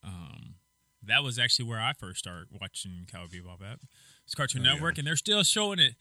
Um, 0.03 0.57
that 1.03 1.23
was 1.23 1.39
actually 1.39 1.67
where 1.69 1.81
I 1.81 1.93
first 1.93 2.19
started 2.19 2.49
watching 2.51 3.07
Cowboy 3.11 3.29
Bebop 3.37 3.63
at. 3.63 3.79
It's 4.25 4.35
Cartoon 4.35 4.63
Oh, 4.63 4.65
yeah. 4.65 4.73
Network, 4.75 4.99
and 4.99 5.07
they're 5.07 5.17
still 5.17 5.45
showing 5.45 5.79
it 5.79 5.95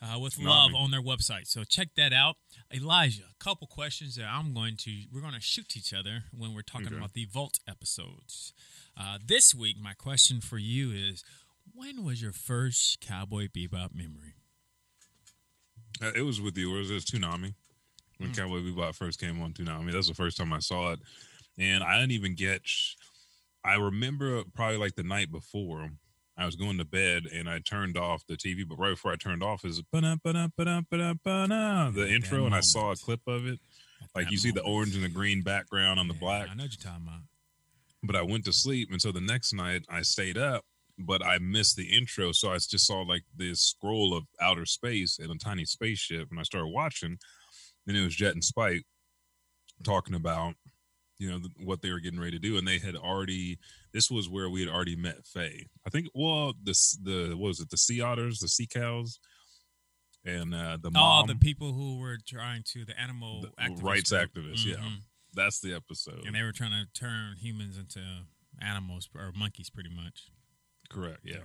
uh, 0.00 0.18
with 0.18 0.38
love 0.38 0.70
on 0.74 0.90
their 0.92 1.02
website. 1.02 1.46
So 1.46 1.64
check 1.64 1.88
that 1.96 2.12
out. 2.12 2.36
Elijah, 2.72 3.22
a 3.24 3.44
couple 3.44 3.66
questions 3.66 4.16
that 4.16 4.26
I'm 4.26 4.52
going 4.54 4.76
to 4.78 4.90
we're 5.12 5.20
going 5.20 5.34
to 5.34 5.40
shoot 5.40 5.76
each 5.76 5.92
other 5.92 6.24
when 6.36 6.54
we're 6.54 6.62
talking 6.62 6.88
Okay. 6.88 6.96
about 6.96 7.12
the 7.14 7.24
Vault 7.24 7.58
episodes. 7.68 8.52
Uh, 8.96 9.18
this 9.24 9.54
week, 9.54 9.76
my 9.80 9.94
question 9.94 10.40
for 10.40 10.58
you 10.58 10.90
is: 10.92 11.24
When 11.74 12.04
was 12.04 12.20
your 12.22 12.32
first 12.32 13.00
Cowboy 13.00 13.48
Bebop 13.48 13.94
memory? 13.94 14.34
Uh, 16.02 16.12
It 16.14 16.22
was 16.22 16.40
with 16.40 16.56
you. 16.56 16.74
It 16.74 16.78
was, 16.78 16.90
it 16.90 16.94
was 16.94 17.04
Toonami 17.04 17.54
when 18.18 18.32
Cowboy 18.34 18.58
Bebop 18.60 18.94
first 18.94 19.20
came 19.20 19.40
on 19.42 19.52
Toonami. 19.52 19.90
That 19.90 19.96
was 19.98 20.08
the 20.08 20.14
first 20.14 20.36
time 20.36 20.52
I 20.52 20.58
saw 20.58 20.92
it, 20.92 21.00
and 21.58 21.82
I 21.82 21.94
didn't 21.98 22.12
even 22.12 22.34
get. 22.34 22.62
I 23.64 23.74
remember 23.74 24.42
probably 24.54 24.78
like 24.78 24.94
the 24.96 25.02
night 25.04 25.30
before. 25.30 25.90
I 26.34 26.46
was 26.46 26.56
going 26.56 26.78
to 26.78 26.84
bed 26.86 27.24
and 27.32 27.46
I 27.48 27.58
turned 27.58 27.98
off 27.98 28.26
the 28.26 28.36
TV, 28.38 28.66
but 28.66 28.78
right 28.78 28.92
before 28.92 29.12
I 29.12 29.16
turned 29.16 29.42
off 29.42 29.66
is 29.66 29.82
the 31.94 32.08
intro, 32.10 32.46
and 32.46 32.54
I 32.54 32.60
saw 32.60 32.90
a 32.90 32.96
clip 32.96 33.20
of 33.26 33.46
it. 33.46 33.60
At 34.02 34.08
Like 34.14 34.30
you 34.30 34.38
see 34.38 34.50
the 34.50 34.62
orange 34.62 34.94
and 34.94 35.04
the 35.04 35.10
green 35.10 35.42
background 35.42 36.00
on 36.00 36.08
the 36.08 36.14
Yeah, 36.14 36.20
black. 36.20 36.48
I 36.50 36.54
know 36.54 36.64
what 36.64 36.72
you're 36.72 36.90
talking 36.90 37.06
about. 37.06 37.20
but 38.02 38.16
I 38.16 38.22
went 38.22 38.46
to 38.46 38.52
sleep, 38.52 38.90
and 38.90 39.00
so 39.00 39.12
the 39.12 39.20
next 39.20 39.52
night 39.52 39.84
I 39.90 40.00
stayed 40.02 40.38
up, 40.38 40.64
but 40.98 41.24
I 41.24 41.38
missed 41.38 41.76
the 41.76 41.96
intro, 41.96 42.32
so 42.32 42.50
I 42.52 42.54
just 42.58 42.86
saw 42.86 43.00
like 43.02 43.22
this 43.36 43.60
scroll 43.60 44.14
of 44.16 44.24
outer 44.40 44.66
space 44.66 45.18
and 45.18 45.30
a 45.30 45.36
tiny 45.38 45.64
spaceship, 45.64 46.28
and 46.30 46.38
I 46.38 46.42
started 46.42 46.68
watching, 46.68 47.18
and 47.86 47.96
it 47.96 48.02
was 48.04 48.14
Jet 48.16 48.34
and 48.34 48.44
Spike 48.44 48.82
talking 49.82 50.14
about, 50.14 50.54
you 51.18 51.30
know, 51.30 51.38
th- 51.38 51.50
what 51.64 51.82
they 51.82 51.90
were 51.90 52.00
getting 52.00 52.20
ready 52.20 52.32
to 52.32 52.38
do, 52.38 52.56
and 52.58 52.66
they 52.68 52.78
had 52.78 52.94
already. 52.96 53.58
This 53.92 54.10
was 54.10 54.28
where 54.28 54.48
we 54.48 54.60
had 54.60 54.68
already 54.70 54.96
met 54.96 55.26
Faye. 55.26 55.66
I 55.86 55.90
think. 55.90 56.08
Well, 56.14 56.54
the 56.62 56.72
the 57.02 57.28
what 57.36 57.48
was 57.48 57.60
it? 57.60 57.70
The 57.70 57.76
sea 57.78 58.00
otters, 58.00 58.38
the 58.38 58.48
sea 58.48 58.66
cows, 58.66 59.18
and 60.24 60.54
uh, 60.54 60.78
the 60.80 60.88
Oh, 60.88 60.98
mom, 61.00 61.26
the 61.26 61.34
people 61.36 61.72
who 61.72 61.98
were 61.98 62.18
trying 62.26 62.62
to 62.72 62.84
the 62.84 62.98
animal 62.98 63.42
the 63.42 63.48
activist 63.62 63.82
rights 63.82 64.10
group. 64.10 64.32
activists. 64.34 64.64
Yeah, 64.64 64.76
Mhm. 64.76 64.98
that's 65.34 65.60
the 65.60 65.74
episode. 65.74 66.24
and 66.26 66.34
they 66.34 66.42
were 66.42 66.52
trying 66.52 66.70
to 66.72 66.86
turn 66.98 67.36
humans 67.38 67.76
into 67.76 68.00
animals 68.60 69.08
or 69.14 69.32
monkeys, 69.34 69.70
pretty 69.70 69.90
much. 69.90 70.28
Correct. 70.92 71.20
Yeah. 71.24 71.38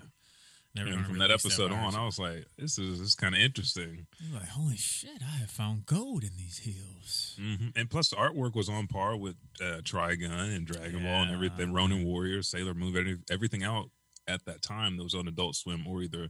Were 0.76 0.92
And 0.92 1.06
from 1.06 1.18
that 1.18 1.32
episode 1.32 1.72
on. 1.72 1.96
I 1.96 2.06
was 2.06 2.20
like, 2.20 2.46
"This 2.58 2.78
is 2.78 3.00
this 3.00 3.16
kind 3.16 3.34
of 3.34 3.42
interesting." 3.42 4.06
You're 4.20 4.40
like, 4.40 4.50
holy 4.50 4.78
shit! 4.78 5.22
I 5.22 5.38
have 5.38 5.50
found 5.50 5.88
gold 5.88 6.24
in 6.24 6.32
these 6.38 6.60
hills. 6.60 7.36
hmm 7.40 7.70
And 7.76 7.90
plus, 7.90 8.10
the 8.10 8.16
artwork 8.16 8.54
was 8.56 8.70
on 8.70 8.86
par 8.88 9.18
with 9.18 9.36
uh, 9.60 9.82
Trigun 9.82 10.56
and 10.56 10.68
Dragon 10.68 11.04
Ball 11.04 11.24
and 11.24 11.32
everything. 11.32 11.74
Ronin 11.74 12.06
Warriors, 12.06 12.48
Sailor 12.48 12.76
Moon, 12.76 13.24
everything 13.32 13.64
out 13.64 13.90
at 14.28 14.46
that 14.46 14.62
time 14.62 14.98
that 14.98 15.04
was 15.04 15.16
on 15.16 15.28
Adult 15.28 15.56
Swim 15.56 15.88
or 15.88 16.02
either 16.02 16.30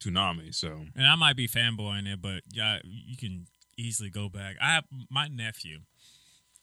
Toonami. 0.00 0.54
So 0.54 0.84
And 0.94 1.06
I 1.06 1.16
might 1.16 1.36
be 1.36 1.48
fanboying 1.48 2.06
it, 2.06 2.20
but 2.22 2.42
yeah, 2.52 2.78
you 2.84 3.16
can 3.16 3.46
easily 3.76 4.10
go 4.10 4.28
back. 4.28 4.56
I 4.60 4.74
have 4.74 4.84
my 5.10 5.28
nephew. 5.28 5.80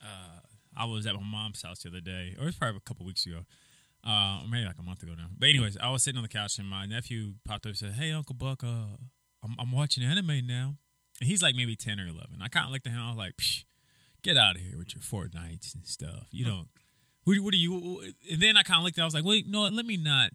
Uh, 0.01 0.39
I 0.77 0.85
was 0.85 1.05
at 1.05 1.15
my 1.15 1.23
mom's 1.23 1.61
house 1.61 1.79
the 1.83 1.89
other 1.89 2.01
day, 2.01 2.35
or 2.37 2.43
it 2.43 2.47
was 2.47 2.55
probably 2.55 2.77
a 2.77 2.81
couple 2.81 3.05
weeks 3.05 3.25
ago, 3.25 3.45
uh, 4.05 4.41
maybe 4.49 4.65
like 4.65 4.77
a 4.79 4.83
month 4.83 5.01
ago 5.03 5.13
now. 5.17 5.27
But 5.37 5.49
anyways, 5.49 5.77
I 5.77 5.89
was 5.89 6.03
sitting 6.03 6.17
on 6.17 6.23
the 6.23 6.29
couch 6.29 6.57
and 6.59 6.67
my 6.69 6.85
nephew 6.85 7.33
popped 7.43 7.65
up 7.65 7.71
and 7.71 7.77
said, 7.77 7.93
"Hey, 7.93 8.11
Uncle 8.11 8.35
Buck, 8.35 8.63
uh, 8.63 8.97
I'm, 9.43 9.55
I'm 9.59 9.71
watching 9.71 10.03
anime 10.03 10.45
now." 10.45 10.75
And 11.19 11.27
he's 11.29 11.41
like 11.41 11.55
maybe 11.55 11.75
ten 11.75 11.99
or 11.99 12.07
eleven. 12.07 12.41
I 12.41 12.47
kind 12.47 12.65
of 12.65 12.71
looked 12.71 12.85
at 12.87 12.93
him. 12.93 12.99
I 12.99 13.09
was 13.09 13.17
like, 13.17 13.37
Psh, 13.37 13.63
"Get 14.21 14.37
out 14.37 14.55
of 14.55 14.61
here 14.61 14.77
with 14.77 14.93
your 14.93 15.01
Fortnites 15.01 15.73
and 15.73 15.85
stuff. 15.85 16.27
You 16.31 16.45
don't. 16.45 16.67
What, 17.23 17.37
what 17.39 17.53
are 17.53 17.57
you?" 17.57 18.01
And 18.31 18.41
then 18.41 18.57
I 18.57 18.63
kind 18.63 18.79
of 18.79 18.83
looked. 18.83 18.97
at 18.97 19.01
him 19.01 19.03
I 19.03 19.05
was 19.05 19.13
like, 19.15 19.25
"Wait, 19.25 19.47
no, 19.47 19.61
let 19.63 19.85
me 19.85 19.97
not 19.97 20.31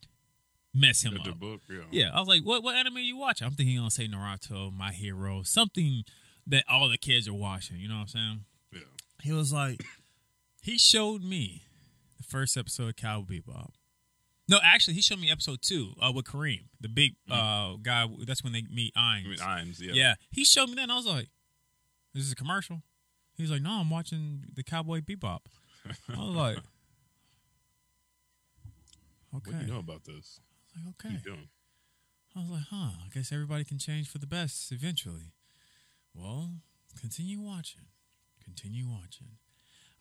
mess 0.74 1.02
him 1.02 1.16
up." 1.18 1.38
book, 1.38 1.60
yeah, 1.68 1.80
Yeah, 1.90 2.10
I 2.12 2.18
was 2.18 2.28
like, 2.28 2.42
"What? 2.42 2.62
What 2.62 2.74
anime 2.76 2.98
you 2.98 3.16
watch?" 3.16 3.42
I'm 3.42 3.52
thinking 3.52 3.78
I'll 3.78 3.90
say 3.90 4.08
Naruto, 4.08 4.72
My 4.76 4.90
Hero, 4.92 5.42
something 5.42 6.04
that 6.46 6.64
all 6.68 6.88
the 6.88 6.98
kids 6.98 7.28
are 7.28 7.34
watching. 7.34 7.78
You 7.78 7.88
know 7.88 7.96
what 7.96 8.00
I'm 8.00 8.08
saying? 8.08 8.40
yeah. 8.72 8.80
He 9.22 9.32
was 9.32 9.52
like, 9.52 9.84
he 10.62 10.78
showed 10.78 11.22
me 11.22 11.62
first 12.30 12.56
episode 12.56 12.88
of 12.88 12.96
Cowboy 12.96 13.40
Bebop. 13.40 13.70
No, 14.48 14.58
actually, 14.64 14.94
he 14.94 15.00
showed 15.00 15.20
me 15.20 15.30
episode 15.30 15.62
two 15.62 15.92
uh, 16.02 16.10
with 16.12 16.24
Kareem, 16.24 16.64
the 16.80 16.88
big 16.88 17.12
uh, 17.30 17.74
guy. 17.82 18.06
That's 18.26 18.42
when 18.42 18.52
they 18.52 18.62
meet 18.62 18.94
Ainz. 18.94 19.24
I 19.24 19.28
mean, 19.28 19.38
Imes, 19.38 19.80
yeah, 19.80 19.92
yeah. 19.92 20.14
he 20.30 20.44
showed 20.44 20.68
me 20.68 20.74
that, 20.74 20.82
and 20.82 20.92
I 20.92 20.96
was 20.96 21.06
like, 21.06 21.28
"This 22.14 22.24
is 22.24 22.32
a 22.32 22.36
commercial." 22.36 22.82
He's 23.36 23.50
like, 23.50 23.62
"No, 23.62 23.70
I'm 23.70 23.90
watching 23.90 24.46
the 24.52 24.64
Cowboy 24.64 25.00
Bebop." 25.00 25.40
I 26.08 26.18
was 26.18 26.36
like, 26.36 26.56
"Okay." 29.36 29.50
What 29.52 29.60
do 29.60 29.66
you 29.66 29.72
know 29.72 29.78
about 29.78 30.04
this? 30.04 30.40
I 30.74 30.80
was 30.80 30.86
like, 30.86 31.06
okay. 31.06 31.14
you 31.14 31.20
doing? 31.20 31.48
I 32.36 32.40
was 32.40 32.50
like, 32.50 32.64
huh, 32.70 32.90
I 33.04 33.08
guess 33.12 33.32
everybody 33.32 33.64
can 33.64 33.78
change 33.78 34.08
for 34.08 34.18
the 34.18 34.26
best 34.26 34.70
eventually. 34.72 35.32
Well, 36.14 36.54
continue 37.00 37.40
watching. 37.40 37.86
Continue 38.42 38.88
watching. 38.88 39.38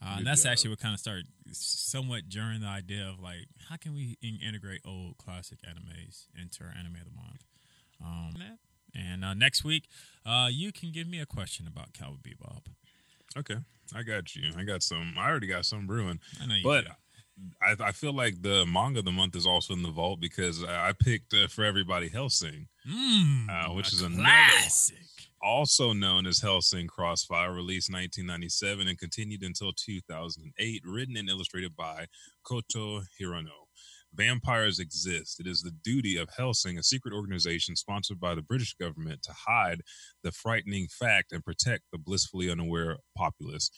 Uh, 0.02 0.16
and 0.18 0.26
that's 0.28 0.43
job. 0.43 0.52
actually 0.54 0.70
what 0.70 0.80
kind 0.80 0.93
of 0.93 1.00
started 1.00 1.26
somewhat 1.52 2.30
during 2.30 2.62
the 2.62 2.68
idea 2.68 3.06
of 3.08 3.20
like, 3.20 3.47
how 3.68 3.76
can 3.76 3.93
we 3.93 4.18
in- 4.22 4.39
integrate 4.45 4.82
old 4.86 5.18
classic 5.18 5.60
animes 5.64 6.26
into 6.41 6.64
our 6.64 6.70
anime 6.78 6.95
of 6.95 7.06
the 7.06 7.16
month? 7.16 7.43
Um, 8.02 8.36
and 8.95 9.26
uh, 9.26 9.34
next 9.34 9.64
week, 9.64 9.88
uh, 10.26 10.47
you 10.50 10.72
can 10.72 10.91
give 10.91 11.08
me 11.08 11.20
a 11.20 11.26
question 11.26 11.68
about 11.68 11.93
Cowboy 11.93 12.16
Bebop. 12.26 12.68
Okay, 13.38 13.58
I 13.93 14.04
got 14.04 14.36
you. 14.36 14.52
I 14.58 14.64
got 14.64 14.82
some. 14.84 15.16
I 15.18 15.30
already 15.30 15.47
got 15.47 15.66
some 15.66 15.86
brewing, 15.86 16.20
I 16.41 16.45
know 16.45 16.56
you 16.56 16.64
but. 16.64 16.86
I, 17.62 17.76
I 17.88 17.91
feel 17.93 18.12
like 18.12 18.41
the 18.41 18.66
manga 18.66 19.00
of 19.00 19.06
the 19.06 19.14
month 19.14 19.34
is 19.34 19.45
also 19.47 19.74
in 19.74 19.82
the 19.82 19.91
vault 19.91 20.20
because 20.20 20.62
I 20.64 20.89
I 20.89 20.91
picked 20.93 21.34
uh, 21.34 21.47
for 21.47 21.64
everybody 21.64 22.10
Hellsing, 22.10 22.68
Mm, 22.89 23.47
uh, 23.50 23.74
which 23.74 23.91
a 23.93 23.95
is 23.95 24.02
another 24.02 24.24
classic. 24.24 24.97
Also 25.41 25.93
known 25.93 26.27
as 26.27 26.41
Hellsing 26.41 26.87
Crossfire, 26.87 27.53
released 27.53 27.91
1997 27.91 28.87
and 28.87 28.97
continued 28.97 29.43
until 29.43 29.71
2008, 29.73 30.81
written 30.85 31.15
and 31.15 31.29
illustrated 31.29 31.75
by 31.75 32.07
Kohta 32.43 33.03
Hirano. 33.19 33.67
Vampires 34.13 34.79
exist. 34.79 35.39
It 35.39 35.47
is 35.47 35.61
the 35.61 35.71
duty 35.71 36.17
of 36.17 36.29
Hellsing, 36.37 36.77
a 36.77 36.83
secret 36.83 37.13
organization 37.13 37.75
sponsored 37.75 38.19
by 38.19 38.35
the 38.35 38.41
British 38.41 38.73
government, 38.73 39.21
to 39.23 39.33
hide 39.47 39.81
the 40.23 40.31
frightening 40.31 40.87
fact 40.87 41.31
and 41.31 41.43
protect 41.43 41.83
the 41.91 41.97
blissfully 41.97 42.49
unaware 42.49 42.97
populace. 43.15 43.69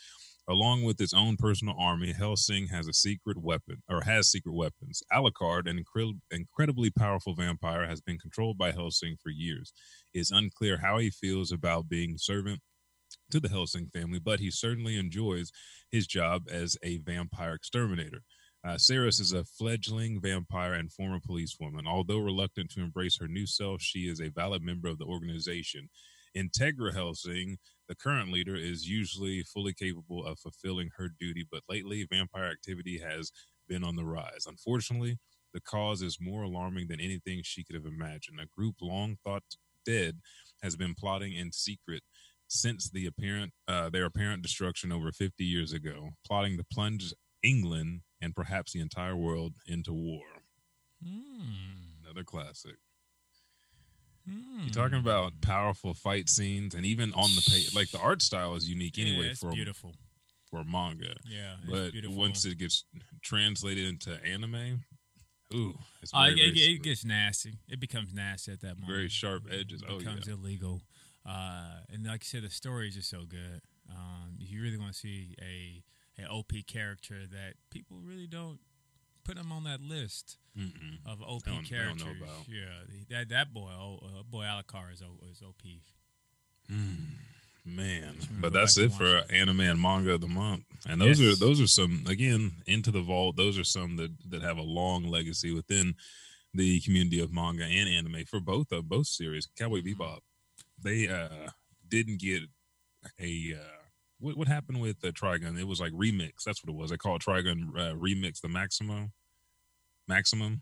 Along 0.50 0.84
with 0.84 1.00
its 1.00 1.14
own 1.14 1.38
personal 1.38 1.76
army, 1.78 2.14
Hellsing 2.14 2.70
has 2.70 2.88
a 2.88 2.94
secret 2.94 3.38
weapon, 3.38 3.84
or 3.88 4.02
has 4.02 4.32
secret 4.32 4.54
weapons. 4.54 5.04
Alucard, 5.14 5.70
an 5.70 5.84
incre- 5.84 6.20
incredibly 6.32 6.90
powerful 6.90 7.36
vampire, 7.36 7.88
has 7.88 8.02
been 8.02 8.18
controlled 8.18 8.58
by 8.58 8.72
Hellsing 8.72 9.18
for 9.22 9.30
years. 9.30 9.72
It's 10.14 10.32
unclear 10.32 10.78
how 10.78 10.98
he 10.98 11.10
feels 11.10 11.52
about 11.52 11.90
being 11.90 12.18
servant 12.18 12.60
to 13.32 13.40
the 13.40 13.50
Hellsing 13.50 13.92
family, 13.92 14.20
but 14.20 14.40
he 14.40 14.52
certainly 14.52 14.98
enjoys 14.98 15.52
his 15.90 16.08
job 16.08 16.44
as 16.52 16.78
a 16.84 16.98
vampire 16.98 17.54
exterminator. 17.54 18.24
Uh, 18.64 18.78
Seras 18.78 19.20
is 19.20 19.34
a 19.34 19.44
fledgling 19.44 20.22
vampire 20.22 20.74
and 20.74 20.92
former 20.92 21.20
policewoman. 21.20 21.88
Although 21.88 22.20
reluctant 22.20 22.70
to 22.72 22.82
embrace 22.82 23.18
her 23.20 23.28
new 23.28 23.48
self, 23.48 23.82
she 23.82 24.02
is 24.08 24.22
a 24.22 24.30
valid 24.30 24.62
member 24.62 24.88
of 24.88 25.00
the 25.00 25.06
organization. 25.06 25.90
Integra 26.38 26.94
Hellsing, 26.94 27.58
the 27.90 27.96
current 27.96 28.32
leader, 28.32 28.56
is 28.56 28.88
usually 28.88 29.44
fully 29.44 29.74
capable 29.74 30.26
of 30.26 30.40
fulfilling 30.40 30.92
her 30.98 31.10
duty, 31.20 31.46
but 31.50 31.64
lately 31.68 32.06
vampire 32.10 32.46
activity 32.52 33.00
has 33.00 33.32
been 33.68 33.84
on 33.84 33.96
the 33.96 34.06
rise. 34.06 34.46
Unfortunately, 34.48 35.18
the 35.54 35.62
cause 35.62 36.02
is 36.02 36.20
more 36.22 36.44
alarming 36.44 36.88
than 36.88 37.02
anything 37.02 37.42
she 37.44 37.64
could 37.64 37.76
have 37.76 37.86
imagined. 37.86 38.40
A 38.40 38.46
group 38.46 38.76
long 38.82 39.18
thought 39.24 39.44
dead 39.86 40.20
has 40.64 40.76
been 40.76 40.94
plotting 40.96 41.34
in 41.34 41.52
secret 41.52 42.04
since 42.48 42.90
the 42.90 43.06
apparent 43.06 43.54
uh, 43.68 43.90
their 43.90 44.06
apparent 44.06 44.44
destruction 44.44 44.92
over 44.92 45.12
50 45.12 45.44
years 45.44 45.72
ago, 45.74 46.10
plotting 46.26 46.58
to 46.58 46.64
plunge 46.72 47.14
England 47.44 48.02
and 48.22 48.36
perhaps 48.36 48.74
the 48.74 48.80
entire 48.82 49.16
world 49.16 49.54
into 49.68 49.94
war. 49.94 50.26
Mm, 51.04 52.04
Another 52.04 52.24
classic. 52.24 52.76
mm. 54.30 54.64
You're 54.64 54.70
talking 54.74 55.00
about 55.00 55.42
powerful 55.42 55.94
fight 55.94 56.30
scenes, 56.30 56.76
and 56.76 56.86
even 56.86 57.14
on 57.14 57.30
the 57.36 57.42
page, 57.50 57.74
like 57.74 57.90
the 57.92 58.00
art 58.00 58.22
style 58.22 58.56
is 58.56 58.70
unique 58.70 58.98
Yeah, 58.98 59.06
anyway 59.08 59.28
it's 59.30 59.40
for 59.40 59.52
beautiful. 59.52 59.96
for 60.50 60.64
manga. 60.64 61.16
Yeah, 61.26 61.56
it's 61.64 61.72
But 61.72 61.92
beautiful. 61.94 62.18
once 62.18 62.46
it 62.46 62.58
gets 62.58 62.86
translated 63.24 63.88
into 63.88 64.24
anime, 64.24 64.84
ooh, 65.54 65.78
it's 66.02 66.14
Uh, 66.14 66.22
very, 66.26 66.32
it, 66.42 66.54
very, 66.56 66.76
it 66.76 66.84
gets 66.84 67.04
nasty. 67.06 67.60
It 67.68 67.80
becomes 67.80 68.14
nasty 68.14 68.52
at 68.54 68.62
that 68.62 68.76
moment. 68.80 68.88
very 68.98 69.10
sharp 69.10 69.44
edges. 69.52 69.82
It 69.82 69.88
Oh 69.90 69.98
becomes 70.00 70.28
yeah, 70.28 70.34
illegal. 70.34 70.82
Uh, 71.26 71.82
and 71.90 72.06
like 72.06 72.22
I 72.24 72.26
said, 72.26 72.44
the 72.44 72.50
story 72.50 72.88
is 72.88 72.96
just 72.96 73.10
so 73.10 73.24
good. 73.26 73.62
Um, 73.90 74.38
if 74.40 74.52
you 74.52 74.62
really 74.62 74.78
want 74.78 74.94
to 74.94 74.98
see 75.00 75.36
a 75.42 75.84
an 76.22 76.28
OP 76.30 76.52
character 76.68 77.26
that 77.28 77.54
people 77.70 77.98
really 78.04 78.28
don't 78.28 78.60
put 79.24 79.38
him 79.38 79.52
on 79.52 79.64
that 79.66 79.82
list 79.82 80.38
Mm-mm. 80.58 80.98
of 81.06 81.22
OP 81.22 81.44
They 81.46 81.52
don't- 81.52 81.70
they 81.70 81.78
don't 81.78 81.98
characters. 82.00 82.22
about. 82.22 82.48
Yeah, 82.50 82.84
that 83.10 83.30
that 83.30 83.54
boy, 83.54 83.72
oh, 83.72 84.00
uh, 84.20 84.24
boy 84.24 84.44
Alucard 84.46 84.94
is, 84.94 85.02
is 85.32 85.42
OP. 85.42 85.62
man. 87.66 88.16
But 88.40 88.54
that's 88.54 88.78
it 88.78 88.92
for 88.92 89.24
anime 89.30 89.62
and 89.62 89.82
manga 89.82 90.14
of 90.14 90.22
the 90.22 90.28
month. 90.28 90.64
And 90.88 91.00
those 91.00 91.20
Yes. 91.20 91.34
are 91.34 91.46
those 91.46 91.62
are 91.62 91.68
some 91.68 92.06
again 92.08 92.54
into 92.66 92.92
the 92.92 93.02
vault. 93.02 93.36
Those 93.36 93.58
are 93.58 93.64
some 93.64 93.98
that 93.98 94.12
that 94.30 94.42
have 94.42 94.58
a 94.58 94.62
long 94.64 95.04
legacy 95.04 95.54
within 95.54 95.96
the 96.54 96.82
community 96.82 97.20
of 97.20 97.32
manga 97.32 97.64
and 97.64 97.88
anime 97.90 98.26
for 98.26 98.40
both 98.40 98.72
of 98.72 98.90
both 98.90 99.08
series. 99.08 99.48
Cowboy 99.58 99.82
Bebop, 99.82 100.20
they 100.82 101.08
uh 101.08 101.50
didn't 101.88 102.20
get 102.20 102.44
a 103.20 103.56
uh 103.60 103.78
what 104.20 104.38
what 104.38 104.48
happened 104.48 104.82
with 104.82 105.00
the 105.02 105.12
Trigun? 105.12 105.60
It 105.60 105.68
was 105.68 105.80
like 105.80 105.94
remix. 105.94 106.44
That's 106.46 106.64
what 106.64 106.72
it 106.74 106.76
was. 106.76 106.90
They 106.92 106.98
call 106.98 107.16
it 107.18 107.22
Trigun 107.22 107.70
uh, 107.76 107.96
remix 107.96 108.42
the 108.42 108.50
Maximum. 108.50 109.12
Maximum. 110.08 110.62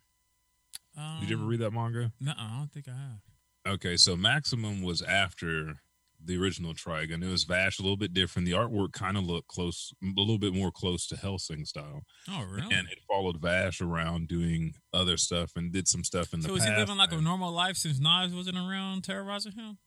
Um, 0.97 1.17
Did 1.21 1.29
you 1.29 1.37
ever 1.37 1.45
read 1.45 1.59
that 1.61 1.71
manga? 1.71 2.11
No, 2.19 2.33
I 2.37 2.57
don't 2.57 2.71
think 2.71 2.87
I 2.87 2.91
have. 2.91 3.73
Okay, 3.75 3.97
so 3.97 4.15
Maximum 4.15 4.81
was 4.81 5.01
after 5.01 5.81
the 6.24 6.38
original 6.38 6.74
Trigun. 6.74 7.24
It 7.24 7.28
was 7.30 7.43
Vash, 7.45 7.80
a 7.80 7.82
little 7.82 7.97
bit 7.97 8.13
different. 8.13 8.45
The 8.45 8.51
artwork 8.53 8.91
kind 8.93 9.15
of 9.17 9.24
looked 9.24 9.47
close, 9.47 9.91
a 10.03 10.07
little 10.20 10.38
bit 10.38 10.53
more 10.53 10.72
close 10.72 11.07
to 11.07 11.15
Hellsing 11.15 11.65
style, 11.65 12.03
Oh, 12.30 12.43
really? 12.43 12.74
and 12.76 12.88
it 12.89 12.99
followed 13.07 13.41
Vash 13.41 13.80
around 13.82 14.28
doing 14.28 14.74
other 14.93 15.15
stuff 15.17 15.51
and 15.55 15.72
did 15.72 15.88
some 15.88 16.03
stuff 16.03 16.34
in 16.34 16.41
the 16.41 16.49
so 16.49 16.55
past. 16.57 16.67
he 16.70 16.76
living 16.76 16.97
like 16.97 17.11
a 17.13 17.22
normal 17.22 17.51
life 17.51 17.78
since 17.78 17.99
Knives 17.99 18.34
wasn't 18.34 18.57
around 18.57 19.03
terrorizing 19.05 19.53
him? 19.53 19.78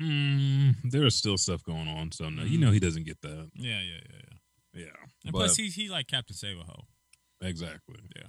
Mm, 0.00 0.74
there 0.90 1.04
is 1.06 1.16
still 1.16 1.38
stuff 1.38 1.62
going 1.64 1.88
on, 1.88 2.12
so 2.12 2.28
no, 2.28 2.42
you 2.44 2.58
know 2.58 2.70
he 2.70 2.78
doesn't 2.80 3.04
get 3.04 3.20
that. 3.22 3.50
Yeah, 3.54 3.80
yeah, 3.80 4.00
yeah, 4.10 4.20
yeah. 4.74 4.82
Yeah, 4.84 5.06
And 5.24 5.32
but 5.32 5.38
plus, 5.38 5.56
he 5.56 5.68
he 5.68 5.88
like 5.88 6.06
Captain 6.06 6.36
Saberho. 6.36 6.82
exactly. 7.40 7.96
Yeah. 8.14 8.26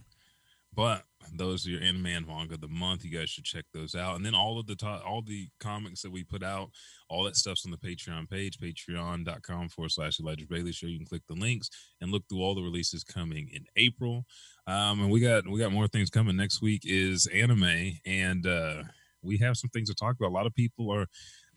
But 0.78 1.06
those 1.36 1.66
are 1.66 1.72
your 1.72 1.82
anime 1.82 2.06
and 2.06 2.28
manga 2.28 2.54
of 2.54 2.62
the 2.62 2.68
month. 2.68 3.04
You 3.04 3.18
guys 3.18 3.32
should 3.32 3.46
check 3.46 3.66
those 3.74 3.96
out. 3.96 4.16
And 4.16 4.24
then 4.24 4.36
all 4.36 4.60
of 4.60 4.68
the 4.68 4.76
to- 4.76 5.02
all 5.04 5.24
the 5.24 5.50
comics 5.60 6.04
that 6.04 6.12
we 6.12 6.24
put 6.24 6.44
out, 6.44 6.70
all 7.10 7.24
that 7.24 7.36
stuff's 7.36 7.66
on 7.66 7.72
the 7.72 7.78
Patreon 7.78 8.30
page, 8.30 8.60
patreon.com 8.60 9.70
forward 9.70 9.92
slash 9.92 10.20
Elijah 10.20 10.46
Bailey 10.48 10.72
Show. 10.72 10.86
You 10.86 11.00
can 11.00 11.08
click 11.08 11.24
the 11.28 11.34
links 11.34 11.70
and 12.00 12.12
look 12.12 12.24
through 12.30 12.44
all 12.44 12.54
the 12.54 12.62
releases 12.62 13.04
coming 13.04 13.50
in 13.52 13.66
April. 13.76 14.26
Um, 14.68 15.02
and 15.02 15.12
we 15.12 15.20
got 15.20 15.48
we 15.48 15.60
got 15.60 15.72
more 15.72 15.88
things 15.88 16.12
coming. 16.12 16.36
Next 16.36 16.62
week 16.62 16.84
is 16.86 17.28
anime, 17.34 17.94
and 18.06 18.46
uh, 18.46 18.84
we 19.24 19.38
have 19.40 19.58
some 19.58 19.72
things 19.72 19.90
to 19.90 19.96
talk 19.96 20.16
about. 20.16 20.30
A 20.30 20.38
lot 20.38 20.46
of 20.46 20.54
people 20.54 20.94
are 20.94 21.08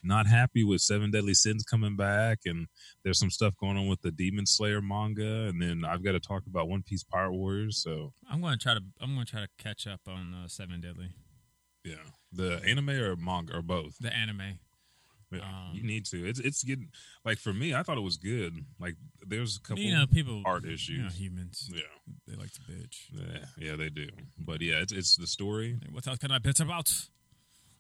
not 0.03 0.27
happy 0.27 0.65
with 0.65 0.81
Seven 0.81 1.11
Deadly 1.11 1.35
Sins 1.35 1.63
coming 1.65 1.97
back, 1.97 2.41
and 2.47 2.67
there's 3.05 3.19
some 3.19 3.31
stuff 3.31 3.55
going 3.57 3.77
on 3.77 3.87
with 3.89 4.01
the 4.03 4.11
Demon 4.11 4.47
Slayer 4.47 4.81
manga, 4.81 5.49
and 5.49 5.61
then 5.61 5.85
I've 5.85 6.03
got 6.05 6.13
to 6.13 6.21
talk 6.21 6.43
about 6.47 6.69
One 6.69 6.83
Piece 6.83 7.05
Pirate 7.05 7.33
Warriors. 7.35 7.83
So 7.83 8.13
I'm 8.31 8.41
gonna 8.41 8.57
try 8.57 8.75
to 8.75 8.83
I'm 9.01 9.15
gonna 9.15 9.25
try 9.27 9.41
to 9.43 9.49
catch 9.59 9.87
up 9.87 10.01
on 10.09 10.35
uh, 10.35 10.49
Seven 10.49 10.81
Deadly, 10.81 11.11
yeah, 11.85 11.95
the 12.33 12.61
anime 12.67 12.91
or 12.91 13.17
manga 13.17 13.57
or 13.57 13.63
both. 13.63 13.97
the 14.01 14.13
anime. 14.15 14.59
Yeah, 15.33 15.43
Um, 15.43 15.71
you 15.75 15.85
need 15.85 16.07
to. 16.07 16.27
It's 16.29 16.41
it's 16.41 16.65
getting 16.65 16.89
like 17.25 17.39
for 17.39 17.53
me. 17.53 17.73
I 17.73 17.85
thought 17.85 17.97
it 17.97 18.01
was 18.03 18.17
good. 18.17 18.53
Like 18.81 18.97
there's 19.25 19.59
a 19.59 19.61
couple 19.61 19.81
You 19.81 19.97
know, 19.97 20.07
people 20.09 20.43
art 20.45 20.63
You 20.65 20.71
know, 20.71 20.75
issues. 20.75 21.15
humans. 21.21 21.71
Yeah, 21.73 21.83
They 22.27 22.35
like 22.35 22.51
to 22.55 22.61
bitch. 22.63 22.97
yeah, 23.13 23.45
yeah, 23.57 23.77
they 23.77 23.91
do. 23.91 24.09
But 24.39 24.61
yeah, 24.61 24.81
it's 24.81 24.93
it's 24.93 25.15
the 25.15 25.29
story. 25.29 25.79
What 25.93 26.05
else 26.09 26.19
can 26.19 26.33
I 26.33 26.41
bitch 26.41 26.61
about? 26.61 26.91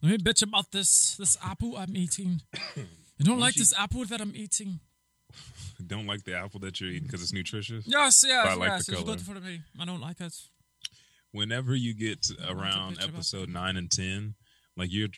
Let 0.02 0.10
me 0.12 0.18
bitch 0.18 0.42
about 0.42 0.70
this 0.72 1.16
this 1.16 1.36
apple 1.42 1.76
I'm 1.76 1.96
eating. 1.96 2.40
I 2.54 3.22
don't 3.22 3.38
like 3.38 3.54
this 3.54 3.74
apple 3.78 4.04
that 4.06 4.20
I'm 4.20 4.32
eating. 4.34 4.80
Don't 5.86 6.06
like 6.06 6.24
the 6.24 6.34
apple 6.34 6.60
that 6.60 6.80
you're 6.80 6.90
eating 6.90 7.04
because 7.06 7.22
it's 7.22 7.32
nutritious. 7.32 7.84
Yes, 7.86 8.24
yes, 8.26 8.46
I 8.48 8.54
like 8.54 8.68
yes. 8.68 8.86
the 8.86 8.92
It's 8.92 9.00
color. 9.02 9.16
good 9.16 9.24
for 9.24 9.34
me. 9.40 9.60
I 9.80 9.84
don't 9.84 10.00
like 10.00 10.20
it. 10.20 10.34
Whenever 11.32 11.74
you 11.74 11.94
get 11.94 12.22
to 12.24 12.34
want 12.34 12.48
to 12.48 12.52
around 12.56 12.98
episode 13.02 13.48
nine 13.48 13.76
and 13.76 13.90
ten, 13.90 14.34
like 14.76 14.92
your 14.92 15.08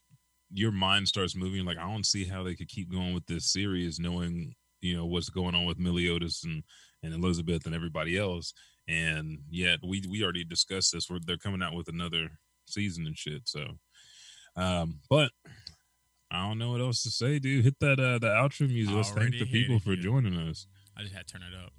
your 0.53 0.70
mind 0.70 1.09
starts 1.09 1.35
moving. 1.35 1.64
Like 1.64 1.78
I 1.78 1.91
don't 1.91 2.07
see 2.07 2.24
how 2.26 2.43
they 2.43 2.55
could 2.55 2.68
keep 2.68 2.93
going 2.93 3.14
with 3.14 3.26
this 3.26 3.51
series, 3.51 3.99
knowing 3.99 4.55
you 4.80 4.97
know 4.97 5.07
what's 5.07 5.30
going 5.30 5.55
on 5.55 5.64
with 5.64 5.78
Meliodas 5.78 6.45
and 6.45 6.62
and 7.03 7.14
Elizabeth 7.14 7.64
and 7.66 7.74
everybody 7.74 8.16
else. 8.18 8.53
And 8.87 9.39
yet 9.51 9.78
we 9.83 10.03
we 10.09 10.22
already 10.22 10.45
discussed 10.45 10.93
this. 10.93 11.09
Where 11.09 11.20
they're 11.24 11.39
coming 11.39 11.62
out 11.62 11.74
with 11.74 11.89
another 11.89 12.28
season 12.66 13.07
and 13.07 13.16
shit. 13.16 13.43
So, 13.49 13.78
um, 14.57 15.00
but 15.09 15.30
I 16.30 16.46
don't 16.46 16.59
know 16.59 16.70
what 16.72 16.80
else 16.80 17.03
to 17.03 17.11
say, 17.11 17.38
dude. 17.38 17.64
Hit 17.64 17.78
that 17.80 18.00
uh 18.00 18.18
the 18.18 18.28
outro 18.28 18.68
music. 18.68 18.94
Let's 18.94 19.11
thank 19.11 19.32
the 19.32 19.46
people 19.46 19.78
for 19.78 19.96
joining 19.96 20.36
us. 20.36 20.66
I 20.96 21.03
just 21.03 21.14
had 21.14 21.26
to 21.26 21.32
turn 21.34 21.42
it 21.42 21.57
up. 21.64 21.72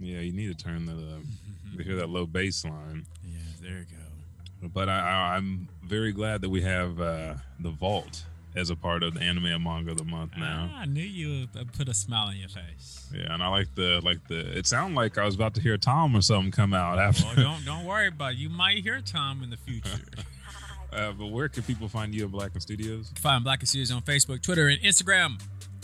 Yeah, 0.00 0.20
you 0.20 0.32
need 0.32 0.56
to 0.56 0.64
turn 0.64 0.86
that 0.86 0.92
up. 0.92 1.22
to 1.76 1.82
hear 1.82 1.96
that 1.96 2.08
low 2.08 2.26
bass 2.26 2.64
line. 2.64 3.06
Yeah, 3.24 3.38
there 3.60 3.78
you 3.78 3.84
go. 3.84 4.68
But 4.68 4.88
I, 4.88 5.36
I'm 5.36 5.68
very 5.84 6.12
glad 6.12 6.40
that 6.42 6.48
we 6.48 6.62
have 6.62 7.00
uh, 7.00 7.34
the 7.60 7.70
Vault 7.70 8.24
as 8.56 8.70
a 8.70 8.76
part 8.76 9.02
of 9.02 9.14
the 9.14 9.20
anime 9.20 9.46
and 9.46 9.62
manga 9.62 9.92
of 9.92 9.98
the 9.98 10.04
month 10.04 10.32
now. 10.36 10.70
Ah, 10.72 10.80
I 10.80 10.84
knew 10.86 11.02
you 11.02 11.46
would 11.54 11.72
put 11.72 11.88
a 11.88 11.94
smile 11.94 12.28
on 12.28 12.36
your 12.36 12.48
face. 12.48 13.08
Yeah, 13.14 13.32
and 13.32 13.42
I 13.42 13.48
like 13.48 13.74
the 13.74 14.00
like 14.02 14.26
the. 14.28 14.58
It 14.58 14.66
sounded 14.66 14.96
like 14.96 15.18
I 15.18 15.24
was 15.24 15.34
about 15.34 15.54
to 15.54 15.60
hear 15.60 15.76
Tom 15.76 16.16
or 16.16 16.22
something 16.22 16.50
come 16.50 16.74
out 16.74 16.98
after. 16.98 17.24
Well, 17.24 17.34
don't 17.36 17.64
don't 17.64 17.84
worry 17.84 18.08
about 18.08 18.32
it. 18.32 18.38
You 18.38 18.48
might 18.48 18.78
hear 18.78 19.00
Tom 19.00 19.42
in 19.42 19.50
the 19.50 19.56
future. 19.56 20.04
uh, 20.92 21.12
but 21.12 21.26
where 21.26 21.48
can 21.48 21.62
people 21.62 21.88
find 21.88 22.14
you 22.14 22.24
at 22.24 22.30
Blacken 22.30 22.60
Studios? 22.60 23.12
Find 23.16 23.44
Blacken 23.44 23.66
Studios 23.66 23.90
on 23.90 24.02
Facebook, 24.02 24.42
Twitter, 24.42 24.68
and 24.68 24.80
Instagram. 24.80 25.40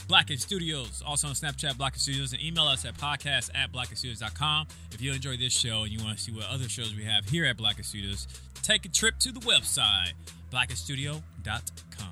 Blacken 0.09 0.39
Studios. 0.39 1.03
Also 1.07 1.29
on 1.29 1.35
Snapchat, 1.35 1.77
Blacken 1.77 1.99
Studios. 1.99 2.33
And 2.33 2.43
email 2.43 2.65
us 2.65 2.85
at 2.85 2.97
podcast 2.97 3.51
at 3.55 3.73
blackenstudios.com. 3.73 4.67
If 4.93 5.01
you 5.01 5.13
enjoy 5.13 5.37
this 5.37 5.53
show 5.53 5.83
and 5.83 5.93
you 5.93 6.05
want 6.05 6.19
to 6.19 6.23
see 6.23 6.33
what 6.33 6.47
other 6.49 6.69
shows 6.69 6.95
we 6.95 7.05
have 7.05 7.27
here 7.27 7.47
at 7.47 7.57
Blacken 7.57 7.85
Studios, 7.85 8.27
take 8.63 8.85
a 8.85 8.89
trip 8.89 9.19
to 9.21 9.33
the 9.33 9.41
website, 9.41 10.13
blackenstudio.com. 10.53 12.09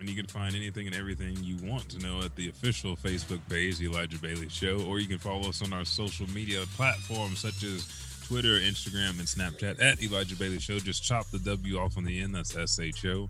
And 0.00 0.08
you 0.10 0.16
can 0.16 0.26
find 0.26 0.54
anything 0.54 0.86
and 0.86 0.94
everything 0.94 1.36
you 1.42 1.56
want 1.66 1.88
to 1.90 1.98
know 1.98 2.20
at 2.20 2.36
the 2.36 2.50
official 2.50 2.94
Facebook 2.94 3.40
page, 3.48 3.78
The 3.78 3.86
Elijah 3.86 4.18
Bailey 4.18 4.50
Show, 4.50 4.84
or 4.86 4.98
you 4.98 5.08
can 5.08 5.18
follow 5.18 5.48
us 5.48 5.62
on 5.62 5.72
our 5.72 5.86
social 5.86 6.28
media 6.30 6.60
platforms 6.76 7.38
such 7.38 7.62
as 7.62 8.03
Twitter, 8.24 8.58
Instagram, 8.58 9.18
and 9.18 9.28
Snapchat 9.28 9.82
at 9.82 10.02
Elijah 10.02 10.34
Bailey 10.36 10.58
Show. 10.58 10.78
Just 10.78 11.04
chop 11.04 11.26
the 11.30 11.38
W 11.40 11.78
off 11.78 11.96
on 11.98 12.04
the 12.04 12.20
end. 12.20 12.34
That's 12.34 12.56
S-H-O. 12.56 13.28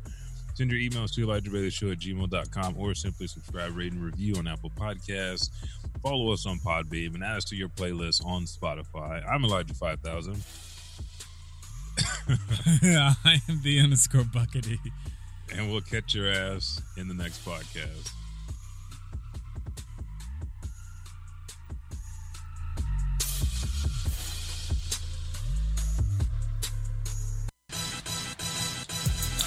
Send 0.54 0.70
your 0.70 0.78
emails 0.80 1.12
to 1.14 1.22
Elijah 1.22 1.50
Bailey 1.50 1.70
Show 1.70 1.90
at 1.90 1.98
gmail.com 1.98 2.76
or 2.78 2.94
simply 2.94 3.26
subscribe, 3.26 3.76
rate, 3.76 3.92
and 3.92 4.02
review 4.04 4.36
on 4.36 4.46
Apple 4.46 4.70
Podcasts. 4.70 5.50
Follow 6.00 6.32
us 6.32 6.46
on 6.46 6.58
Podbean 6.60 7.14
and 7.14 7.24
add 7.24 7.38
us 7.38 7.44
to 7.46 7.56
your 7.56 7.68
playlist 7.70 8.24
on 8.24 8.44
Spotify. 8.44 9.22
I'm 9.28 9.44
Elijah 9.44 9.74
5000. 9.74 10.36
I 12.28 13.40
am 13.48 13.60
the 13.62 13.80
underscore 13.80 14.22
buckity. 14.22 14.78
and 15.52 15.70
we'll 15.70 15.80
catch 15.80 16.14
your 16.14 16.28
ass 16.28 16.80
in 16.96 17.08
the 17.08 17.14
next 17.14 17.44
podcast. 17.44 18.12